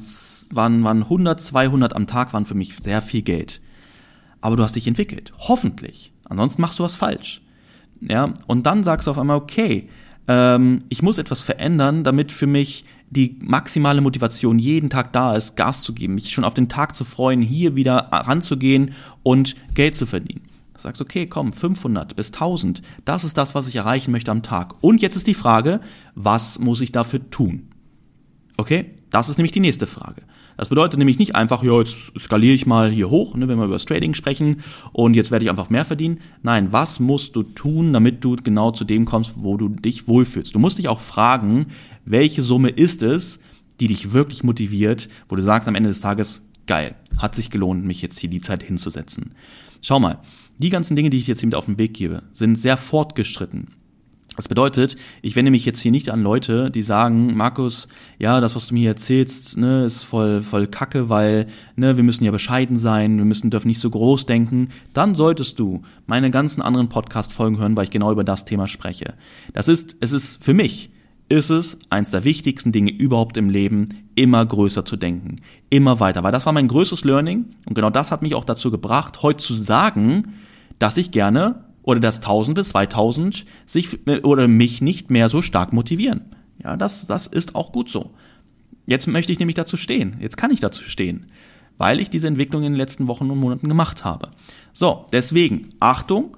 waren, 0.51 0.83
waren 0.83 1.01
100, 1.01 1.41
200 1.41 1.95
am 1.95 2.05
Tag 2.05 2.31
waren 2.31 2.45
für 2.45 2.53
mich 2.53 2.75
sehr 2.75 3.01
viel 3.01 3.23
Geld. 3.23 3.59
Aber 4.39 4.55
du 4.55 4.61
hast 4.61 4.75
dich 4.75 4.85
entwickelt. 4.85 5.33
Hoffentlich. 5.39 6.11
Ansonsten 6.25 6.61
machst 6.61 6.77
du 6.77 6.83
was 6.83 6.95
falsch. 6.95 7.41
Ja, 8.01 8.35
und 8.45 8.67
dann 8.67 8.83
sagst 8.83 9.07
du 9.07 9.11
auf 9.11 9.17
einmal, 9.17 9.37
okay, 9.37 9.89
ähm, 10.27 10.83
ich 10.89 11.01
muss 11.01 11.17
etwas 11.17 11.41
verändern, 11.41 12.03
damit 12.03 12.31
für 12.31 12.45
mich 12.45 12.85
die 13.09 13.39
maximale 13.41 14.01
Motivation 14.01 14.59
jeden 14.59 14.91
Tag 14.91 15.11
da 15.11 15.35
ist, 15.35 15.55
Gas 15.55 15.81
zu 15.81 15.95
geben, 15.95 16.13
mich 16.13 16.29
schon 16.29 16.43
auf 16.43 16.53
den 16.53 16.69
Tag 16.69 16.93
zu 16.93 17.03
freuen, 17.03 17.41
hier 17.41 17.75
wieder 17.75 18.09
ranzugehen 18.11 18.91
und 19.23 19.55
Geld 19.73 19.95
zu 19.95 20.05
verdienen. 20.05 20.48
Sagst, 20.81 21.01
okay, 21.01 21.27
komm, 21.27 21.53
500 21.53 22.15
bis 22.15 22.31
1000, 22.31 22.81
das 23.05 23.23
ist 23.23 23.37
das, 23.37 23.55
was 23.55 23.67
ich 23.67 23.75
erreichen 23.75 24.11
möchte 24.11 24.31
am 24.31 24.43
Tag. 24.43 24.75
Und 24.81 25.01
jetzt 25.01 25.15
ist 25.15 25.27
die 25.27 25.33
Frage, 25.33 25.79
was 26.15 26.59
muss 26.59 26.81
ich 26.81 26.91
dafür 26.91 27.29
tun? 27.29 27.69
Okay, 28.57 28.95
das 29.09 29.29
ist 29.29 29.37
nämlich 29.37 29.51
die 29.51 29.61
nächste 29.61 29.87
Frage. 29.87 30.23
Das 30.57 30.67
bedeutet 30.67 30.97
nämlich 30.97 31.19
nicht 31.19 31.35
einfach, 31.35 31.63
ja, 31.63 31.79
jetzt 31.79 31.95
skaliere 32.19 32.53
ich 32.53 32.65
mal 32.65 32.91
hier 32.91 33.09
hoch, 33.09 33.33
ne, 33.35 33.47
wenn 33.47 33.57
wir 33.57 33.63
über 33.63 33.75
das 33.75 33.85
Trading 33.85 34.13
sprechen 34.13 34.57
und 34.91 35.13
jetzt 35.13 35.31
werde 35.31 35.45
ich 35.45 35.49
einfach 35.49 35.69
mehr 35.69 35.85
verdienen. 35.85 36.19
Nein, 36.43 36.73
was 36.73 36.99
musst 36.99 37.37
du 37.37 37.43
tun, 37.43 37.93
damit 37.93 38.23
du 38.25 38.35
genau 38.35 38.71
zu 38.71 38.83
dem 38.83 39.05
kommst, 39.05 39.35
wo 39.37 39.55
du 39.55 39.69
dich 39.69 40.09
wohlfühlst? 40.09 40.53
Du 40.53 40.59
musst 40.59 40.77
dich 40.77 40.89
auch 40.89 40.99
fragen, 40.99 41.67
welche 42.03 42.41
Summe 42.41 42.69
ist 42.69 43.03
es, 43.03 43.39
die 43.79 43.87
dich 43.87 44.11
wirklich 44.11 44.43
motiviert, 44.43 45.07
wo 45.29 45.37
du 45.37 45.41
sagst 45.41 45.69
am 45.69 45.75
Ende 45.75 45.87
des 45.87 46.01
Tages, 46.01 46.45
geil, 46.67 46.95
hat 47.17 47.35
sich 47.35 47.49
gelohnt, 47.49 47.85
mich 47.85 48.01
jetzt 48.01 48.19
hier 48.19 48.29
die 48.29 48.41
Zeit 48.41 48.61
hinzusetzen. 48.61 49.33
Schau 49.81 50.01
mal, 50.01 50.19
die 50.59 50.69
ganzen 50.69 50.95
Dinge, 50.95 51.09
die 51.09 51.17
ich 51.17 51.27
jetzt 51.27 51.39
hier 51.39 51.47
mit 51.47 51.55
auf 51.55 51.65
den 51.65 51.79
Weg 51.79 51.93
gebe, 51.93 52.23
sind 52.33 52.55
sehr 52.55 52.77
fortgeschritten. 52.77 53.69
Das 54.35 54.47
bedeutet, 54.47 54.95
ich 55.21 55.35
wende 55.35 55.51
mich 55.51 55.65
jetzt 55.65 55.81
hier 55.81 55.91
nicht 55.91 56.11
an 56.11 56.23
Leute, 56.23 56.71
die 56.71 56.81
sagen, 56.81 57.35
Markus, 57.35 57.89
ja, 58.19 58.39
das, 58.39 58.55
was 58.55 58.67
du 58.67 58.73
mir 58.73 58.81
hier 58.81 58.91
erzählst, 58.91 59.57
ne, 59.57 59.83
ist 59.83 60.03
voll, 60.03 60.43
voll 60.43 60.67
Kacke, 60.67 61.09
weil, 61.09 61.47
ne, 61.75 61.97
wir 61.97 62.05
müssen 62.05 62.23
ja 62.23 62.31
bescheiden 62.31 62.77
sein, 62.77 63.17
wir 63.17 63.25
müssen, 63.25 63.49
dürfen 63.49 63.67
nicht 63.67 63.81
so 63.81 63.89
groß 63.89 64.27
denken. 64.27 64.69
Dann 64.93 65.15
solltest 65.15 65.59
du 65.59 65.81
meine 66.05 66.31
ganzen 66.31 66.61
anderen 66.61 66.87
Podcast-Folgen 66.87 67.57
hören, 67.57 67.75
weil 67.75 67.85
ich 67.85 67.91
genau 67.91 68.13
über 68.13 68.23
das 68.23 68.45
Thema 68.45 68.67
spreche. 68.67 69.15
Das 69.51 69.67
ist, 69.67 69.97
es 69.99 70.13
ist 70.13 70.41
für 70.41 70.53
mich, 70.53 70.89
ist 71.29 71.49
es 71.49 71.77
eins 71.89 72.11
der 72.11 72.23
wichtigsten 72.23 72.71
Dinge 72.71 72.91
überhaupt 72.91 73.37
im 73.37 73.49
Leben, 73.49 73.89
immer 74.15 74.45
größer 74.45 74.83
zu 74.83 74.97
denken, 74.97 75.37
immer 75.69 75.99
weiter. 75.99 76.23
Weil 76.23 76.31
das 76.31 76.45
war 76.45 76.53
mein 76.53 76.67
größtes 76.67 77.03
Learning 77.03 77.45
und 77.65 77.75
genau 77.75 77.91
das 77.91 78.11
hat 78.11 78.21
mich 78.21 78.35
auch 78.35 78.45
dazu 78.45 78.71
gebracht, 78.71 79.21
heute 79.21 79.43
zu 79.43 79.53
sagen, 79.53 80.33
dass 80.79 80.97
ich 80.97 81.11
gerne 81.11 81.63
oder 81.83 81.99
dass 81.99 82.17
1000 82.17 82.55
bis 82.55 82.69
2000 82.69 83.45
sich 83.65 83.99
oder 84.23 84.47
mich 84.47 84.81
nicht 84.81 85.09
mehr 85.09 85.29
so 85.29 85.41
stark 85.41 85.71
motivieren. 85.71 86.21
Ja, 86.63 86.75
das, 86.75 87.07
das 87.07 87.27
ist 87.27 87.55
auch 87.55 87.71
gut 87.71 87.89
so. 87.89 88.11
Jetzt 88.85 89.07
möchte 89.07 89.31
ich 89.31 89.39
nämlich 89.39 89.55
dazu 89.55 89.77
stehen. 89.77 90.17
Jetzt 90.19 90.35
kann 90.35 90.51
ich 90.51 90.59
dazu 90.59 90.83
stehen, 90.83 91.27
weil 91.77 91.99
ich 91.99 92.09
diese 92.09 92.27
Entwicklung 92.27 92.63
in 92.63 92.73
den 92.73 92.77
letzten 92.77 93.07
Wochen 93.07 93.29
und 93.29 93.39
Monaten 93.39 93.67
gemacht 93.67 94.03
habe. 94.03 94.29
So, 94.73 95.05
deswegen, 95.13 95.69
Achtung, 95.79 96.35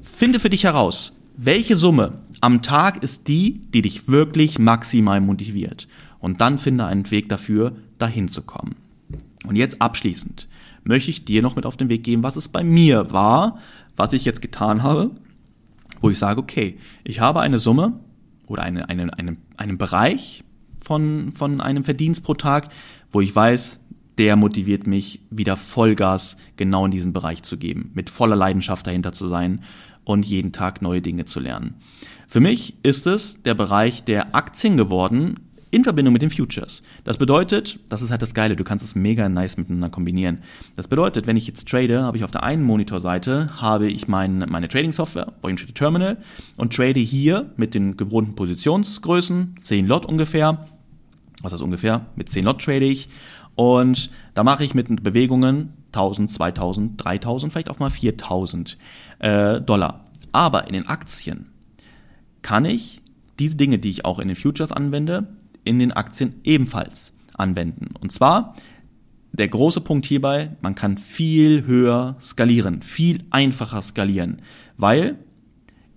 finde 0.00 0.40
für 0.40 0.50
dich 0.50 0.64
heraus, 0.64 1.16
welche 1.36 1.76
Summe 1.76 2.14
am 2.40 2.62
Tag 2.62 3.02
ist 3.02 3.28
die, 3.28 3.60
die 3.72 3.82
dich 3.82 4.08
wirklich 4.08 4.58
maximal 4.58 5.20
motiviert. 5.20 5.88
Und 6.18 6.40
dann 6.40 6.58
finde 6.58 6.86
einen 6.86 7.10
Weg 7.10 7.28
dafür, 7.28 7.76
dahin 7.98 8.28
zu 8.28 8.42
kommen. 8.42 8.76
Und 9.46 9.56
jetzt 9.56 9.80
abschließend 9.80 10.48
möchte 10.84 11.10
ich 11.10 11.24
dir 11.24 11.42
noch 11.42 11.56
mit 11.56 11.66
auf 11.66 11.76
den 11.76 11.88
Weg 11.88 12.04
geben, 12.04 12.22
was 12.22 12.36
es 12.36 12.48
bei 12.48 12.64
mir 12.64 13.12
war, 13.12 13.58
was 13.96 14.12
ich 14.12 14.24
jetzt 14.24 14.42
getan 14.42 14.82
habe, 14.82 15.10
wo 16.00 16.10
ich 16.10 16.18
sage, 16.18 16.40
okay, 16.40 16.78
ich 17.04 17.20
habe 17.20 17.40
eine 17.40 17.58
Summe 17.58 18.00
oder 18.46 18.62
eine, 18.62 18.88
eine, 18.88 19.16
eine, 19.18 19.36
einen 19.56 19.78
Bereich 19.78 20.44
von, 20.80 21.32
von 21.32 21.60
einem 21.60 21.84
Verdienst 21.84 22.22
pro 22.22 22.34
Tag, 22.34 22.68
wo 23.10 23.20
ich 23.20 23.34
weiß, 23.34 23.80
der 24.18 24.36
motiviert 24.36 24.86
mich, 24.86 25.20
wieder 25.30 25.56
Vollgas 25.56 26.36
genau 26.56 26.86
in 26.86 26.90
diesen 26.90 27.12
Bereich 27.12 27.42
zu 27.42 27.56
geben, 27.58 27.90
mit 27.94 28.08
voller 28.08 28.36
Leidenschaft 28.36 28.86
dahinter 28.86 29.12
zu 29.12 29.28
sein 29.28 29.60
und 30.04 30.24
jeden 30.24 30.52
Tag 30.52 30.80
neue 30.82 31.02
Dinge 31.02 31.24
zu 31.24 31.40
lernen. 31.40 31.74
Für 32.28 32.40
mich 32.40 32.74
ist 32.82 33.06
es 33.06 33.42
der 33.42 33.54
Bereich 33.54 34.04
der 34.04 34.34
Aktien 34.34 34.76
geworden, 34.76 35.36
in 35.70 35.84
Verbindung 35.84 36.12
mit 36.12 36.22
den 36.22 36.30
Futures. 36.30 36.82
Das 37.04 37.18
bedeutet, 37.18 37.78
das 37.88 38.00
ist 38.00 38.10
halt 38.10 38.22
das 38.22 38.34
Geile, 38.34 38.56
du 38.56 38.64
kannst 38.64 38.84
es 38.84 38.94
mega 38.94 39.28
nice 39.28 39.56
miteinander 39.56 39.90
kombinieren. 39.90 40.38
Das 40.74 40.88
bedeutet, 40.88 41.26
wenn 41.26 41.36
ich 41.36 41.46
jetzt 41.46 41.68
trade, 41.68 42.02
habe 42.02 42.16
ich 42.16 42.24
auf 42.24 42.30
der 42.30 42.44
einen 42.44 42.62
Monitorseite 42.62 43.60
habe 43.60 43.88
ich 43.88 44.08
mein, 44.08 44.38
meine 44.48 44.68
Trading 44.68 44.92
Software, 44.92 45.32
Volume 45.42 45.58
Trader 45.58 45.74
Terminal 45.74 46.16
und 46.56 46.74
trade 46.74 47.00
hier 47.00 47.50
mit 47.56 47.74
den 47.74 47.96
gewohnten 47.96 48.34
Positionsgrößen, 48.34 49.56
10 49.58 49.86
Lot 49.86 50.06
ungefähr. 50.06 50.66
Was 51.42 51.52
ist 51.52 51.58
das 51.58 51.62
ungefähr? 51.64 52.06
Mit 52.16 52.28
10 52.28 52.44
Lot 52.44 52.62
trade 52.62 52.84
ich 52.84 53.08
und 53.54 54.10
da 54.34 54.44
mache 54.44 54.64
ich 54.64 54.74
mit 54.74 55.02
Bewegungen 55.02 55.74
1000, 55.92 56.32
2000, 56.32 57.04
3000, 57.04 57.52
vielleicht 57.52 57.70
auch 57.70 57.78
mal 57.78 57.90
4000 57.90 58.78
äh, 59.18 59.60
Dollar. 59.60 60.06
Aber 60.32 60.66
in 60.68 60.74
den 60.74 60.86
Aktien 60.86 61.50
kann 62.46 62.64
ich 62.64 63.02
diese 63.40 63.56
Dinge, 63.56 63.80
die 63.80 63.90
ich 63.90 64.04
auch 64.04 64.20
in 64.20 64.28
den 64.28 64.36
Futures 64.36 64.70
anwende, 64.70 65.26
in 65.64 65.80
den 65.80 65.90
Aktien 65.90 66.36
ebenfalls 66.44 67.12
anwenden. 67.34 67.88
Und 67.98 68.12
zwar 68.12 68.54
der 69.32 69.48
große 69.48 69.80
Punkt 69.80 70.06
hierbei, 70.06 70.50
man 70.60 70.76
kann 70.76 70.96
viel 70.96 71.66
höher 71.66 72.14
skalieren, 72.20 72.82
viel 72.82 73.24
einfacher 73.30 73.82
skalieren, 73.82 74.42
weil 74.76 75.18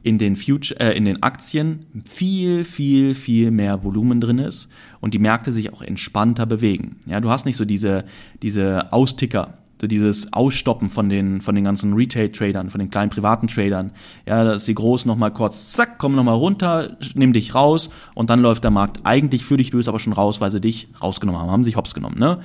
in 0.01 0.17
den, 0.17 0.35
Future, 0.35 0.79
äh, 0.79 0.97
in 0.97 1.05
den 1.05 1.21
Aktien 1.21 1.85
viel, 2.03 2.63
viel, 2.63 3.13
viel 3.13 3.51
mehr 3.51 3.83
Volumen 3.83 4.19
drin 4.19 4.39
ist 4.39 4.69
und 5.01 5.13
die 5.13 5.19
Märkte 5.19 5.53
sich 5.53 5.71
auch 5.71 5.83
entspannter 5.83 6.47
bewegen. 6.47 6.95
Ja, 7.05 7.19
du 7.19 7.29
hast 7.29 7.45
nicht 7.45 7.57
so 7.57 7.65
diese, 7.65 8.05
diese 8.41 8.91
Austicker, 8.91 9.58
So 9.79 9.87
dieses 9.87 10.33
Ausstoppen 10.33 10.89
von 10.89 11.07
den, 11.07 11.41
von 11.41 11.55
den 11.55 11.63
ganzen 11.63 11.93
Retail-Tradern, 11.93 12.69
von 12.69 12.79
den 12.79 12.89
kleinen 12.89 13.09
privaten 13.09 13.47
Tradern. 13.47 13.91
Ja, 14.27 14.43
dass 14.43 14.65
die 14.65 14.75
Großen 14.75 15.07
nochmal 15.07 15.31
kurz, 15.31 15.71
zack, 15.71 15.97
kommen 15.97 16.15
nochmal 16.15 16.35
runter, 16.35 16.97
nehmen 17.15 17.33
dich 17.33 17.55
raus 17.55 17.89
und 18.13 18.29
dann 18.29 18.39
läuft 18.39 18.63
der 18.63 18.71
Markt 18.71 18.99
eigentlich 19.05 19.45
für 19.45 19.57
dich, 19.57 19.71
du 19.71 19.77
bist 19.77 19.87
aber 19.87 19.99
schon 19.99 20.13
raus, 20.13 20.41
weil 20.41 20.51
sie 20.51 20.59
dich 20.59 20.89
rausgenommen 21.01 21.39
haben, 21.41 21.51
haben 21.51 21.63
sich 21.63 21.77
hops 21.77 21.93
genommen, 21.93 22.19
ne? 22.19 22.39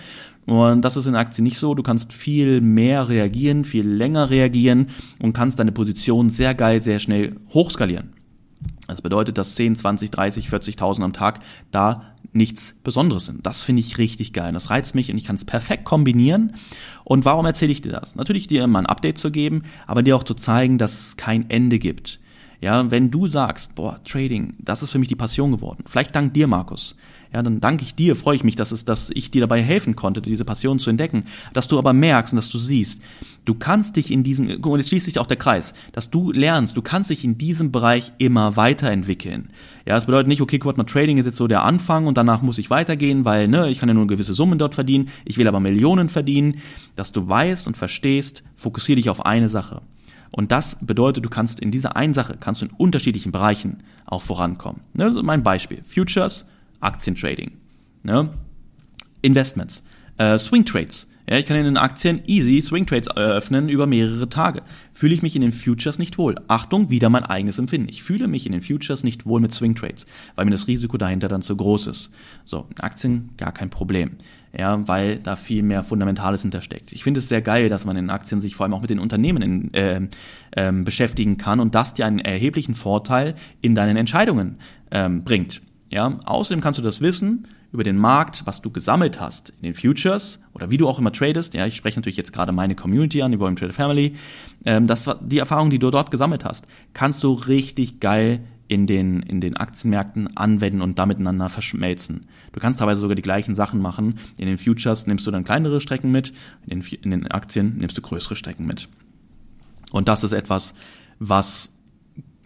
Und 0.47 0.83
das 0.83 0.97
ist 0.97 1.07
in 1.07 1.12
der 1.12 1.23
Aktie 1.23 1.42
nicht 1.42 1.57
so. 1.57 1.75
Du 1.75 1.83
kannst 1.83 2.12
viel 2.12 2.61
mehr 2.61 3.09
reagieren, 3.09 3.64
viel 3.64 3.88
länger 3.88 4.29
reagieren 4.29 4.88
und 5.20 5.33
kannst 5.33 5.59
deine 5.59 5.73
Position 5.73 6.29
sehr 6.29 6.55
geil, 6.55 6.83
sehr 6.83 6.99
schnell 6.99 7.37
hochskalieren. 7.55 8.12
Das 8.87 9.01
bedeutet, 9.01 9.38
dass 9.38 9.55
10, 9.55 9.77
20, 9.77 10.11
30, 10.11 10.49
40.000 10.49 11.03
am 11.03 11.12
Tag 11.12 11.40
da 11.70 12.13
nichts 12.35 12.77
Besonderes 12.83 13.27
sind. 13.27 13.47
Das 13.47 13.62
finde 13.62 13.81
ich 13.81 13.99
richtig 13.99 14.33
geil. 14.33 14.53
Das 14.53 14.70
reizt 14.70 14.94
mich 14.94 15.11
und 15.11 15.16
ich 15.16 15.25
kann 15.25 15.37
es 15.37 15.44
perfekt 15.44 15.85
kombinieren. 15.85 16.55
Und 17.05 17.25
warum 17.25 17.47
erzähle 17.47 17.73
ich 17.73 17.83
dir 17.83 17.92
das? 17.92 18.16
Natürlich 18.16 18.47
dir 18.47 18.64
immer 18.64 18.81
ein 18.81 18.87
Update 18.87 19.18
zu 19.18 19.31
geben, 19.31 19.62
aber 19.87 20.03
dir 20.03 20.16
auch 20.16 20.25
zu 20.25 20.35
zeigen, 20.35 20.79
dass 20.79 20.99
es 20.99 21.16
kein 21.16 21.49
Ende 21.51 21.79
gibt. 21.79 22.20
Ja, 22.61 22.90
wenn 22.90 23.11
du 23.11 23.27
sagst, 23.27 23.75
boah, 23.75 24.01
Trading, 24.05 24.55
das 24.59 24.83
ist 24.83 24.90
für 24.90 24.99
mich 24.99 25.09
die 25.09 25.16
Passion 25.16 25.53
geworden. 25.53 25.85
Vielleicht 25.87 26.16
dank 26.16 26.33
dir, 26.35 26.47
Markus. 26.47 26.97
Ja, 27.35 27.42
dann 27.42 27.59
danke 27.59 27.83
ich 27.83 27.97
dir, 27.97 28.14
freue 28.14 28.37
ich 28.37 28.44
mich, 28.44 28.55
dass 28.55 28.70
es, 28.70 28.85
dass 28.85 29.11
ich 29.12 29.29
dir 29.33 29.40
dabei 29.40 29.61
helfen 29.61 29.97
konnte, 29.97 30.23
diese 30.23 30.44
Passion 30.44 30.79
zu 30.79 30.88
entdecken. 30.88 31.25
Dass 31.53 31.66
du 31.66 31.79
aber 31.79 31.92
merkst 31.92 32.33
und 32.33 32.37
dass 32.37 32.49
du 32.49 32.59
siehst, 32.59 33.03
du 33.44 33.55
kannst 33.55 33.97
dich 33.97 34.12
in 34.12 34.23
diesem, 34.23 34.47
guck 34.62 34.66
mal, 34.66 34.79
jetzt 34.79 34.90
schließt 34.90 35.07
sich 35.07 35.18
auch 35.18 35.27
der 35.27 35.37
Kreis, 35.37 35.75
dass 35.90 36.11
du 36.11 36.31
lernst, 36.31 36.77
du 36.77 36.83
kannst 36.83 37.11
dich 37.11 37.25
in 37.25 37.37
diesem 37.37 37.73
Bereich 37.73 38.12
immer 38.18 38.55
weiterentwickeln. 38.55 39.49
Ja, 39.85 39.97
das 39.97 40.07
bedeutet 40.07 40.29
nicht, 40.29 40.42
okay, 40.42 40.61
mal, 40.62 40.85
Trading 40.85 41.18
ist 41.18 41.27
jetzt 41.27 41.37
so 41.37 41.49
der 41.49 41.64
Anfang 41.64 42.07
und 42.07 42.16
danach 42.16 42.40
muss 42.40 42.59
ich 42.59 42.70
weitergehen, 42.70 43.25
weil, 43.25 43.49
ne, 43.49 43.68
ich 43.68 43.81
kann 43.81 43.88
ja 43.88 43.97
nur 43.97 44.07
gewisse 44.07 44.33
Summen 44.33 44.61
dort 44.61 44.77
verdienen, 44.77 45.09
ich 45.25 45.37
will 45.37 45.49
aber 45.49 45.59
Millionen 45.59 46.11
verdienen. 46.11 46.59
Dass 46.94 47.11
du 47.11 47.29
weißt 47.29 47.66
und 47.66 47.77
verstehst, 47.77 48.44
fokussiere 48.55 48.94
dich 48.94 49.11
auf 49.11 49.27
eine 49.27 49.49
Sache. 49.49 49.83
Und 50.31 50.53
das 50.53 50.79
bedeutet, 50.81 51.25
du 51.25 51.31
kannst 51.31 51.59
in 51.59 51.73
dieser 51.73 51.97
einen 51.97 52.14
Sache, 52.14 52.37
kannst 52.38 52.61
du 52.61 52.66
in 52.66 52.70
unterschiedlichen 52.70 53.33
Bereichen 53.33 53.79
auch 54.07 54.23
vorankommen. 54.23 54.83
Ne, 54.92 55.07
also 55.07 55.25
mein 55.25 55.42
Beispiel. 55.42 55.83
Futures, 55.85 56.44
Aktientrading. 56.85 57.53
Ne? 58.03 58.31
Investments. 59.23 59.83
Äh, 60.18 60.38
Swing 60.38 60.64
Trades. 60.64 61.09
Ja, 61.29 61.38
ich 61.38 61.47
kann 61.47 61.57
in 61.57 61.64
den 61.64 61.79
Aktien 61.79 62.20
easy 62.27 62.61
Swing 62.61 62.85
Trades 62.85 63.09
eröffnen 63.09 63.70
über 63.70 63.87
mehrere 63.87 64.29
Tage. 64.29 64.62
Fühle 64.92 65.14
ich 65.14 65.23
mich 65.23 65.35
in 65.35 65.40
den 65.40 65.53
Futures 65.53 65.99
nicht 65.99 66.18
wohl? 66.18 66.35
Achtung, 66.49 66.90
wieder 66.90 67.09
mein 67.09 67.25
eigenes 67.25 67.59
Empfinden. 67.59 67.88
Ich 67.88 68.03
fühle 68.03 68.29
mich 68.29 68.44
in 68.44 68.53
den 68.53 68.61
Futures 68.61 69.05
nicht 69.05 69.25
wohl 69.25 69.40
mit 69.40 69.51
Swing 69.51 69.75
Trades, 69.75 70.05
weil 70.35 70.44
mir 70.44 70.51
das 70.51 70.68
Risiko 70.68 70.99
dahinter 70.99 71.29
dann 71.29 71.40
zu 71.40 71.57
groß 71.57 71.87
ist. 71.87 72.12
So, 72.44 72.68
Aktien 72.79 73.31
gar 73.38 73.53
kein 73.53 73.70
Problem. 73.70 74.18
Ja, 74.57 74.87
weil 74.87 75.18
da 75.18 75.35
viel 75.35 75.62
mehr 75.62 75.83
Fundamentales 75.83 76.42
hintersteckt. 76.42 76.92
Ich 76.92 77.03
finde 77.03 77.18
es 77.18 77.29
sehr 77.29 77.40
geil, 77.40 77.70
dass 77.70 77.87
man 77.87 77.97
in 77.97 78.11
Aktien 78.11 78.40
sich 78.40 78.55
vor 78.55 78.64
allem 78.64 78.75
auch 78.75 78.83
mit 78.83 78.90
den 78.90 79.01
Unternehmen 79.01 79.42
in, 79.42 79.75
äh, 79.75 80.01
äh, 80.53 80.73
beschäftigen 80.73 81.38
kann 81.38 81.59
und 81.59 81.75
das 81.75 81.94
dir 81.94 82.07
einen 82.07 82.18
erheblichen 82.18 82.75
Vorteil 82.75 83.35
in 83.62 83.75
deinen 83.75 83.97
Entscheidungen 83.97 84.59
ähm, 84.90 85.25
bringt. 85.25 85.62
Ja, 85.94 86.18
außerdem 86.24 86.61
kannst 86.61 86.78
du 86.78 86.83
das 86.83 87.00
Wissen 87.00 87.46
über 87.70 87.85
den 87.85 87.96
Markt, 87.96 88.42
was 88.46 88.61
du 88.61 88.68
gesammelt 88.68 89.20
hast 89.20 89.50
in 89.50 89.62
den 89.62 89.74
Futures 89.74 90.40
oder 90.52 90.68
wie 90.68 90.76
du 90.76 90.88
auch 90.88 90.98
immer 90.98 91.12
tradest. 91.12 91.54
Ja, 91.54 91.66
ich 91.66 91.76
spreche 91.76 92.00
natürlich 92.00 92.16
jetzt 92.16 92.33
gerade 92.33 92.50
meine 92.50 92.74
Community 92.74 93.22
an, 93.22 93.30
die 93.30 93.38
Volume 93.38 93.54
Trader 93.54 93.72
Family. 93.72 94.16
Ähm, 94.64 94.88
das 94.88 95.09
die 95.20 95.38
Erfahrung, 95.38 95.70
die 95.70 95.78
du 95.78 95.92
dort 95.92 96.11
gesammelt 96.11 96.44
hast, 96.44 96.66
kannst 96.94 97.22
du 97.22 97.35
richtig 97.35 98.00
geil 98.00 98.40
in 98.66 98.88
den, 98.88 99.22
in 99.22 99.40
den 99.40 99.57
Aktienmärkten 99.57 100.37
anwenden 100.37 100.83
und 100.83 100.98
da 100.98 101.07
miteinander 101.07 101.48
verschmelzen. 101.48 102.26
Du 102.50 102.59
kannst 102.59 102.80
teilweise 102.80 103.00
sogar 103.00 103.14
die 103.14 103.22
gleichen 103.22 103.54
Sachen 103.54 103.80
machen. 103.80 104.18
In 104.37 104.46
den 104.46 104.59
Futures 104.59 105.07
nimmst 105.07 105.24
du 105.28 105.30
dann 105.30 105.44
kleinere 105.44 105.80
Strecken 105.80 106.11
mit, 106.11 106.33
in 106.66 106.80
den, 106.80 106.98
in 107.02 107.11
den 107.12 107.28
Aktien 107.28 107.76
nimmst 107.78 107.96
du 107.96 108.02
größere 108.02 108.35
Strecken 108.35 108.66
mit. 108.66 108.88
Und 109.92 110.09
das 110.09 110.24
ist 110.24 110.33
etwas, 110.33 110.74
was 111.20 111.74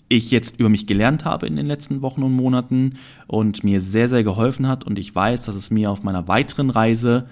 ich 0.09 0.31
jetzt 0.31 0.59
über 0.59 0.69
mich 0.69 0.87
gelernt 0.87 1.25
habe 1.25 1.47
in 1.47 1.57
den 1.57 1.67
letzten 1.67 2.03
Wochen 2.03 2.23
und 2.23 2.33
Monaten 2.33 2.97
und 3.27 3.65
mir 3.65 3.81
sehr, 3.81 4.09
sehr 4.09 4.25
geholfen 4.25 4.67
hat. 4.67 4.85
Und 4.85 4.99
ich 4.99 5.15
weiß, 5.15 5.43
dass 5.43 5.55
es 5.55 5.71
mir 5.71 5.91
auf 5.91 6.03
meiner 6.03 6.29
weiteren 6.29 6.71
Reise 6.71 7.27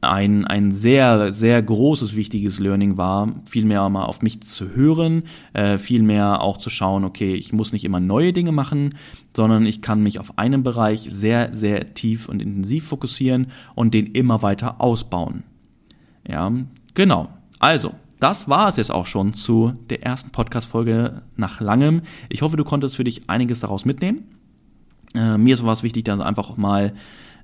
ein, 0.00 0.44
ein 0.44 0.70
sehr, 0.70 1.32
sehr 1.32 1.60
großes, 1.62 2.16
wichtiges 2.16 2.58
Learning 2.58 2.96
war, 2.96 3.32
viel 3.48 3.64
mehr 3.64 3.88
mal 3.88 4.04
auf 4.04 4.22
mich 4.22 4.40
zu 4.42 4.74
hören, 4.74 5.24
äh, 5.52 5.78
viel 5.78 6.06
auch 6.20 6.58
zu 6.58 6.70
schauen, 6.70 7.04
okay, 7.04 7.34
ich 7.34 7.52
muss 7.52 7.72
nicht 7.72 7.84
immer 7.84 8.00
neue 8.00 8.32
Dinge 8.32 8.52
machen, 8.52 8.94
sondern 9.34 9.66
ich 9.66 9.82
kann 9.82 10.02
mich 10.02 10.18
auf 10.18 10.38
einen 10.38 10.62
Bereich 10.62 11.08
sehr, 11.10 11.52
sehr 11.52 11.94
tief 11.94 12.28
und 12.28 12.40
intensiv 12.40 12.86
fokussieren 12.86 13.48
und 13.74 13.94
den 13.94 14.06
immer 14.06 14.42
weiter 14.42 14.80
ausbauen. 14.80 15.42
Ja, 16.28 16.52
genau. 16.94 17.28
Also, 17.58 17.92
das 18.20 18.48
war 18.48 18.68
es 18.68 18.76
jetzt 18.76 18.90
auch 18.90 19.06
schon 19.06 19.34
zu 19.34 19.74
der 19.90 20.02
ersten 20.02 20.30
Podcast-Folge 20.30 21.22
nach 21.36 21.60
langem. 21.60 22.02
Ich 22.28 22.42
hoffe, 22.42 22.56
du 22.56 22.64
konntest 22.64 22.96
für 22.96 23.04
dich 23.04 23.28
einiges 23.28 23.60
daraus 23.60 23.84
mitnehmen. 23.84 24.24
Äh, 25.14 25.38
mir 25.38 25.62
war 25.62 25.72
es 25.72 25.82
wichtig, 25.82 26.04
dann 26.04 26.20
einfach 26.20 26.56
mal 26.56 26.92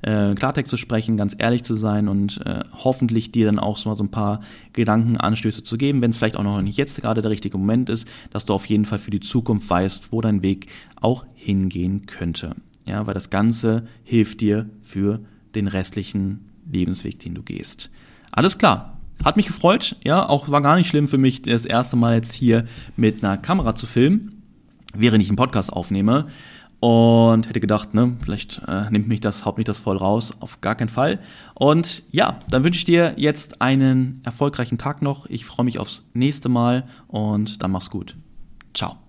äh, 0.02 0.34
Klartext 0.34 0.70
zu 0.70 0.76
sprechen, 0.76 1.16
ganz 1.16 1.34
ehrlich 1.38 1.62
zu 1.62 1.74
sein 1.74 2.08
und 2.08 2.44
äh, 2.44 2.60
hoffentlich 2.72 3.32
dir 3.32 3.46
dann 3.46 3.58
auch 3.58 3.76
so 3.76 3.88
mal 3.88 3.96
so 3.96 4.04
ein 4.04 4.10
paar 4.10 4.40
Gedankenanstöße 4.72 5.62
zu 5.62 5.76
geben, 5.76 6.02
wenn 6.02 6.10
es 6.10 6.16
vielleicht 6.16 6.36
auch 6.36 6.42
noch 6.42 6.60
nicht 6.60 6.76
jetzt 6.76 7.00
gerade 7.00 7.22
der 7.22 7.30
richtige 7.30 7.56
Moment 7.58 7.88
ist, 7.88 8.08
dass 8.30 8.44
du 8.44 8.52
auf 8.52 8.66
jeden 8.66 8.84
Fall 8.84 8.98
für 8.98 9.10
die 9.10 9.20
Zukunft 9.20 9.68
weißt, 9.70 10.10
wo 10.10 10.20
dein 10.20 10.42
Weg 10.42 10.66
auch 11.00 11.24
hingehen 11.34 12.06
könnte. 12.06 12.56
Ja, 12.84 13.06
weil 13.06 13.14
das 13.14 13.30
Ganze 13.30 13.86
hilft 14.02 14.40
dir 14.40 14.68
für 14.82 15.20
den 15.54 15.68
restlichen 15.68 16.50
Lebensweg, 16.70 17.20
den 17.20 17.34
du 17.34 17.42
gehst. 17.42 17.90
Alles 18.32 18.58
klar. 18.58 18.98
Hat 19.24 19.36
mich 19.36 19.46
gefreut, 19.46 19.96
ja, 20.04 20.28
auch 20.28 20.48
war 20.48 20.60
gar 20.60 20.76
nicht 20.76 20.88
schlimm 20.88 21.06
für 21.06 21.18
mich, 21.18 21.42
das 21.42 21.64
erste 21.64 21.96
Mal 21.96 22.14
jetzt 22.14 22.32
hier 22.32 22.66
mit 22.96 23.22
einer 23.22 23.36
Kamera 23.36 23.74
zu 23.74 23.86
filmen, 23.86 24.42
während 24.94 25.22
ich 25.22 25.28
einen 25.28 25.36
Podcast 25.36 25.72
aufnehme. 25.72 26.26
Und 26.80 27.48
hätte 27.48 27.60
gedacht, 27.60 27.94
ne, 27.94 28.16
vielleicht 28.20 28.60
äh, 28.66 28.90
nimmt 28.90 29.06
mich 29.06 29.20
das, 29.20 29.44
haut 29.44 29.56
mich 29.56 29.66
das 29.66 29.78
voll 29.78 29.96
raus. 29.96 30.32
Auf 30.40 30.60
gar 30.60 30.74
keinen 30.74 30.88
Fall. 30.88 31.20
Und 31.54 32.02
ja, 32.10 32.40
dann 32.50 32.64
wünsche 32.64 32.78
ich 32.78 32.84
dir 32.84 33.14
jetzt 33.16 33.62
einen 33.62 34.20
erfolgreichen 34.24 34.78
Tag 34.78 35.00
noch. 35.00 35.26
Ich 35.26 35.46
freue 35.46 35.64
mich 35.64 35.78
aufs 35.78 36.02
nächste 36.12 36.48
Mal 36.48 36.82
und 37.06 37.62
dann 37.62 37.70
mach's 37.70 37.88
gut. 37.88 38.16
Ciao. 38.74 39.01